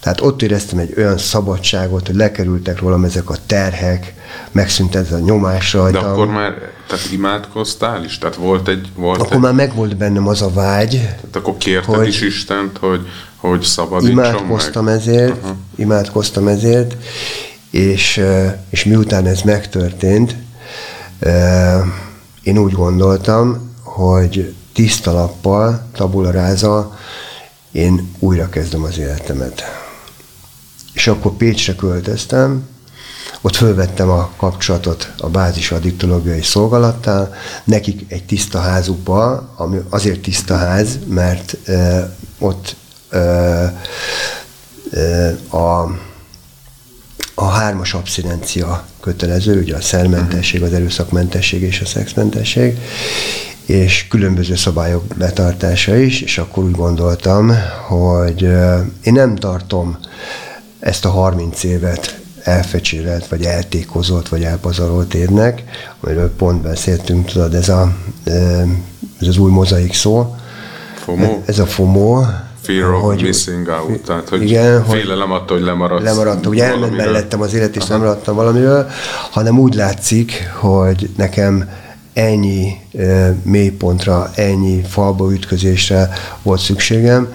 Tehát 0.00 0.20
ott 0.20 0.42
éreztem 0.42 0.78
egy 0.78 0.94
olyan 0.96 1.18
szabadságot, 1.18 2.06
hogy 2.06 2.16
lekerültek 2.16 2.80
rólam 2.80 3.04
ezek 3.04 3.30
a 3.30 3.36
terhek, 3.46 4.14
megszűnt 4.52 4.94
ez 4.94 5.12
a 5.12 5.18
nyomás 5.18 5.72
rajtam. 5.72 6.02
De 6.02 6.08
akkor 6.08 6.26
már, 6.26 6.54
tehát 6.86 7.12
imádkoztál 7.12 8.04
is? 8.04 8.18
Tehát 8.18 8.36
volt 8.36 8.68
egy... 8.68 8.88
Volt 8.94 9.20
akkor 9.20 9.32
egy... 9.32 9.40
már 9.40 9.52
megvolt 9.52 9.96
bennem 9.96 10.28
az 10.28 10.42
a 10.42 10.50
vágy. 10.50 10.90
Tehát 10.90 11.36
akkor 11.36 11.56
kérted 11.56 11.94
hogy 11.94 12.08
is 12.08 12.20
Istent, 12.20 12.78
hogy, 12.78 13.08
hogy 13.36 13.62
szabadítson 13.62 14.12
Imádkoztam 14.12 14.84
meg. 14.84 14.94
ezért, 14.94 15.36
uh-huh. 15.36 15.56
imádkoztam 15.76 16.48
ezért, 16.48 16.96
és, 17.70 18.20
és 18.70 18.84
miután 18.84 19.26
ez 19.26 19.40
megtörtént, 19.40 20.34
én 22.42 22.58
úgy 22.58 22.72
gondoltam, 22.72 23.70
hogy 23.82 24.54
tiszta 24.72 25.12
lappal, 25.12 25.86
tabula 25.92 26.30
ráza, 26.30 26.98
én 27.72 28.10
újra 28.18 28.48
kezdem 28.48 28.82
az 28.82 28.98
életemet. 28.98 29.62
és 30.92 31.06
akkor 31.06 31.32
Pécsre 31.32 31.74
költöztem, 31.74 32.68
ott 33.42 33.56
fölvettem 33.56 34.10
a 34.10 34.30
kapcsolatot 34.36 35.12
a 35.18 35.28
bázis 35.28 35.70
addiktológiai 35.70 36.42
szolgálattal, 36.42 37.34
nekik 37.64 38.04
egy 38.08 38.24
tiszta 38.24 38.58
házukba, 38.58 39.52
ami 39.56 39.78
azért 39.88 40.20
tiszta 40.20 40.56
ház, 40.56 40.98
mert 41.06 41.68
e, 41.68 42.10
ott 42.38 42.76
e, 43.10 43.18
e, 43.18 43.74
a, 45.50 45.96
a 47.34 47.44
hármas 47.44 47.94
abszinencia 47.94 48.84
kötelező, 49.00 49.60
ugye 49.60 49.76
a 49.76 49.80
szermentesség, 49.80 50.62
az 50.62 50.72
erőszakmentesség 50.72 51.62
és 51.62 51.80
a 51.80 51.86
szexmentesség, 51.86 52.78
és 53.66 54.06
különböző 54.08 54.54
szabályok 54.54 55.04
betartása 55.16 55.96
is, 55.96 56.20
és 56.20 56.38
akkor 56.38 56.64
úgy 56.64 56.74
gondoltam, 56.74 57.52
hogy 57.88 58.42
én 59.02 59.12
nem 59.12 59.36
tartom 59.36 59.98
ezt 60.80 61.04
a 61.04 61.10
30 61.10 61.62
évet 61.62 62.21
elfecsérelt, 62.44 63.26
vagy 63.26 63.42
eltékozott, 63.44 64.28
vagy 64.28 64.42
elpazarolt 64.42 65.14
évnek, 65.14 65.62
amiről 66.00 66.30
pont 66.36 66.62
beszéltünk, 66.62 67.26
tudod, 67.26 67.54
ez, 67.54 67.68
a, 67.68 67.92
ez 69.20 69.28
az 69.28 69.38
új 69.38 69.50
mozaik 69.50 69.94
szó. 69.94 70.36
FOMO? 71.04 71.38
Ez 71.44 71.58
a 71.58 71.66
FOMO. 71.66 72.22
Fear 72.60 72.94
of 72.94 73.02
hogy, 73.02 73.22
missing 73.22 73.68
out, 73.68 74.00
tehát 74.00 74.28
hogy 74.28 74.42
igen, 74.42 74.84
félelem 74.84 75.32
attól, 75.32 75.56
hogy 75.56 75.66
lemaradsz. 75.66 76.04
Lemaradtam, 76.04 76.50
ugye 76.50 76.64
elment 76.64 76.96
mellettem 76.96 77.40
az 77.40 77.54
élet, 77.54 77.76
és 77.76 77.82
Aha. 77.82 77.92
nem 77.92 78.00
maradtam 78.00 78.34
valamiről, 78.34 78.90
hanem 79.30 79.58
úgy 79.58 79.74
látszik, 79.74 80.50
hogy 80.60 81.10
nekem 81.16 81.68
ennyi 82.12 82.76
e, 82.98 83.34
mélypontra, 83.42 84.30
ennyi 84.34 84.82
falba 84.88 85.32
ütközésre 85.32 86.10
volt 86.42 86.60
szükségem, 86.60 87.34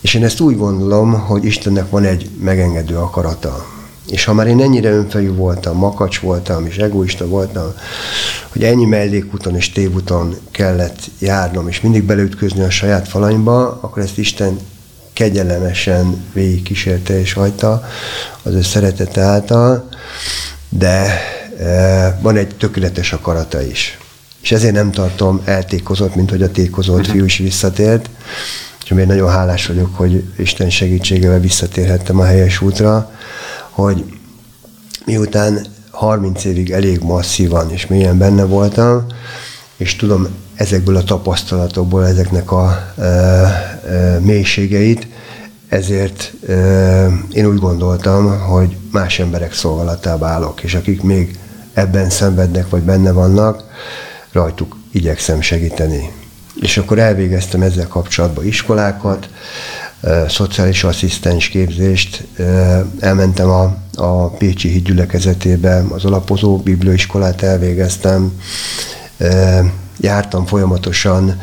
és 0.00 0.14
én 0.14 0.24
ezt 0.24 0.40
úgy 0.40 0.56
gondolom, 0.56 1.12
hogy 1.12 1.44
Istennek 1.44 1.90
van 1.90 2.04
egy 2.04 2.30
megengedő 2.40 2.96
akarata. 2.96 3.66
És 4.10 4.24
ha 4.24 4.32
már 4.32 4.46
én 4.46 4.60
ennyire 4.60 4.90
önfejű 4.90 5.32
voltam, 5.32 5.76
makacs 5.76 6.20
voltam, 6.20 6.66
és 6.66 6.76
egoista 6.76 7.26
voltam, 7.26 7.72
hogy 8.48 8.64
ennyi 8.64 8.84
mellékúton 8.84 9.56
és 9.56 9.72
tévúton 9.72 10.36
kellett 10.50 10.98
járnom, 11.18 11.68
és 11.68 11.80
mindig 11.80 12.02
beleütközni 12.02 12.62
a 12.62 12.70
saját 12.70 13.08
falanyba, 13.08 13.78
akkor 13.80 14.02
ezt 14.02 14.18
Isten 14.18 14.58
kegyelemesen 15.12 16.24
végig 16.32 16.62
kísérte 16.62 17.20
és 17.20 17.32
hagyta 17.32 17.84
az 18.42 18.54
ő 18.54 18.62
szeretete 18.62 19.20
által, 19.20 19.88
de 20.68 21.20
e, 21.58 22.18
van 22.22 22.36
egy 22.36 22.56
tökéletes 22.56 23.12
akarata 23.12 23.62
is. 23.62 23.98
És 24.42 24.52
ezért 24.52 24.74
nem 24.74 24.90
tartom 24.90 25.42
eltékozott, 25.44 26.14
mint 26.14 26.30
hogy 26.30 26.42
a 26.42 26.50
tékozott 26.50 27.06
fiú 27.06 27.24
is 27.24 27.36
visszatért. 27.36 28.10
Úgyhogy 28.80 28.98
én 28.98 29.06
nagyon 29.06 29.30
hálás 29.30 29.66
vagyok, 29.66 29.96
hogy 29.96 30.24
Isten 30.36 30.70
segítségével 30.70 31.40
visszatérhettem 31.40 32.18
a 32.18 32.24
helyes 32.24 32.60
útra, 32.60 33.10
hogy 33.82 34.04
miután 35.04 35.66
30 35.90 36.44
évig 36.44 36.70
elég 36.70 37.00
masszívan 37.00 37.70
és 37.70 37.86
mélyen 37.86 38.18
benne 38.18 38.44
voltam, 38.44 39.06
és 39.76 39.96
tudom 39.96 40.28
ezekből 40.54 40.96
a 40.96 41.02
tapasztalatokból, 41.02 42.06
ezeknek 42.06 42.52
a 42.52 42.92
e, 42.96 43.02
e, 43.02 44.18
mélységeit, 44.20 45.06
ezért 45.68 46.32
e, 46.48 46.54
én 47.32 47.46
úgy 47.46 47.58
gondoltam, 47.58 48.40
hogy 48.40 48.76
más 48.92 49.18
emberek 49.18 49.52
szolgálatába 49.52 50.26
állok, 50.26 50.62
és 50.62 50.74
akik 50.74 51.02
még 51.02 51.38
ebben 51.72 52.10
szenvednek, 52.10 52.68
vagy 52.68 52.82
benne 52.82 53.12
vannak, 53.12 53.62
rajtuk 54.32 54.76
igyekszem 54.92 55.40
segíteni. 55.40 56.10
És 56.60 56.76
akkor 56.76 56.98
elvégeztem 56.98 57.62
ezzel 57.62 57.88
kapcsolatban 57.88 58.46
iskolákat, 58.46 59.28
szociális 60.28 60.84
asszisztens 60.84 61.48
képzést, 61.48 62.26
elmentem 63.00 63.50
a, 63.50 63.76
a 63.96 64.28
Pécsi 64.28 64.68
híd 64.68 64.84
gyülekezetébe, 64.84 65.84
az 65.88 66.04
alapozó 66.04 66.56
bibliaiskolát 66.56 67.42
elvégeztem, 67.42 68.32
jártam 70.00 70.46
folyamatosan 70.46 71.40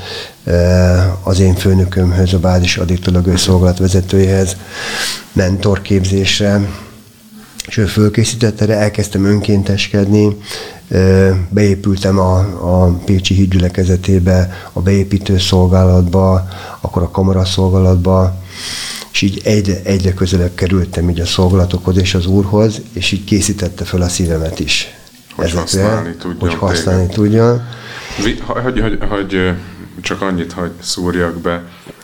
az 1.24 1.39
én 1.39 1.56
főnökömhöz, 1.56 2.34
a 2.34 2.39
bázis 2.39 2.78
addiktológiai 2.78 3.38
szolgálat 3.38 3.78
vezetőjéhez 3.78 4.58
mentorképzésre, 5.34 6.62
és 7.68 7.78
ő 7.78 7.86
fölkészített 7.86 8.62
erre, 8.62 8.76
elkezdtem 8.76 9.26
önkénteskedni, 9.26 10.38
beépültem 11.49 12.20
a, 12.20 12.38
a 12.62 12.86
Pécsi 13.06 13.34
hídgyülekezetébe, 13.34 14.49
a 14.74 14.82
beépítő 14.82 15.38
szolgálatba, 15.38 16.47
akkor 16.82 17.03
a 17.03 17.10
kamaraszolgálatba, 17.10 18.43
és 19.12 19.22
így 19.22 19.41
egyre, 19.43 19.82
egyre 19.84 20.14
közelebb 20.14 20.56
kerültem 20.56 21.10
így 21.10 21.20
a 21.20 21.26
szolgálatokhoz 21.26 21.97
és 21.97 22.14
az 22.14 22.26
Úrhoz, 22.26 22.82
és 22.93 23.12
így 23.12 23.24
készítette 23.24 23.84
fel 23.84 24.01
a 24.01 24.10
szívemet 24.10 24.60
is. 24.60 24.93
Hogy 25.36 25.45
ezekre, 25.45 25.62
használni 25.62 26.16
tudjon. 26.16 26.39
Hogy 26.39 26.53
használni 26.53 27.08
tudjon. 27.08 27.68
Hogy, 28.24 28.41
hogy, 28.45 28.97
hogy, 29.10 29.53
csak 30.01 30.22
annyit, 30.22 30.51
hogy 30.51 30.72
szúrjak 30.80 31.38
be 31.38 31.64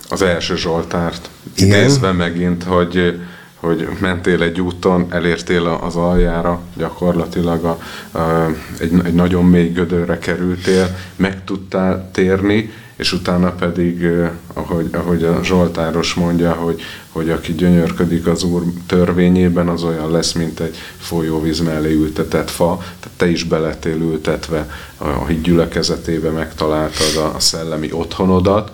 az 0.10 0.22
első 0.22 0.56
Zsoltárt, 0.56 1.30
Igen. 1.56 1.80
idézve 1.80 2.12
megint, 2.12 2.64
hogy 2.64 3.20
hogy 3.62 3.88
mentél 4.00 4.42
egy 4.42 4.62
úton, 4.62 5.06
elértél 5.10 5.80
az 5.84 5.96
aljára, 5.96 6.62
gyakorlatilag 6.78 7.64
a, 7.64 7.80
a, 8.18 8.52
egy, 8.80 8.92
egy 9.06 9.14
nagyon 9.14 9.46
mély 9.46 9.70
gödörre 9.70 10.18
kerültél, 10.18 10.98
meg 11.16 11.44
tudtál 11.44 12.10
térni, 12.12 12.72
és 13.02 13.14
utána 13.14 13.52
pedig, 13.52 14.08
ahogy, 14.54 14.90
ahogy 14.92 15.24
a 15.24 15.44
Zsoltáros 15.44 16.14
mondja, 16.14 16.52
hogy, 16.52 16.82
hogy 17.12 17.30
aki 17.30 17.54
gyönyörködik 17.54 18.28
az 18.28 18.44
Úr 18.44 18.64
törvényében, 18.88 19.68
az 19.68 19.84
olyan 19.84 20.12
lesz, 20.12 20.32
mint 20.32 20.60
egy 20.60 20.76
folyóvíz 21.00 21.60
mellé 21.60 21.94
ültetett 21.94 22.50
fa, 22.50 22.78
tehát 22.78 23.18
te 23.18 23.30
is 23.30 23.44
beletél 23.44 23.96
ültetve 23.96 24.70
a 24.98 25.26
híd 25.26 25.42
gyülekezetébe, 25.42 26.30
megtaláltad 26.30 27.34
a, 27.36 27.40
szellemi 27.40 27.92
otthonodat, 27.92 28.72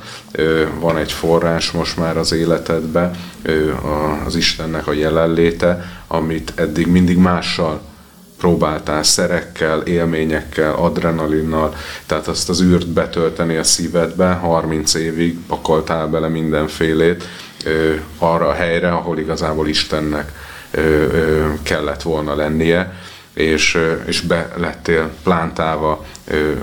van 0.80 0.97
egy 0.97 1.11
forrás 1.11 1.71
most 1.71 1.97
már 1.97 2.17
az 2.17 2.32
életedbe, 2.32 3.11
az 4.25 4.36
Istennek 4.36 4.88
a 4.88 4.93
jelenléte, 4.93 6.01
amit 6.07 6.53
eddig 6.55 6.88
mindig 6.88 7.17
mással 7.17 7.82
próbáltál 8.38 9.03
szerekkel, 9.03 9.81
élményekkel, 9.81 10.73
adrenalinnal, 10.73 11.75
tehát 12.05 12.27
azt 12.27 12.49
az 12.49 12.61
űrt 12.61 12.88
betölteni 12.88 13.55
a 13.55 13.63
szívedbe, 13.63 14.31
30 14.31 14.93
évig 14.93 15.39
pakoltál 15.47 16.07
bele 16.07 16.27
mindenfélét 16.27 17.23
arra 18.17 18.47
a 18.47 18.53
helyre, 18.53 18.91
ahol 18.91 19.19
igazából 19.19 19.67
Istennek 19.67 20.31
kellett 21.63 22.01
volna 22.01 22.35
lennie, 22.35 22.93
és, 23.38 23.77
és 24.05 24.21
be 24.21 24.53
lettél 24.55 25.09
plántálva 25.23 26.05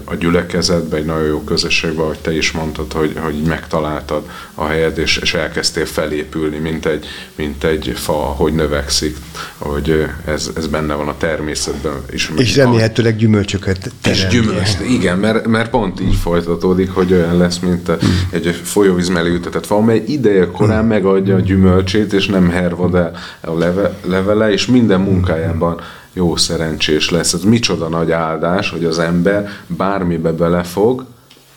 a 0.05 0.14
gyülekezetbe, 0.14 0.97
egy 0.97 1.05
nagyon 1.05 1.27
jó 1.27 1.41
közösségbe, 1.41 2.03
ahogy 2.03 2.18
te 2.18 2.37
is 2.37 2.53
mondtad, 2.53 2.93
hogy, 2.93 3.16
hogy 3.22 3.43
megtaláltad 3.43 4.29
a 4.55 4.64
helyed, 4.66 4.99
és, 4.99 5.16
és 5.16 5.35
elkezdtél 5.35 5.87
felépülni, 5.87 6.59
mint 6.59 6.87
egy, 6.87 7.07
mint 7.35 7.64
egy 7.64 7.93
fa, 7.97 8.12
hogy 8.12 8.55
növekszik, 8.55 9.16
hogy 9.59 10.07
ez, 10.25 10.51
ez 10.57 10.66
benne 10.66 10.95
van 10.95 11.09
a 11.09 11.16
természetben. 11.16 11.93
És, 12.11 12.33
és 12.37 12.57
remélhetőleg 12.57 13.16
gyümölcsöket 13.16 13.91
És 14.11 14.27
gyümölcs, 14.27 14.70
igen, 14.89 15.18
mert, 15.18 15.47
mert 15.47 15.70
pont 15.70 16.01
így 16.01 16.16
folytatódik, 16.16 16.91
hogy 16.91 17.12
olyan 17.12 17.37
lesz, 17.37 17.59
mint 17.59 17.87
hmm. 17.87 18.29
egy 18.31 18.61
folyóvíz 18.62 19.09
mellé 19.09 19.29
ültetett 19.29 19.66
fa, 19.66 19.75
amely 19.77 20.03
ideje 20.07 20.47
korán 20.47 20.79
hmm. 20.79 20.89
megadja 20.89 21.35
a 21.35 21.41
gyümölcsét, 21.41 22.12
és 22.12 22.27
nem 22.27 22.51
hervad 22.51 22.95
el 22.95 23.16
a 23.41 23.59
leve, 23.59 23.99
levele, 24.07 24.53
és 24.53 24.66
minden 24.66 25.01
munkájában 25.01 25.81
jó 26.15 26.37
szerencsés 26.37 27.11
lesz. 27.11 27.33
Ez 27.33 27.43
micsoda 27.43 27.89
nagy 27.89 28.11
áldás, 28.12 28.71
hogy 28.71 28.85
az 28.85 28.99
ember 28.99 29.49
bármibe 29.67 30.33
belefog, 30.33 31.05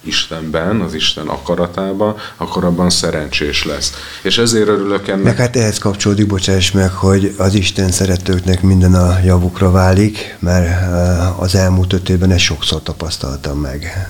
Istenben, 0.02 0.82
az 0.82 0.94
Isten 0.94 1.28
akaratában, 1.28 2.16
akkor 2.38 2.64
abban 2.64 2.90
szerencsés 2.90 3.66
lesz. 3.66 3.92
És 4.22 4.38
ezért 4.38 4.68
örülök 4.68 5.08
ennek. 5.08 5.24
Meg 5.24 5.36
hát 5.38 5.56
ehhez 5.56 5.78
kapcsolódik, 5.78 6.28
bocsáss 6.28 6.72
meg, 6.72 6.92
hogy 6.92 7.36
az 7.38 7.54
Isten 7.54 7.92
szeretőknek 7.92 8.62
minden 8.62 8.94
a 8.94 9.20
javukra 9.24 9.72
válik, 9.72 10.38
mert 10.40 10.68
eh, 10.68 11.42
az 11.42 11.56
elmúlt 11.56 11.94
öt 11.94 12.10
évben 12.10 12.32
ezt 12.32 12.44
sokszor 12.44 12.84
tapasztaltam 12.84 13.60
meg. 13.60 14.08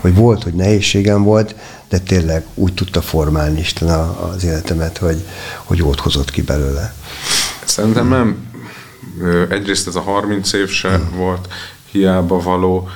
Hogy 0.00 0.14
volt, 0.14 0.42
hogy 0.42 0.54
nehézségem 0.54 1.22
volt, 1.22 1.54
de 1.88 1.98
tényleg 1.98 2.44
úgy 2.54 2.74
tudta 2.74 3.00
formálni 3.00 3.60
Isten 3.60 3.88
az 3.88 4.44
életemet, 4.44 4.98
hogy, 4.98 5.24
hogy 5.64 5.78
jót 5.78 6.00
hozott 6.00 6.30
ki 6.30 6.42
belőle. 6.42 6.94
Szerintem 7.64 8.08
nem 8.08 8.49
egyrészt 9.48 9.86
ez 9.86 9.96
a 9.96 10.00
30 10.00 10.52
év 10.52 10.68
se 10.68 10.98
mm. 10.98 11.16
volt 11.16 11.48
hiába 11.90 12.40
való, 12.40 12.88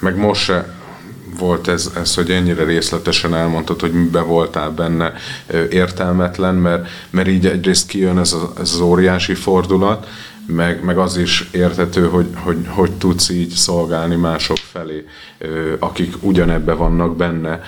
meg 0.00 0.16
most 0.16 0.42
se 0.42 0.74
volt 1.38 1.68
ez, 1.68 1.90
ez, 1.96 2.14
hogy 2.14 2.30
ennyire 2.30 2.64
részletesen 2.64 3.34
elmondtad, 3.34 3.80
hogy 3.80 3.92
be 3.92 4.20
voltál 4.20 4.70
benne 4.70 5.12
értelmetlen, 5.70 6.54
mert, 6.54 6.88
mert 7.10 7.28
így 7.28 7.46
egyrészt 7.46 7.86
kijön 7.86 8.18
ez, 8.18 8.32
a, 8.32 8.52
ez 8.60 8.72
az 8.72 8.80
óriási 8.80 9.34
fordulat, 9.34 10.06
meg, 10.46 10.84
meg 10.84 10.98
az 10.98 11.16
is 11.16 11.48
értető, 11.52 12.08
hogy, 12.08 12.26
hogy 12.34 12.56
hogy 12.66 12.92
tudsz 12.92 13.28
így 13.28 13.50
szolgálni 13.50 14.14
mások 14.14 14.56
felé, 14.56 15.04
akik 15.78 16.14
ugyanebbe 16.20 16.72
vannak 16.72 17.16
benne, 17.16 17.62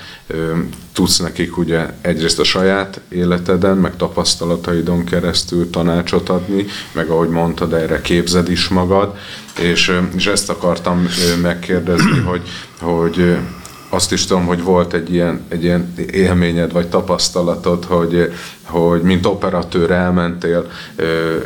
tudsz 0.93 1.19
nekik 1.19 1.57
ugye 1.57 1.87
egyrészt 2.01 2.39
a 2.39 2.45
saját 2.45 3.01
életeden, 3.09 3.77
meg 3.77 3.97
tapasztalataidon 3.97 5.05
keresztül 5.05 5.71
tanácsot 5.71 6.29
adni, 6.29 6.67
meg 6.93 7.09
ahogy 7.09 7.29
mondtad, 7.29 7.73
erre 7.73 8.01
képzed 8.01 8.51
is 8.51 8.69
magad, 8.69 9.17
és, 9.61 10.01
és 10.17 10.27
ezt 10.27 10.51
akartam 10.51 11.09
megkérdezni, 11.43 12.19
hogy, 12.19 12.43
hogy 12.81 13.37
azt 13.97 14.13
is 14.13 14.27
tudom, 14.27 14.47
hogy 14.47 14.63
volt 14.63 14.93
egy 14.93 15.13
ilyen, 15.13 15.45
egy 15.49 15.65
ilyen 15.65 15.95
élményed 16.13 16.73
vagy 16.73 16.89
tapasztalatod, 16.89 17.85
hogy, 17.85 18.33
hogy 18.63 19.03
mint 19.03 19.27
operatőr 19.27 19.91
elmentél 19.91 20.71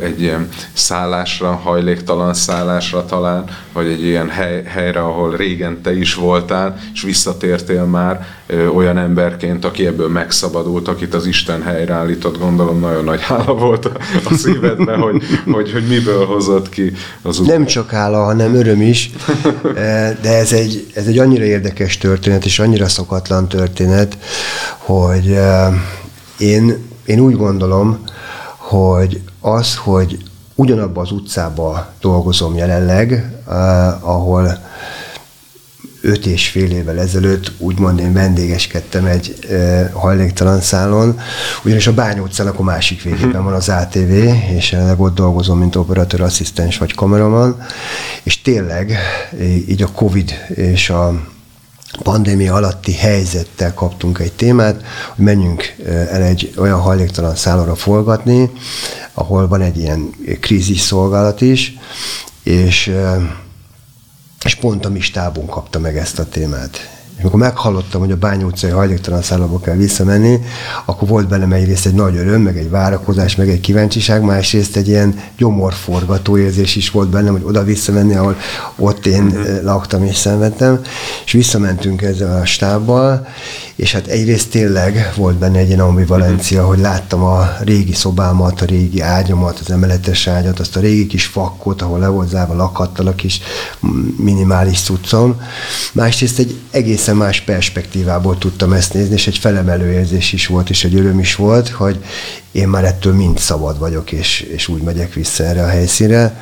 egy 0.03 0.23
ilyen 0.23 0.49
szállásra, 0.73 1.53
hajléktalan 1.53 2.35
szállásra 2.35 3.05
talán, 3.05 3.45
vagy 3.73 3.87
egy 3.87 4.05
ilyen 4.05 4.29
hely, 4.29 4.65
helyre, 4.65 5.01
ahol 5.01 5.37
régen 5.37 5.83
te 5.83 5.97
is 5.97 6.15
voltál, 6.15 6.79
és 6.93 7.03
visszatértél 7.03 7.85
már 7.85 8.27
olyan 8.75 8.99
emberként, 8.99 9.65
aki 9.65 9.87
ebből 9.87 10.09
megszabadult, 10.09 10.89
akit 10.89 11.15
az 11.15 11.27
Isten 11.27 11.63
helyreállított, 11.63 12.39
gondolom 12.39 12.81
nagyon 12.81 13.05
nagy 13.05 13.21
hála 13.21 13.55
volt 13.55 13.85
a, 14.25 14.35
szívedben, 14.35 15.01
hogy, 15.01 15.23
hogy, 15.51 15.73
hogy 15.73 15.87
miből 15.89 16.27
hozott 16.27 16.69
ki 16.69 16.93
az 17.23 17.39
utat. 17.39 17.57
Nem 17.57 17.67
csak 17.67 17.91
hála, 17.91 18.25
hanem 18.25 18.55
öröm 18.55 18.83
is, 18.83 19.11
de 20.23 20.37
ez 20.37 20.53
egy, 20.53 20.87
ez 20.95 21.07
egy 21.07 21.19
annyira 21.19 21.45
érdekes 21.45 21.99
történet, 21.99 22.45
és 22.45 22.59
annyira 22.59 22.89
szokatlan 22.89 23.49
történet, 23.49 24.19
hogy 24.79 25.39
én 26.39 26.89
én 27.11 27.21
úgy 27.21 27.37
gondolom, 27.37 27.99
hogy 28.57 29.21
az, 29.41 29.77
hogy 29.77 30.19
ugyanabban 30.55 31.05
az 31.05 31.11
utcában 31.11 31.87
dolgozom 32.01 32.57
jelenleg, 32.57 33.33
ahol 34.01 34.59
öt 36.01 36.27
és 36.27 36.49
fél 36.49 36.71
évvel 36.71 36.99
ezelőtt 36.99 37.53
úgymond 37.59 38.01
én 38.01 38.13
vendégeskedtem 38.13 39.05
egy 39.05 39.39
uh, 39.51 39.91
hajléktalan 39.93 40.61
szálon, 40.61 41.19
ugyanis 41.65 41.87
a 41.87 41.95
Bány 41.95 42.19
utcának 42.19 42.59
a 42.59 42.63
másik 42.63 43.03
végében 43.03 43.45
van 43.45 43.53
az 43.53 43.69
ATV, 43.69 44.11
és 44.57 44.73
jelenleg 44.73 45.01
ott 45.01 45.15
dolgozom, 45.15 45.59
mint 45.59 45.77
operatőr, 45.77 46.21
asszisztens 46.21 46.79
vagy 46.79 46.95
kameraman, 46.95 47.63
és 48.23 48.43
tényleg 48.43 48.99
így 49.69 49.83
a 49.83 49.93
Covid 49.93 50.33
és 50.55 50.91
a 50.91 51.29
pandémia 52.03 52.55
alatti 52.55 52.93
helyzettel 52.93 53.75
kaptunk 53.75 54.19
egy 54.19 54.33
témát, 54.33 54.83
hogy 55.15 55.25
menjünk 55.25 55.75
el 55.87 56.23
egy 56.23 56.53
olyan 56.57 56.81
hajléktalan 56.81 57.37
szállóra 57.37 57.75
forgatni, 57.75 58.51
ahol 59.15 59.49
van 59.49 59.61
egy 59.61 59.79
ilyen 59.79 60.11
krízis 60.41 60.81
szolgálat 60.81 61.41
is, 61.41 61.75
és, 62.43 62.93
és 64.45 64.55
pont 64.55 64.85
a 64.85 64.91
mi 64.91 65.01
stábunk 65.01 65.51
kapta 65.51 65.79
meg 65.79 65.97
ezt 65.97 66.19
a 66.19 66.29
témát. 66.29 67.00
És 67.21 67.27
amikor 67.27 67.49
meghallottam, 67.49 68.01
hogy 68.01 68.11
a 68.11 68.17
Bány 68.17 68.43
utcai 68.43 68.71
hajléktalan 68.71 69.23
szállóba 69.23 69.61
kell 69.61 69.77
visszamenni, 69.77 70.41
akkor 70.85 71.09
volt 71.09 71.29
bennem 71.29 71.53
egyrészt 71.53 71.87
egy 71.87 71.95
nagy 71.95 72.17
öröm, 72.17 72.43
meg 72.43 72.59
egy 72.59 72.71
várakozás, 72.71 73.37
meg 73.37 73.49
egy 73.49 73.61
kíváncsiság, 73.61 74.23
másrészt 74.23 74.77
egy 74.77 74.89
ilyen 74.89 75.19
gyomorforgató 75.37 76.39
érzés 76.39 76.77
is 76.77 76.91
volt 76.91 77.09
bennem, 77.09 77.33
hogy 77.33 77.43
oda 77.45 77.65
visszamenni, 77.65 78.15
ahol 78.15 78.37
ott 78.77 79.07
én 79.07 79.23
uh-huh. 79.25 79.63
laktam 79.63 80.05
és 80.05 80.17
szenvedtem. 80.17 80.81
És 81.25 81.33
visszamentünk 81.33 82.03
ezzel 82.03 82.41
a 82.41 82.45
stábbal, 82.45 83.27
és 83.77 83.93
hát 83.93 84.07
egyrészt 84.07 84.51
tényleg 84.51 85.13
volt 85.17 85.37
benne 85.37 85.59
egy 85.59 85.69
ilyen 85.69 85.81
ambivalencia, 85.81 86.59
uh-huh. 86.59 86.75
hogy 86.75 86.83
láttam 86.83 87.23
a 87.23 87.49
régi 87.61 87.95
szobámat, 87.95 88.61
a 88.61 88.65
régi 88.65 89.01
ágyamat, 89.01 89.59
az 89.59 89.71
emeletes 89.71 90.27
ágyat, 90.27 90.61
azt 90.61 90.77
a 90.77 90.81
régi 90.81 91.07
kis 91.07 91.27
fakkot, 91.27 91.83
ahol 91.83 91.99
le 91.99 92.09
volt 92.09 92.29
zárva 92.29 92.55
lakhattal 92.55 93.07
a 93.07 93.15
kis 93.15 93.41
minimális 94.17 94.81
cuccom. 94.81 95.41
Másrészt 95.93 96.39
egy 96.39 96.59
egészen 96.71 97.10
más 97.15 97.41
perspektívából 97.41 98.39
tudtam 98.39 98.73
ezt 98.73 98.95
nézni, 98.95 99.15
és 99.15 99.27
egy 99.27 99.39
felemelő 99.39 99.93
érzés 99.93 100.33
is 100.33 100.47
volt, 100.47 100.71
és 100.71 100.85
egy 100.85 100.95
öröm 100.95 101.19
is 101.19 101.35
volt, 101.35 101.69
hogy 101.69 102.05
én 102.53 102.69
már 102.69 102.85
ettől 102.85 103.15
mind 103.15 103.39
szabad 103.39 103.79
vagyok, 103.79 104.13
és, 104.13 104.41
és 104.41 104.69
úgy 104.69 104.83
megyek 104.83 105.15
vissza 105.15 105.45
erre 105.45 105.63
a 105.63 105.69
helyszínre. 105.69 106.41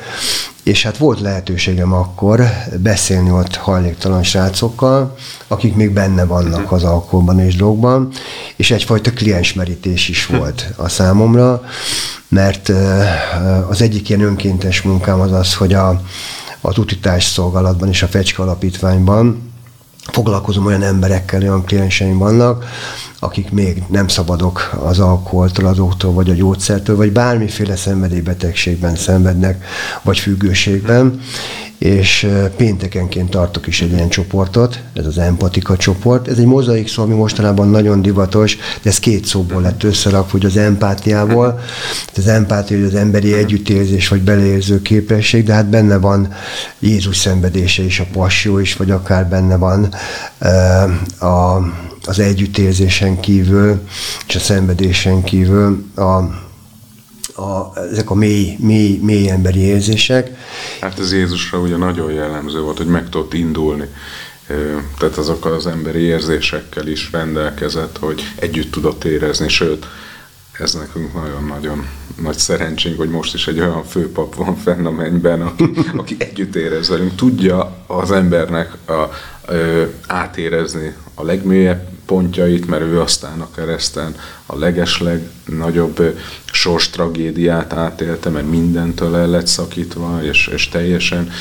És 0.63 0.83
hát 0.83 0.97
volt 0.97 1.19
lehetőségem 1.19 1.93
akkor 1.93 2.43
beszélni 2.77 3.31
ott 3.31 3.55
hajléktalan 3.55 4.23
srácokkal, 4.23 5.15
akik 5.47 5.75
még 5.75 5.91
benne 5.91 6.25
vannak 6.25 6.65
mhm. 6.65 6.73
az 6.73 6.83
alkoholban 6.83 7.39
és 7.39 7.55
drogban, 7.55 8.09
és 8.55 8.71
egyfajta 8.71 9.11
kliensmerítés 9.11 10.09
is 10.09 10.25
volt 10.25 10.73
a 10.75 10.89
számomra, 10.89 11.63
mert 12.27 12.71
az 13.69 13.81
egyik 13.81 14.09
ilyen 14.09 14.21
önkéntes 14.21 14.81
munkám 14.81 15.19
az 15.19 15.31
az, 15.31 15.53
hogy 15.53 15.73
a, 15.73 16.01
az 16.61 16.77
utitás 16.77 17.25
szolgálatban 17.25 17.89
és 17.89 18.03
a 18.03 18.07
Fecske 18.07 18.41
Alapítványban 18.41 19.48
foglalkozom 20.11 20.65
olyan 20.65 20.81
emberekkel, 20.81 21.41
olyan 21.41 21.63
klienseim 21.63 22.17
vannak, 22.17 22.65
akik 23.19 23.51
még 23.51 23.83
nem 23.87 24.07
szabadok 24.07 24.79
az 24.83 24.99
alkoholtól, 24.99 25.65
azóktól, 25.65 26.13
vagy 26.13 26.29
a 26.29 26.33
gyógyszertől, 26.33 26.95
vagy 26.95 27.11
bármiféle 27.11 27.75
szenvedélybetegségben 27.75 28.95
szenvednek, 28.95 29.63
vagy 30.01 30.19
függőségben, 30.19 31.19
és 31.79 32.27
péntekenként 32.55 33.29
tartok 33.29 33.67
is 33.67 33.81
egy 33.81 33.91
ilyen 33.91 34.09
csoportot, 34.09 34.79
ez 34.93 35.05
az 35.05 35.17
empatika 35.17 35.77
csoport. 35.77 36.27
Ez 36.27 36.37
egy 36.37 36.45
mozaik 36.45 36.87
szó, 36.87 37.03
ami 37.03 37.13
mostanában 37.13 37.69
nagyon 37.69 38.01
divatos, 38.01 38.55
de 38.55 38.89
ez 38.89 38.99
két 38.99 39.25
szóból 39.25 39.61
lett 39.61 39.83
összerakva, 39.83 40.31
hogy 40.31 40.45
az 40.45 40.57
empátiából. 40.57 41.59
Az 42.15 42.27
empátia, 42.27 42.77
hogy 42.77 42.85
az 42.85 42.95
emberi 42.95 43.33
együttérzés 43.33 44.07
vagy 44.07 44.21
beleérző 44.21 44.81
képesség, 44.81 45.43
de 45.43 45.53
hát 45.53 45.69
benne 45.69 45.97
van 45.97 46.33
Jézus 46.79 47.17
szenvedése 47.17 47.83
is, 47.83 47.99
a 47.99 48.05
passió 48.11 48.57
is, 48.57 48.75
vagy 48.75 48.91
akár 48.91 49.27
benne 49.27 49.55
van 49.57 49.93
a, 51.19 51.57
az 52.05 52.19
együttérzésen 52.19 53.19
kívül, 53.19 53.81
és 54.27 54.35
a 54.35 54.39
szenvedésen 54.39 55.23
kívül 55.23 55.85
a 55.95 56.47
a, 57.39 57.73
ezek 57.91 58.09
a 58.09 58.15
mély, 58.15 58.55
mély, 58.59 58.97
mély 58.97 59.29
emberi 59.29 59.59
érzések. 59.59 60.37
Hát 60.81 60.99
ez 60.99 61.13
Jézusra 61.13 61.59
ugye 61.59 61.77
nagyon 61.77 62.11
jellemző 62.11 62.61
volt, 62.61 62.77
hogy 62.77 62.87
meg 62.87 63.09
tudott 63.09 63.33
indulni. 63.33 63.85
Tehát 64.97 65.17
azokkal 65.17 65.53
az 65.53 65.67
emberi 65.67 65.99
érzésekkel 65.99 66.87
is 66.87 67.11
rendelkezett, 67.11 67.97
hogy 67.97 68.21
együtt 68.35 68.71
tudott 68.71 69.03
érezni, 69.03 69.49
sőt, 69.49 69.85
ez 70.59 70.73
nekünk 70.73 71.13
nagyon-nagyon 71.13 71.87
nagy 72.21 72.37
szerencsénk, 72.37 72.97
hogy 72.97 73.09
most 73.09 73.33
is 73.33 73.47
egy 73.47 73.59
olyan 73.59 73.83
főpap 73.83 74.35
van 74.35 74.55
fenn 74.55 74.85
a 74.85 74.91
mennyben, 74.91 75.41
aki, 75.41 75.63
aki 75.97 76.15
együtt 76.19 76.55
érez 76.55 76.89
velünk, 76.89 77.15
tudja 77.15 77.77
az 77.87 78.11
embernek 78.11 78.73
a, 78.85 78.91
a, 78.91 79.11
átérezni 80.07 80.95
a 81.13 81.23
legmélyebb 81.23 81.87
pontjait, 82.09 82.67
mert 82.67 82.81
ő 82.81 83.01
aztán 83.01 83.41
a 83.41 83.51
kereszten 83.55 84.15
a 84.45 84.57
legesleg 84.57 85.29
nagyobb 85.45 86.17
sors 86.51 86.89
tragédiát 86.89 87.73
átélte, 87.73 88.29
mert 88.29 88.49
mindentől 88.49 89.15
el 89.15 89.27
lett 89.27 89.47
szakítva, 89.47 90.19
és, 90.23 90.47
és 90.47 90.69
teljesen 90.69 91.31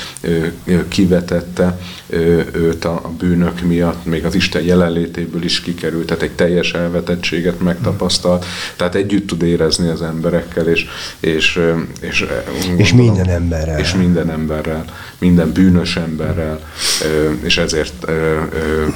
kivetette 0.89 1.79
őt 2.53 2.85
a 2.85 3.11
bűnök 3.19 3.61
miatt, 3.61 4.05
még 4.05 4.25
az 4.25 4.35
Isten 4.35 4.63
jelenlétéből 4.63 5.43
is 5.43 5.61
kikerült, 5.61 6.07
tehát 6.07 6.23
egy 6.23 6.33
teljes 6.33 6.73
elvetettséget 6.73 7.61
megtapasztalt, 7.61 8.45
tehát 8.77 8.95
együtt 8.95 9.27
tud 9.27 9.43
érezni 9.43 9.89
az 9.89 10.03
emberekkel, 10.03 10.69
és 10.69 10.87
és, 11.21 11.61
és, 12.01 12.27
gondolom, 12.53 12.79
és 12.79 12.93
minden 12.93 13.29
emberrel. 13.29 13.79
És 13.79 13.95
minden 13.95 14.31
emberrel, 14.31 14.85
minden 15.19 15.53
bűnös 15.53 15.97
emberrel, 15.97 16.61
és 17.43 17.59
ezért 17.59 18.07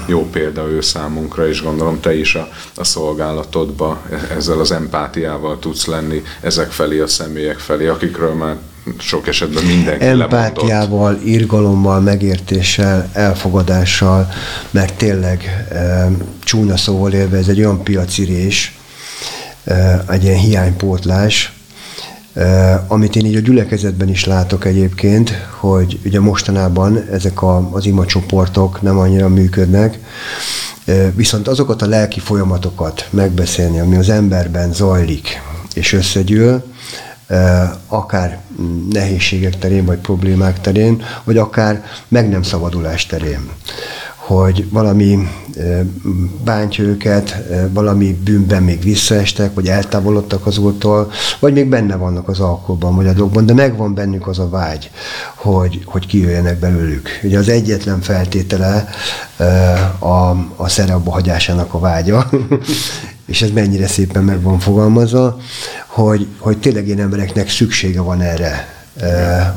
jó 0.07 0.31
példa 0.31 0.69
ő 0.69 0.81
számunkra, 0.81 1.49
és 1.49 1.62
gondolom 1.63 2.01
te 2.01 2.15
is 2.19 2.35
a, 2.35 2.49
a 2.77 2.85
szolgálatodba 2.85 4.03
ezzel 4.37 4.61
az 4.61 4.71
empátiával 4.71 5.59
tudsz 5.59 5.87
lenni 5.87 6.23
ezek 6.41 6.71
felé, 6.71 7.01
a 7.01 7.07
személyek 7.07 7.59
felé, 7.59 7.87
akikről 7.87 8.35
már 8.35 8.57
sok 8.99 9.29
esetben 9.29 9.65
mindenki 9.65 10.05
Empátiával, 10.05 11.11
lemondott. 11.11 11.27
irgalommal, 11.27 12.01
megértéssel, 12.01 13.11
elfogadással, 13.13 14.29
mert 14.71 14.95
tényleg 14.95 15.67
e, 15.71 16.11
csúnya 16.45 16.77
szóval 16.77 17.13
élve 17.13 17.37
ez 17.37 17.49
egy 17.49 17.59
olyan 17.59 17.83
piacirés, 17.83 18.79
e, 19.65 20.05
egy 20.09 20.25
ilyen 20.25 20.39
hiánypótlás, 20.39 21.53
e, 22.35 22.85
amit 22.89 23.17
én 23.17 23.27
így 23.27 23.37
a 23.37 23.41
gyülekezetben 23.41 24.09
is 24.09 24.25
látok 24.25 24.65
egyébként, 24.65 25.31
hogy 25.59 25.99
ugye 26.05 26.21
mostanában 26.21 27.09
ezek 27.13 27.43
a, 27.43 27.69
az 27.73 27.87
imacsoportok 27.87 28.83
nem 28.83 28.99
annyira 28.99 29.29
működnek, 29.29 29.99
Viszont 31.15 31.49
azokat 31.49 31.83
a 31.83 31.87
lelki 31.87 32.21
folyamatokat 32.21 33.09
megbeszélni, 33.11 33.81
ami 33.81 33.97
az 33.97 34.09
emberben 34.09 34.73
zajlik 34.73 35.41
és 35.75 35.93
összegyűl, 35.93 36.65
akár 37.87 38.41
nehézségek 38.91 39.59
terén, 39.59 39.85
vagy 39.85 39.99
problémák 39.99 40.61
terén, 40.61 41.03
vagy 41.25 41.39
akár 41.39 41.85
meg 42.09 42.29
nem 42.29 42.43
szabadulás 42.43 43.07
terén. 43.07 43.51
Hogy 44.27 44.71
valami 44.71 45.29
bántja 46.45 46.85
őket, 46.85 47.43
valami 47.73 48.19
bűnben 48.25 48.63
még 48.63 48.83
visszaestek, 48.83 49.55
vagy 49.55 49.67
eltávolodtak 49.67 50.47
az 50.47 50.59
úrtól, 50.59 51.11
vagy 51.39 51.53
még 51.53 51.69
benne 51.69 51.97
vannak 51.97 52.29
az 52.29 52.41
alkoholban, 52.41 52.97
vagy 52.97 53.07
a 53.07 53.13
dolgban, 53.13 53.47
de 53.47 53.53
megvan 53.53 53.95
bennük 53.95 54.27
az 54.27 54.39
a 54.39 54.49
vágy, 54.49 54.91
hogy, 55.35 55.83
hogy 55.85 56.07
kijöjjenek 56.07 56.59
belőlük. 56.59 57.09
Ugye 57.23 57.39
az 57.39 57.49
egyetlen 57.49 58.01
feltétele 58.01 58.89
a, 59.99 60.31
a 60.57 60.69
szerelba 60.69 61.11
hagyásának 61.11 61.75
a 61.75 61.79
vágya, 61.79 62.31
és 63.27 63.43
ez 63.43 63.51
mennyire 63.51 63.87
szépen 63.87 64.25
meg 64.25 64.43
van 64.43 64.59
fogalmazva, 64.59 65.37
hogy, 65.87 66.27
hogy 66.39 66.59
tényleg 66.59 66.89
én 66.89 67.01
embereknek 67.01 67.51
szüksége 67.51 68.01
van 68.01 68.21
erre, 68.21 68.82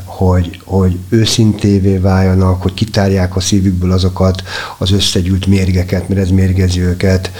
hogy, 0.04 0.62
hogy 0.64 0.98
őszintévé 1.10 1.98
váljanak, 1.98 2.62
hogy 2.62 2.74
kitárják 2.74 3.36
a 3.36 3.40
szívükből 3.40 3.92
azokat 3.92 4.44
az 4.78 4.92
összegyűlt 4.92 5.46
mérgeket, 5.46 6.10
mert 6.10 6.22
ez 6.22 6.30
mérgezi 6.30 6.82
őket, 6.82 7.32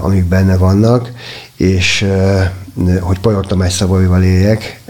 amik 0.00 0.24
benne 0.24 0.56
vannak, 0.56 1.12
és 1.56 2.06
hogy 3.00 3.18
Pajor 3.18 3.46
Tamás 3.46 3.72
szavaival 3.72 4.22
éljek, 4.22 4.80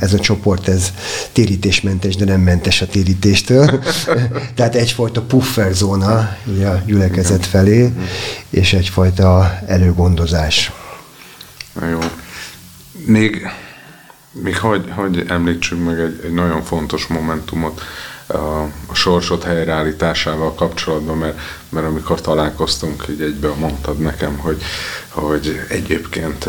ez 0.00 0.12
a 0.12 0.18
csoport, 0.18 0.68
ez 0.68 0.92
térítésmentes, 1.32 2.16
de 2.16 2.24
nem 2.24 2.40
mentes 2.40 2.82
a 2.82 2.86
térítéstől. 2.86 3.82
Tehát 4.56 4.74
egyfajta 4.74 5.22
puffer 5.22 5.72
zóna 5.72 6.18
a 6.46 6.82
gyülekezet 6.86 7.46
felé, 7.46 7.92
és 8.50 8.72
egyfajta 8.72 9.58
előgondozás. 9.66 10.72
Jó. 11.90 11.98
Még 13.06 13.46
még 14.32 14.58
hogy, 14.58 14.84
hogy 14.90 15.24
említsünk 15.28 15.84
meg 15.84 16.00
egy, 16.00 16.20
egy 16.24 16.32
nagyon 16.32 16.62
fontos 16.62 17.06
momentumot 17.06 17.80
a, 18.26 18.62
a 18.86 18.94
sorsot 18.94 19.42
helyreállításával 19.42 20.54
kapcsolatban, 20.54 21.18
mert, 21.18 21.38
mert 21.68 21.86
amikor 21.86 22.20
találkoztunk, 22.20 23.04
így 23.10 23.20
egyben 23.20 23.58
mondtad 23.58 23.98
nekem, 23.98 24.38
hogy, 24.38 24.62
hogy 25.08 25.60
egyébként 25.68 26.48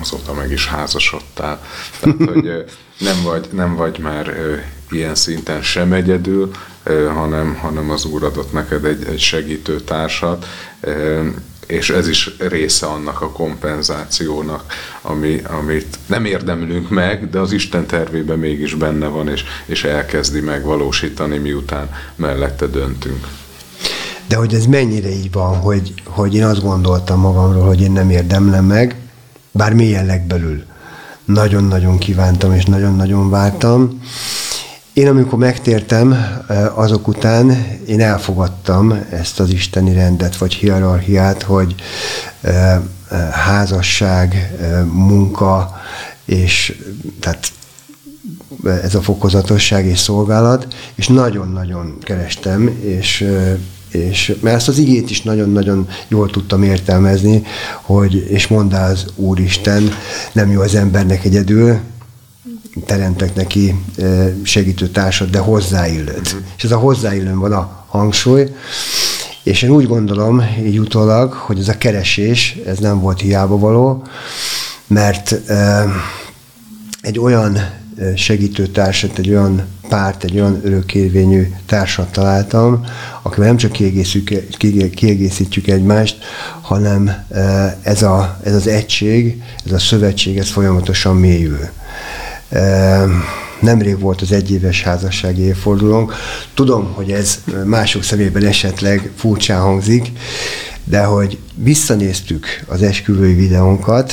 azóta 0.00 0.32
meg 0.34 0.50
is 0.50 0.68
házasodtál. 0.68 1.62
Tehát, 2.00 2.16
hogy 2.32 2.64
nem 2.98 3.22
vagy, 3.22 3.48
nem 3.52 3.74
vagy 3.76 3.98
már 3.98 4.36
ilyen 4.90 5.14
szinten 5.14 5.62
sem 5.62 5.92
egyedül, 5.92 6.50
hanem, 7.14 7.54
hanem 7.54 7.90
az 7.90 8.04
Úr 8.04 8.24
adott 8.24 8.52
neked 8.52 8.84
egy, 8.84 9.04
egy 9.04 9.20
segítő 9.20 9.80
társat, 9.80 10.46
és 11.72 11.90
ez 11.90 12.08
is 12.08 12.36
része 12.38 12.86
annak 12.86 13.20
a 13.20 13.30
kompenzációnak, 13.30 14.64
ami, 15.02 15.42
amit 15.60 15.98
nem 16.06 16.24
érdemlünk 16.24 16.90
meg, 16.90 17.30
de 17.30 17.38
az 17.38 17.52
Isten 17.52 17.86
tervében 17.86 18.38
mégis 18.38 18.74
benne 18.74 19.06
van, 19.06 19.28
és, 19.28 19.44
és 19.66 19.84
elkezdi 19.84 20.40
megvalósítani, 20.40 21.38
miután 21.38 21.90
mellette 22.14 22.66
döntünk. 22.66 23.26
De 24.26 24.36
hogy 24.36 24.54
ez 24.54 24.66
mennyire 24.66 25.08
így 25.08 25.32
van, 25.32 25.56
hogy, 25.56 25.94
hogy 26.04 26.34
én 26.34 26.44
azt 26.44 26.62
gondoltam 26.62 27.20
magamról, 27.20 27.66
hogy 27.66 27.80
én 27.80 27.92
nem 27.92 28.10
érdemlem 28.10 28.64
meg, 28.64 28.96
bár 29.50 29.74
mélyen 29.74 30.06
legbelül. 30.06 30.64
Nagyon-nagyon 31.24 31.98
kívántam, 31.98 32.52
és 32.54 32.64
nagyon-nagyon 32.64 33.30
vártam, 33.30 34.00
én 34.92 35.08
amikor 35.08 35.38
megtértem, 35.38 36.16
azok 36.74 37.08
után 37.08 37.66
én 37.86 38.00
elfogadtam 38.00 39.04
ezt 39.10 39.40
az 39.40 39.50
isteni 39.50 39.94
rendet, 39.94 40.36
vagy 40.36 40.54
hierarchiát, 40.54 41.42
hogy 41.42 41.74
házasság, 43.30 44.56
munka, 44.92 45.80
és 46.24 46.82
tehát 47.20 47.52
ez 48.82 48.94
a 48.94 49.02
fokozatosság 49.02 49.86
és 49.86 49.98
szolgálat, 49.98 50.66
és 50.94 51.08
nagyon-nagyon 51.08 51.98
kerestem, 52.00 52.78
és, 52.82 53.28
és 53.90 54.36
mert 54.40 54.56
ezt 54.56 54.68
az 54.68 54.78
igét 54.78 55.10
is 55.10 55.22
nagyon-nagyon 55.22 55.88
jól 56.08 56.30
tudtam 56.30 56.62
értelmezni, 56.62 57.42
hogy, 57.82 58.26
és 58.30 58.46
mondta 58.46 58.82
az 58.82 59.06
Úristen, 59.14 59.90
nem 60.32 60.50
jó 60.50 60.60
az 60.60 60.74
embernek 60.74 61.24
egyedül, 61.24 61.80
teremtek 62.86 63.34
neki 63.34 63.74
segítő 64.42 64.88
társat, 64.88 65.30
de 65.30 65.38
hozzáillőt. 65.38 66.26
Uh-huh. 66.26 66.40
És 66.56 66.64
ez 66.64 66.70
a 66.70 66.78
hozzáillőn 66.78 67.38
van 67.38 67.52
a 67.52 67.84
hangsúly, 67.88 68.54
és 69.42 69.62
én 69.62 69.70
úgy 69.70 69.86
gondolom, 69.86 70.42
így 70.64 70.78
utólag, 70.78 71.32
hogy 71.32 71.58
ez 71.58 71.68
a 71.68 71.78
keresés, 71.78 72.58
ez 72.66 72.78
nem 72.78 73.00
volt 73.00 73.20
hiába 73.20 73.58
való, 73.58 74.06
mert 74.86 75.40
egy 77.00 77.18
olyan 77.18 77.58
segítőtársat, 78.16 79.18
egy 79.18 79.30
olyan 79.30 79.62
párt, 79.88 80.24
egy 80.24 80.34
olyan 80.34 80.60
örökérvényű 80.62 81.52
társat 81.66 82.12
találtam, 82.12 82.84
akivel 83.22 83.46
nem 83.46 83.56
csak 83.56 83.72
kiegészítjük 84.90 85.66
egymást, 85.66 86.18
hanem 86.60 87.24
ez, 87.82 88.02
a, 88.02 88.38
ez 88.42 88.54
az 88.54 88.66
egység, 88.66 89.42
ez 89.66 89.72
a 89.72 89.78
szövetség, 89.78 90.38
ez 90.38 90.50
folyamatosan 90.50 91.16
mélyül. 91.16 91.68
Nemrég 93.60 94.00
volt 94.00 94.20
az 94.20 94.32
egyéves 94.32 94.82
házassági 94.82 95.42
évfordulónk. 95.42 96.14
Tudom, 96.54 96.92
hogy 96.94 97.10
ez 97.10 97.38
mások 97.64 98.02
szemében 98.02 98.44
esetleg 98.44 99.10
furcsán 99.16 99.60
hangzik, 99.60 100.10
de 100.84 101.04
hogy 101.04 101.38
visszanéztük 101.54 102.46
az 102.66 102.82
esküvői 102.82 103.34
videónkat 103.34 104.12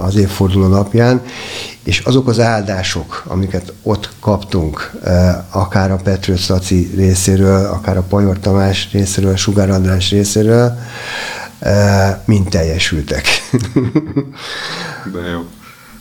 az 0.00 0.16
évforduló 0.16 0.66
napján, 0.66 1.22
és 1.82 1.98
azok 1.98 2.28
az 2.28 2.40
áldások, 2.40 3.24
amiket 3.26 3.72
ott 3.82 4.10
kaptunk, 4.20 4.92
akár 5.50 5.90
a 5.90 5.96
Petrus 5.96 6.48
Laci 6.48 6.90
részéről, 6.96 7.66
akár 7.66 7.96
a 7.96 8.02
Pajor 8.02 8.38
Tamás 8.38 8.88
részéről, 8.92 9.32
a 9.32 9.36
Sugár 9.36 9.70
András 9.70 10.10
részéről, 10.10 10.78
mind 12.24 12.48
teljesültek. 12.48 13.26
De 15.12 15.20
jó. 15.32 15.44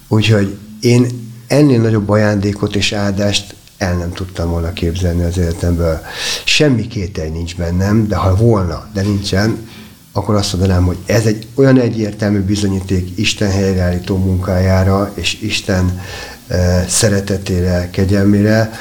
Úgyhogy 0.08 0.58
én 0.80 1.25
ennél 1.48 1.82
nagyobb 1.82 2.10
ajándékot 2.10 2.76
és 2.76 2.92
áldást 2.92 3.56
el 3.78 3.94
nem 3.94 4.12
tudtam 4.12 4.50
volna 4.50 4.74
képzelni 4.74 5.24
az 5.24 5.38
életemből. 5.38 6.00
Semmi 6.44 6.88
kételj 6.88 7.30
nincs 7.30 7.56
bennem, 7.56 8.08
de 8.08 8.16
ha 8.16 8.36
volna, 8.36 8.88
de 8.94 9.02
nincsen, 9.02 9.68
akkor 10.12 10.36
azt 10.36 10.54
mondanám, 10.54 10.86
hogy 10.86 10.98
ez 11.06 11.26
egy 11.26 11.48
olyan 11.56 11.80
egyértelmű 11.80 12.40
bizonyíték 12.40 13.18
Isten 13.18 13.52
helyreállító 13.52 14.18
munkájára 14.18 15.12
és 15.14 15.42
Isten 15.42 16.02
e, 16.48 16.86
szeretetére, 16.88 17.90
kegyelmére, 17.92 18.72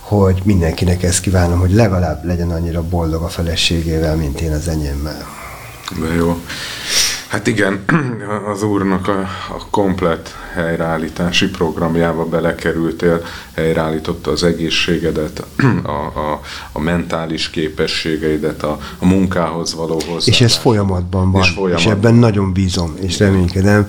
hogy 0.00 0.40
mindenkinek 0.44 1.02
ezt 1.02 1.20
kívánom, 1.20 1.58
hogy 1.58 1.72
legalább 1.72 2.24
legyen 2.24 2.50
annyira 2.50 2.82
boldog 2.82 3.22
a 3.22 3.28
feleségével, 3.28 4.16
mint 4.16 4.40
én 4.40 4.52
az 4.52 4.68
enyémmel. 4.68 5.26
De 6.00 6.14
jó. 6.14 6.40
Hát 7.28 7.46
igen, 7.46 7.84
az 8.52 8.62
úrnak 8.62 9.08
a, 9.08 9.20
a 9.48 9.66
komplet 9.70 10.34
helyreállítási 10.54 11.48
programjába 11.48 12.24
belekerültél, 12.24 13.22
helyreállította 13.54 14.30
az 14.30 14.42
egészségedet, 14.42 15.42
a, 15.82 15.90
a, 15.90 16.40
a 16.72 16.80
mentális 16.80 17.50
képességeidet, 17.50 18.62
a, 18.62 18.78
a 18.98 19.06
munkához 19.06 19.74
való 19.74 20.00
hozzá. 20.08 20.30
És 20.30 20.40
ez 20.40 20.56
folyamatban 20.56 21.30
van, 21.30 21.42
és, 21.42 21.48
folyamatban. 21.48 21.92
és 21.92 21.98
ebben 21.98 22.14
nagyon 22.14 22.52
bízom, 22.52 22.94
és 23.00 23.18
reménykedem, 23.18 23.88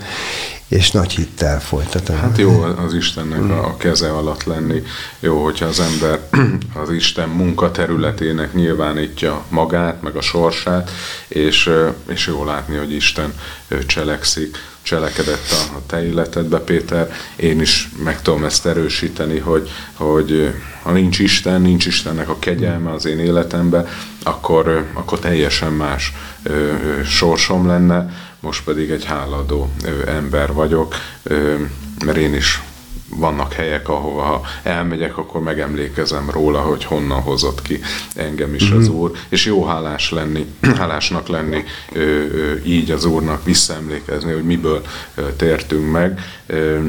és 0.72 0.91
nagy 0.91 1.12
hittel 1.16 1.62
folytatom. 1.62 2.18
Hát 2.18 2.38
jó 2.38 2.62
az 2.62 2.93
Istennek 2.93 3.49
a, 3.49 3.66
a 3.66 3.78
keze 3.78 4.12
alatt 4.12 4.43
lenni. 4.43 4.84
Jó, 5.20 5.43
hogyha 5.43 5.66
az 5.66 5.80
ember 5.80 6.20
az 6.84 6.89
Isten 6.89 7.30
munkaterületének 7.30 8.53
nyilvánítja 8.53 9.43
magát, 9.49 10.01
meg 10.01 10.16
a 10.16 10.22
sorsát, 10.22 10.91
és, 11.28 11.70
és 12.07 12.28
jó 12.28 12.45
látni, 12.45 12.76
hogy 12.76 12.93
Isten 12.93 13.34
cselekszik 13.86 14.57
cselekedett 14.82 15.52
a, 15.52 15.82
te 15.86 16.06
életedbe, 16.06 16.60
Péter. 16.60 17.12
Én 17.36 17.62
is 17.62 17.90
meg 18.04 18.22
tudom 18.22 18.44
ezt 18.44 18.66
erősíteni, 18.66 19.40
hogy, 19.40 19.70
hogy 19.94 20.54
ha 20.82 20.92
nincs 20.92 21.20
Isten, 21.20 21.62
nincs 21.62 21.86
Istennek 21.86 22.30
a 22.30 22.40
kegyelme 22.40 22.92
az 22.92 23.06
én 23.06 23.20
életembe, 23.20 23.88
akkor, 24.24 24.86
akkor 24.94 25.20
teljesen 25.20 25.72
más 25.72 26.14
sorsom 27.06 27.68
lenne, 27.68 28.10
most 28.40 28.64
pedig 28.64 28.90
egy 28.90 29.06
háladó 29.06 29.72
ember 30.06 30.54
vagyok, 30.54 30.96
mert 32.06 32.18
én 32.18 32.34
is 32.34 32.62
vannak 33.16 33.53
helyek, 33.53 33.89
ahova 33.89 34.22
ha 34.22 34.41
elmegyek, 34.64 35.18
akkor 35.18 35.41
megemlékezem 35.41 36.30
róla, 36.30 36.59
hogy 36.59 36.84
honnan 36.84 37.22
hozott 37.22 37.62
ki 37.62 37.80
engem 38.16 38.53
is 38.53 38.70
mm-hmm. 38.70 38.78
az 38.78 38.88
mhm. 38.88 38.97
Úr, 38.97 39.12
és 39.30 39.45
jó 39.45 39.66
hálás 39.66 40.12
lenni, 40.12 40.45
hálásnak 40.80 41.28
lenni 41.28 41.64
ö, 41.91 41.99
ö, 41.99 42.55
így 42.64 42.91
az 42.91 43.05
Úrnak 43.05 43.43
visszaemlékezni, 43.43 44.34
hogy 44.34 44.43
miből 44.43 44.82
ö, 45.16 45.22
tértünk 45.36 45.91
meg, 45.91 46.20
ö, 46.45 46.80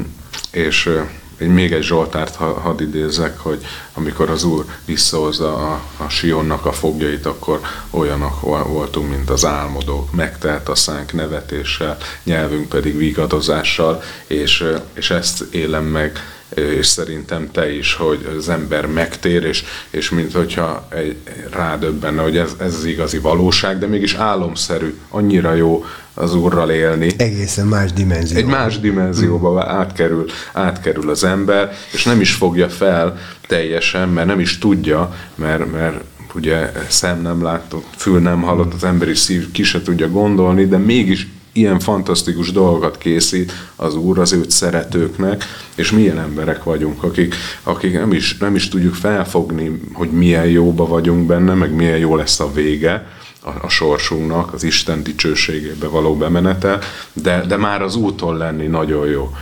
és 0.51 0.85
ö, 0.85 1.01
még 1.49 1.71
egy 1.71 1.83
Zsoltárt 1.83 2.35
hadd 2.35 2.81
idézzek, 2.81 3.39
hogy 3.39 3.65
amikor 3.93 4.29
az 4.29 4.43
Úr 4.43 4.65
visszahozza 4.85 5.55
a, 5.55 5.81
a 5.97 6.09
Sionnak 6.09 6.65
a 6.65 6.71
fogjait, 6.71 7.25
akkor 7.25 7.59
olyanok 7.89 8.41
voltunk, 8.67 9.09
mint 9.09 9.29
az 9.29 9.45
álmodók, 9.45 10.11
megtelt 10.11 10.69
a 10.69 10.75
szánk 10.75 11.13
nevetéssel, 11.13 11.97
nyelvünk 12.23 12.69
pedig 12.69 12.97
vigadozással, 12.97 14.01
és, 14.27 14.65
és 14.93 15.09
ezt 15.09 15.41
élem 15.51 15.85
meg 15.85 16.19
és 16.55 16.85
szerintem 16.85 17.51
te 17.51 17.75
is, 17.75 17.93
hogy 17.93 18.35
az 18.37 18.49
ember 18.49 18.85
megtér, 18.85 19.43
és, 19.43 19.63
és 19.89 20.09
mint 20.09 20.33
hogyha 20.33 20.87
egy, 20.89 21.15
rádöbbenne, 21.51 22.21
hogy 22.21 22.37
ez, 22.37 22.55
ez 22.59 22.75
az 22.75 22.85
igazi 22.85 23.17
valóság, 23.17 23.79
de 23.79 23.87
mégis 23.87 24.13
álomszerű, 24.13 24.97
annyira 25.09 25.53
jó 25.53 25.85
az 26.13 26.35
Úrral 26.35 26.69
élni. 26.69 27.13
Egészen 27.17 27.67
más 27.67 27.93
dimenzió. 27.93 28.37
Egy 28.37 28.45
más 28.45 28.79
dimenzióba 28.79 29.65
átkerül, 29.65 30.25
átkerül 30.53 31.09
az 31.09 31.23
ember, 31.23 31.73
és 31.93 32.03
nem 32.03 32.21
is 32.21 32.33
fogja 32.33 32.69
fel 32.69 33.19
teljesen, 33.47 34.09
mert 34.09 34.27
nem 34.27 34.39
is 34.39 34.57
tudja, 34.57 35.15
mert, 35.35 35.71
mert 35.71 36.03
ugye 36.33 36.71
szem 36.87 37.21
nem 37.21 37.43
látott, 37.43 37.87
fül 37.97 38.19
nem 38.19 38.41
hallott, 38.41 38.73
az 38.73 38.83
emberi 38.83 39.15
szív 39.15 39.51
ki 39.51 39.63
se 39.63 39.81
tudja 39.81 40.09
gondolni, 40.09 40.65
de 40.65 40.77
mégis 40.77 41.27
ilyen 41.53 41.79
fantasztikus 41.79 42.51
dolgokat 42.51 42.97
készít 42.97 43.51
az 43.75 43.95
Úr 43.95 44.19
az 44.19 44.31
őt 44.31 44.51
szeretőknek, 44.51 45.43
és 45.75 45.91
milyen 45.91 46.19
emberek 46.19 46.63
vagyunk, 46.63 47.03
akik, 47.03 47.35
akik 47.63 47.93
nem, 47.93 48.13
is, 48.13 48.37
nem 48.37 48.55
is 48.55 48.67
tudjuk 48.67 48.93
felfogni, 48.93 49.81
hogy 49.93 50.11
milyen 50.11 50.45
jóba 50.45 50.87
vagyunk 50.87 51.25
benne, 51.25 51.53
meg 51.53 51.73
milyen 51.73 51.97
jó 51.97 52.15
lesz 52.15 52.39
a 52.39 52.51
vége, 52.51 53.07
a, 53.41 53.49
a 53.61 53.69
sorsunknak, 53.69 54.53
az 54.53 54.63
Isten 54.63 55.03
dicsőségébe 55.03 55.87
való 55.87 56.15
bemenete, 56.17 56.79
de, 57.13 57.45
de 57.47 57.57
már 57.57 57.81
az 57.81 57.95
úton 57.95 58.37
lenni 58.37 58.67
nagyon 58.67 59.07
jó. 59.07 59.35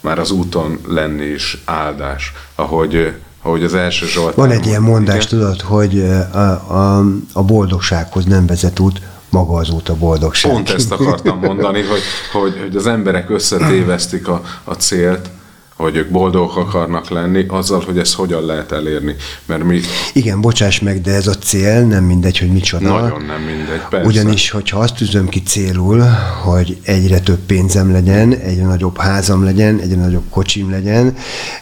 Már 0.00 0.18
az 0.18 0.30
úton 0.30 0.78
lenni 0.86 1.24
is 1.24 1.62
áldás, 1.64 2.32
ahogy 2.54 3.14
ahogy 3.42 3.64
az 3.64 3.74
első 3.74 4.06
Zsolt. 4.06 4.34
Van 4.34 4.50
egy 4.50 4.66
ilyen 4.66 4.82
mondás, 4.82 5.24
igen? 5.24 5.28
tudod, 5.28 5.60
hogy 5.60 6.00
a, 6.32 6.38
a, 6.38 7.04
a 7.32 7.42
boldogsághoz 7.42 8.24
nem 8.24 8.46
vezet 8.46 8.78
út, 8.78 9.00
maga 9.34 9.54
az 9.56 9.70
út 9.70 9.88
a 9.88 9.94
boldogság. 9.94 10.52
Pont 10.52 10.70
ezt 10.70 10.92
akartam 10.92 11.38
mondani, 11.38 11.82
hogy, 11.82 12.00
hogy, 12.32 12.58
hogy 12.60 12.76
az 12.76 12.86
emberek 12.86 13.30
összetévesztik 13.30 14.28
a, 14.28 14.42
a 14.64 14.74
célt, 14.74 15.28
hogy 15.76 15.96
ők 15.96 16.10
boldogok 16.10 16.56
akarnak 16.56 17.08
lenni, 17.08 17.44
azzal, 17.48 17.82
hogy 17.86 17.98
ezt 17.98 18.14
hogyan 18.14 18.44
lehet 18.44 18.72
elérni. 18.72 19.16
Mert 19.46 19.64
mi... 19.64 19.80
Igen, 20.12 20.40
bocsáss 20.40 20.78
meg, 20.78 21.00
de 21.00 21.12
ez 21.12 21.26
a 21.26 21.34
cél 21.34 21.82
nem 21.82 22.04
mindegy, 22.04 22.38
hogy 22.38 22.52
micsoda. 22.52 23.00
Nagyon 23.00 23.24
nem 23.24 23.40
mindegy, 23.40 23.80
persze. 23.90 24.06
Ugyanis, 24.06 24.50
hogyha 24.50 24.78
azt 24.78 24.94
tűzöm 24.94 25.28
ki 25.28 25.42
célul, 25.42 26.00
hogy 26.42 26.78
egyre 26.82 27.20
több 27.20 27.38
pénzem 27.38 27.92
legyen, 27.92 28.34
egyre 28.34 28.64
nagyobb 28.64 28.98
házam 28.98 29.44
legyen, 29.44 29.80
egyre 29.80 29.96
nagyobb 29.96 30.24
kocsim 30.30 30.70
legyen, 30.70 31.16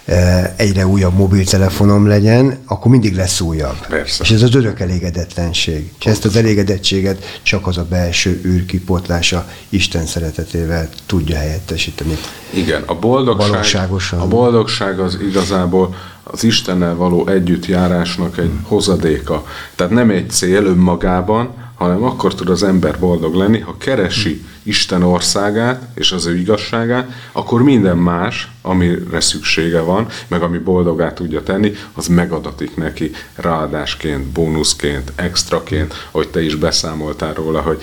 eh, 0.04 0.50
egyre 0.56 0.86
újabb 0.86 1.14
mobiltelefonom 1.14 2.06
legyen, 2.06 2.58
akkor 2.66 2.90
mindig 2.90 3.14
lesz 3.14 3.40
újabb. 3.40 3.86
Persze. 3.88 4.22
És 4.24 4.30
ez 4.30 4.42
az 4.42 4.54
örök 4.54 4.80
elégedetlenség. 4.80 5.92
És 5.98 6.06
ezt 6.06 6.24
az 6.24 6.36
elégedettséget 6.36 7.40
csak 7.42 7.66
az 7.66 7.76
a 7.76 7.84
belső 7.84 8.40
űr 8.44 8.66
kipotlása 8.66 9.48
Isten 9.68 10.06
szeretetével 10.06 10.88
tudja 11.06 11.36
helyettesíteni. 11.36 12.16
Igen, 12.50 12.82
a 12.86 12.94
boldogság, 12.94 13.62
Valóságosan. 14.10 14.18
a 14.18 14.26
boldogság 14.28 14.98
az 14.98 15.18
igazából 15.20 15.94
az 16.22 16.44
Istennel 16.44 16.96
való 16.96 17.26
együttjárásnak 17.26 18.38
egy 18.38 18.50
hozadéka. 18.62 19.46
Tehát 19.74 19.92
nem 19.92 20.10
egy 20.10 20.30
cél 20.30 20.64
önmagában, 20.64 21.50
hanem 21.74 22.02
akkor 22.02 22.34
tud 22.34 22.48
az 22.48 22.62
ember 22.62 22.98
boldog 22.98 23.34
lenni, 23.34 23.58
ha 23.58 23.76
keresi 23.78 24.44
Isten 24.62 25.02
országát 25.02 25.82
és 25.94 26.12
az 26.12 26.26
ő 26.26 26.36
igazságát, 26.36 27.10
akkor 27.32 27.62
minden 27.62 27.96
más, 27.96 28.50
amire 28.62 29.20
szüksége 29.20 29.80
van, 29.80 30.06
meg 30.28 30.42
ami 30.42 30.58
boldogát 30.58 31.14
tudja 31.14 31.42
tenni, 31.42 31.72
az 31.94 32.06
megadatik 32.06 32.76
neki 32.76 33.10
ráadásként, 33.34 34.26
bónuszként, 34.26 35.12
extraként, 35.14 36.08
hogy 36.10 36.28
te 36.28 36.42
is 36.42 36.54
beszámoltál 36.54 37.34
róla, 37.34 37.60
hogy 37.60 37.82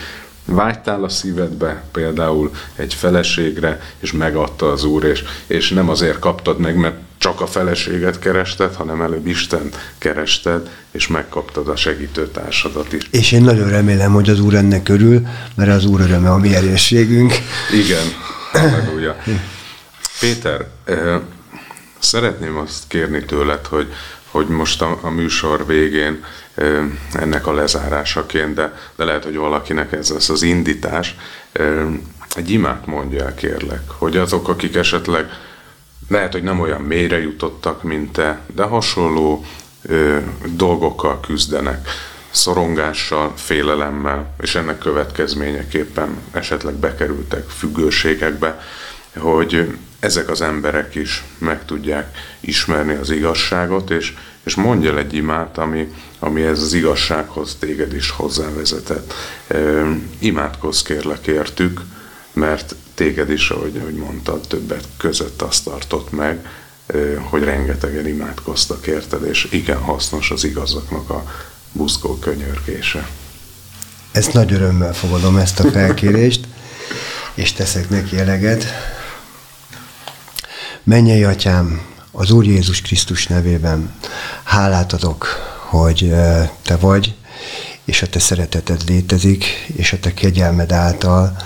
vágytál 0.49 1.03
a 1.03 1.09
szívedbe 1.09 1.83
például 1.91 2.51
egy 2.75 2.93
feleségre, 2.93 3.81
és 3.99 4.11
megadta 4.11 4.71
az 4.71 4.83
Úr, 4.83 5.03
és, 5.03 5.23
és 5.47 5.69
nem 5.69 5.89
azért 5.89 6.19
kaptad 6.19 6.59
meg, 6.59 6.75
mert 6.75 6.95
csak 7.17 7.41
a 7.41 7.47
feleséget 7.47 8.19
kerested, 8.19 8.75
hanem 8.75 9.01
előbb 9.01 9.27
Isten 9.27 9.69
kerested, 9.97 10.69
és 10.91 11.07
megkaptad 11.07 11.67
a 11.67 11.75
segítőtársadat 11.75 12.93
is. 12.93 13.07
És 13.11 13.31
én 13.31 13.41
nagyon 13.41 13.69
remélem, 13.69 14.13
hogy 14.13 14.29
az 14.29 14.39
Úr 14.39 14.53
ennek 14.53 14.89
örül, 14.89 15.27
mert 15.55 15.71
az 15.71 15.85
Úr 15.85 16.01
öröme 16.01 16.31
a 16.31 16.37
mi 16.37 16.55
erősségünk. 16.55 17.33
Igen, 17.73 18.05
halleluja. 18.51 19.15
Péter, 20.19 20.67
szeretném 21.99 22.57
azt 22.57 22.83
kérni 22.87 23.25
tőled, 23.25 23.65
hogy, 23.65 23.87
hogy 24.31 24.47
most 24.47 24.81
a, 24.81 24.99
a 25.01 25.09
műsor 25.09 25.65
végén 25.65 26.23
ennek 27.13 27.47
a 27.47 27.53
lezárásaként, 27.53 28.53
de, 28.53 28.73
de 28.95 29.03
lehet, 29.03 29.23
hogy 29.23 29.35
valakinek 29.35 29.91
ez 29.91 30.09
lesz 30.09 30.29
az 30.29 30.41
indítás. 30.41 31.15
Egy 32.35 32.49
imát 32.49 32.85
mondja 32.85 33.25
el, 33.25 33.35
kérlek, 33.35 33.81
hogy 33.87 34.17
azok, 34.17 34.47
akik 34.47 34.75
esetleg 34.75 35.29
lehet, 36.07 36.31
hogy 36.31 36.43
nem 36.43 36.59
olyan 36.59 36.81
mélyre 36.81 37.21
jutottak, 37.21 37.83
mint 37.83 38.11
te, 38.11 38.39
de 38.55 38.63
hasonló 38.63 39.45
ö, 39.81 40.17
dolgokkal 40.45 41.19
küzdenek, 41.19 41.89
szorongással, 42.31 43.33
félelemmel, 43.35 44.33
és 44.41 44.55
ennek 44.55 44.77
következményeképpen 44.77 46.17
esetleg 46.31 46.73
bekerültek 46.73 47.49
függőségekbe, 47.49 48.61
hogy 49.19 49.77
ezek 49.99 50.29
az 50.29 50.41
emberek 50.41 50.95
is 50.95 51.23
meg 51.37 51.65
tudják 51.65 52.17
ismerni 52.39 52.93
az 52.93 53.09
igazságot, 53.09 53.89
és, 53.89 54.13
és 54.43 54.55
mondja 54.55 54.97
egy 54.97 55.13
imát, 55.13 55.57
ami, 55.57 55.93
ami 56.19 56.41
ez 56.41 56.61
az 56.61 56.73
igazsághoz 56.73 57.55
téged 57.59 57.93
is 57.93 58.09
hozzávezetett. 58.09 59.13
E, 59.47 59.57
imádkozz 60.19 60.81
kérlek 60.81 61.27
értük, 61.27 61.81
mert 62.33 62.75
téged 62.93 63.29
is, 63.29 63.49
ahogy, 63.49 63.77
ahogy 63.77 63.95
mondtad, 63.95 64.47
többet 64.47 64.87
között 64.97 65.41
azt 65.41 65.63
tartott 65.63 66.11
meg, 66.11 66.45
hogy 67.17 67.43
rengetegen 67.43 68.07
imádkoztak 68.07 68.87
érted, 68.87 69.25
és 69.25 69.47
igen 69.51 69.77
hasznos 69.77 70.31
az 70.31 70.43
igazaknak 70.43 71.09
a 71.09 71.23
buzgó 71.71 72.15
könyörgése. 72.15 73.09
Ezt 74.11 74.33
nagy 74.33 74.53
örömmel 74.53 74.93
fogadom, 74.93 75.37
ezt 75.37 75.59
a 75.59 75.71
felkérést, 75.71 76.47
és 77.33 77.53
teszek 77.53 77.89
neki 77.89 78.17
eleget. 78.17 78.65
Mennyei 80.89 81.23
atyám, 81.23 81.81
az 82.11 82.31
Úr 82.31 82.45
Jézus 82.45 82.81
Krisztus 82.81 83.27
nevében 83.27 83.93
hálát 84.43 84.93
adok, 84.93 85.27
hogy 85.67 86.13
te 86.61 86.75
vagy, 86.75 87.15
és 87.85 88.01
a 88.01 88.07
te 88.07 88.19
szereteted 88.19 88.81
létezik, 88.87 89.45
és 89.75 89.93
a 89.93 89.99
te 89.99 90.13
kegyelmed 90.13 90.71
által, 90.71 91.37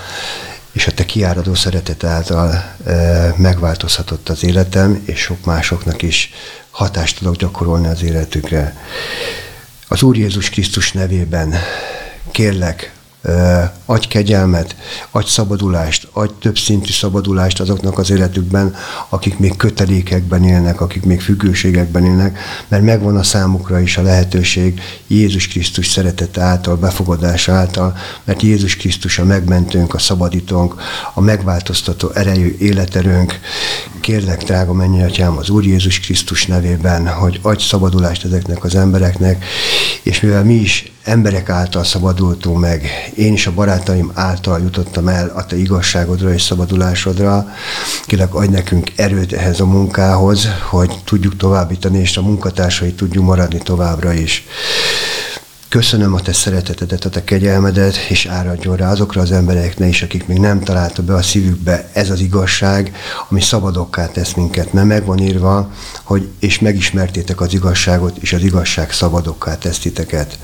és 0.71 0.87
a 0.87 0.91
te 0.91 1.05
kiáradó 1.05 1.53
szeretet 1.53 2.03
által 2.03 2.75
megváltozhatott 3.37 4.29
az 4.29 4.43
életem, 4.43 5.01
és 5.05 5.19
sok 5.19 5.45
másoknak 5.45 6.01
is 6.01 6.31
hatást 6.71 7.17
tudok 7.17 7.35
gyakorolni 7.35 7.87
az 7.87 8.03
életükre. 8.03 8.77
Az 9.87 10.01
Úr 10.01 10.17
Jézus 10.17 10.49
Krisztus 10.49 10.91
nevében 10.91 11.55
kérlek, 12.31 12.93
adj 13.85 14.07
kegyelmet, 14.07 14.75
adj 15.11 15.29
szabadulást, 15.29 16.07
adj 16.11 16.31
többszintű 16.39 16.91
szabadulást 16.91 17.59
azoknak 17.59 17.97
az 17.97 18.09
életükben, 18.09 18.75
akik 19.09 19.37
még 19.37 19.55
kötelékekben 19.55 20.43
élnek, 20.43 20.81
akik 20.81 21.03
még 21.03 21.21
függőségekben 21.21 22.05
élnek, 22.05 22.39
mert 22.67 22.83
megvan 22.83 23.17
a 23.17 23.23
számukra 23.23 23.79
is 23.79 23.97
a 23.97 24.01
lehetőség 24.01 24.81
Jézus 25.07 25.47
Krisztus 25.47 25.87
szeretete 25.87 26.41
által, 26.41 26.75
befogadása 26.75 27.53
által, 27.53 27.97
mert 28.23 28.41
Jézus 28.41 28.75
Krisztus 28.75 29.19
a 29.19 29.23
megmentőnk, 29.23 29.93
a 29.93 29.99
szabadítónk, 29.99 30.81
a 31.13 31.21
megváltoztató 31.21 32.09
erejű 32.09 32.55
életerőnk. 32.59 33.39
Kérlek, 33.99 34.43
drága 34.43 34.73
mennyi 34.73 35.03
atyám, 35.03 35.37
az 35.37 35.49
Úr 35.49 35.65
Jézus 35.65 35.99
Krisztus 35.99 36.45
nevében, 36.45 37.07
hogy 37.07 37.39
adj 37.41 37.63
szabadulást 37.63 38.25
ezeknek 38.25 38.63
az 38.63 38.75
embereknek, 38.75 39.45
és 40.03 40.21
mivel 40.21 40.43
mi 40.43 40.53
is 40.53 40.92
emberek 41.03 41.49
által 41.49 41.83
szabadultunk 41.83 42.59
meg, 42.59 42.87
én 43.15 43.33
is 43.33 43.47
a 43.47 43.53
barátaim 43.53 44.11
által 44.13 44.61
jutottam 44.61 45.07
el 45.07 45.31
a 45.35 45.45
te 45.45 45.57
igazságodra 45.57 46.33
és 46.33 46.41
szabadulásodra. 46.41 47.47
Kérlek, 48.05 48.35
adj 48.35 48.51
nekünk 48.51 48.91
erőt 48.95 49.33
ehhez 49.33 49.59
a 49.59 49.65
munkához, 49.65 50.47
hogy 50.69 50.91
tudjuk 51.05 51.37
továbbítani, 51.37 51.99
és 51.99 52.17
a 52.17 52.21
munkatársai 52.21 52.93
tudjuk 52.93 53.25
maradni 53.25 53.57
továbbra 53.57 54.13
is. 54.13 54.43
Köszönöm 55.73 56.13
a 56.13 56.21
te 56.21 56.33
szeretetedet, 56.33 57.05
a 57.05 57.09
te 57.09 57.23
kegyelmedet, 57.23 57.95
és 57.95 58.25
áradjon 58.25 58.75
rá 58.75 58.91
azokra 58.91 59.21
az 59.21 59.31
embereknek 59.31 59.89
is, 59.89 60.01
akik 60.01 60.27
még 60.27 60.37
nem 60.37 60.59
találta 60.59 61.01
be 61.03 61.13
a 61.13 61.21
szívükbe 61.21 61.89
ez 61.93 62.09
az 62.09 62.19
igazság, 62.19 62.95
ami 63.29 63.41
szabadokká 63.41 64.07
tesz 64.07 64.33
minket, 64.33 64.73
mert 64.73 64.87
meg 64.87 65.05
van 65.05 65.19
írva, 65.19 65.71
hogy 66.03 66.29
és 66.39 66.59
megismertétek 66.59 67.41
az 67.41 67.53
igazságot, 67.53 68.17
és 68.17 68.33
az 68.33 68.43
igazság 68.43 68.91
szabadokká 68.91 69.55
tesz 69.55 69.79
titeket. 69.79 70.39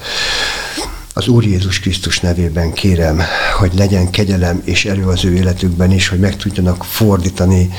Az 1.20 1.28
Úr 1.28 1.45
Jézus 1.45 1.80
Krisztus 1.80 2.20
nevében 2.20 2.74
kérem, 2.74 3.22
hogy 3.57 3.74
legyen 3.74 4.09
kegyelem 4.09 4.61
és 4.65 4.86
erő 4.86 5.07
az 5.07 5.26
ő 5.26 5.34
életükben 5.34 5.91
is, 5.91 6.07
hogy 6.07 6.20
meg 6.20 6.36
tudjanak 6.36 6.84
fordítani 6.84 7.70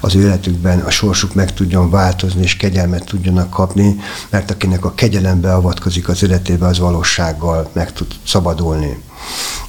az 0.00 0.14
ő 0.14 0.20
életükben, 0.20 0.80
a 0.80 0.90
sorsuk 0.90 1.34
meg 1.34 1.54
tudjon 1.54 1.90
változni, 1.90 2.42
és 2.42 2.56
kegyelmet 2.56 3.04
tudjanak 3.04 3.50
kapni, 3.50 3.96
mert 4.30 4.50
akinek 4.50 4.84
a 4.84 4.94
kegyelem 4.94 5.40
beavatkozik 5.40 6.08
az 6.08 6.22
életébe, 6.22 6.66
az 6.66 6.78
valósággal 6.78 7.70
meg 7.72 7.92
tud 7.92 8.06
szabadulni. 8.26 9.02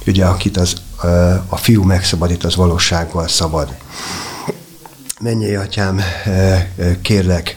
Ugye, 0.06 0.24
akit 0.24 0.56
az, 0.56 0.74
a 1.48 1.56
fiú 1.56 1.82
megszabadít, 1.82 2.44
az 2.44 2.56
valósággal 2.56 3.28
szabad. 3.28 3.74
Menjél, 5.22 5.60
atyám, 5.60 6.00
kérlek, 7.02 7.56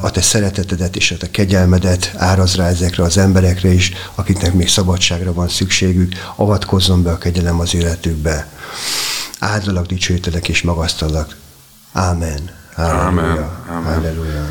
a 0.00 0.10
te 0.10 0.20
szeretetedet 0.20 0.96
és 0.96 1.10
a 1.10 1.16
te 1.16 1.30
kegyelmedet 1.30 2.12
áraz 2.16 2.56
rá 2.56 2.68
ezekre 2.68 3.02
az 3.02 3.18
emberekre 3.18 3.68
is, 3.68 3.92
akiknek 4.14 4.52
még 4.52 4.68
szabadságra 4.68 5.32
van 5.32 5.48
szükségük, 5.48 6.12
avatkozzon 6.36 7.02
be 7.02 7.10
a 7.10 7.18
kegyelem 7.18 7.60
az 7.60 7.74
életükbe. 7.74 8.48
Áldalak, 9.38 9.86
dicsőítelek 9.86 10.48
és 10.48 10.62
magasztalak. 10.62 11.36
Ámen. 11.92 12.50
Halleluja. 12.74 13.64
Ámen. 13.70 13.94
Halleluja. 13.94 14.48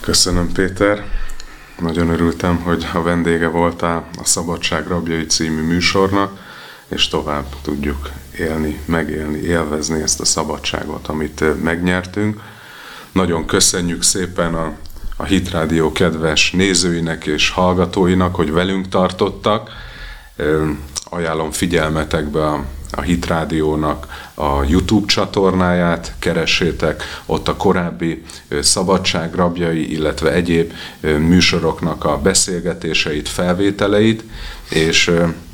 Köszönöm, 0.00 0.52
Péter. 0.52 1.04
Nagyon 1.78 2.08
örültem, 2.08 2.56
hogy 2.56 2.86
a 2.92 3.02
vendége 3.02 3.46
voltál 3.46 4.08
a 4.22 4.24
Szabadság 4.24 4.86
Rabjai 4.86 5.26
című 5.26 5.62
műsornak, 5.62 6.38
és 6.88 7.08
tovább 7.08 7.46
tudjuk 7.62 8.10
élni, 8.38 8.80
megélni, 8.84 9.38
élvezni 9.38 10.02
ezt 10.02 10.20
a 10.20 10.24
szabadságot, 10.24 11.06
amit 11.08 11.62
megnyertünk. 11.62 12.40
Nagyon 13.12 13.46
köszönjük 13.46 14.02
szépen 14.02 14.54
a, 14.54 14.72
a 15.16 15.24
Hitrádió 15.24 15.92
kedves 15.92 16.50
nézőinek 16.50 17.26
és 17.26 17.50
hallgatóinak, 17.50 18.34
hogy 18.34 18.52
velünk 18.52 18.88
tartottak. 18.88 19.70
Ajánlom 21.04 21.50
figyelmetekbe 21.50 22.46
a 22.46 22.64
a 22.96 23.00
Hit 23.00 23.32
a 24.34 24.64
YouTube 24.68 25.06
csatornáját, 25.06 26.14
keressétek, 26.18 27.02
ott 27.26 27.48
a 27.48 27.56
korábbi 27.56 28.22
Szabadság 28.60 29.34
rabjai, 29.34 29.92
illetve 29.92 30.32
egyéb 30.32 30.72
műsoroknak 31.00 32.04
a 32.04 32.18
beszélgetéseit, 32.18 33.28
felvételeit, 33.28 34.24
és 34.68 35.10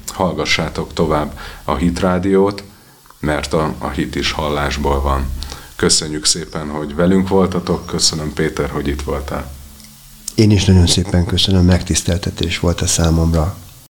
hallgassátok 0.07 0.93
tovább 0.93 1.39
a 1.65 1.75
Hit 1.75 2.01
Rádiót, 2.01 2.63
mert 3.21 3.53
a, 3.53 3.75
a 3.79 3.89
hit 3.89 4.15
is 4.15 4.33
hallásból 4.33 5.01
van. 5.01 5.31
Köszönjük 5.77 6.25
szépen, 6.25 6.69
hogy 6.69 6.95
velünk 6.95 7.29
voltatok, 7.29 7.87
köszönöm 7.87 8.33
Péter, 8.33 8.71
hogy 8.71 8.89
itt 8.89 9.03
voltál. 9.03 9.51
Én 10.35 10.51
is 10.51 10.65
nagyon 10.65 10.87
szépen 10.87 11.27
köszönöm, 11.27 11.65
megtiszteltetés 11.65 12.59
volt 12.59 12.81
a 12.81 12.87
számomra. 12.87 13.57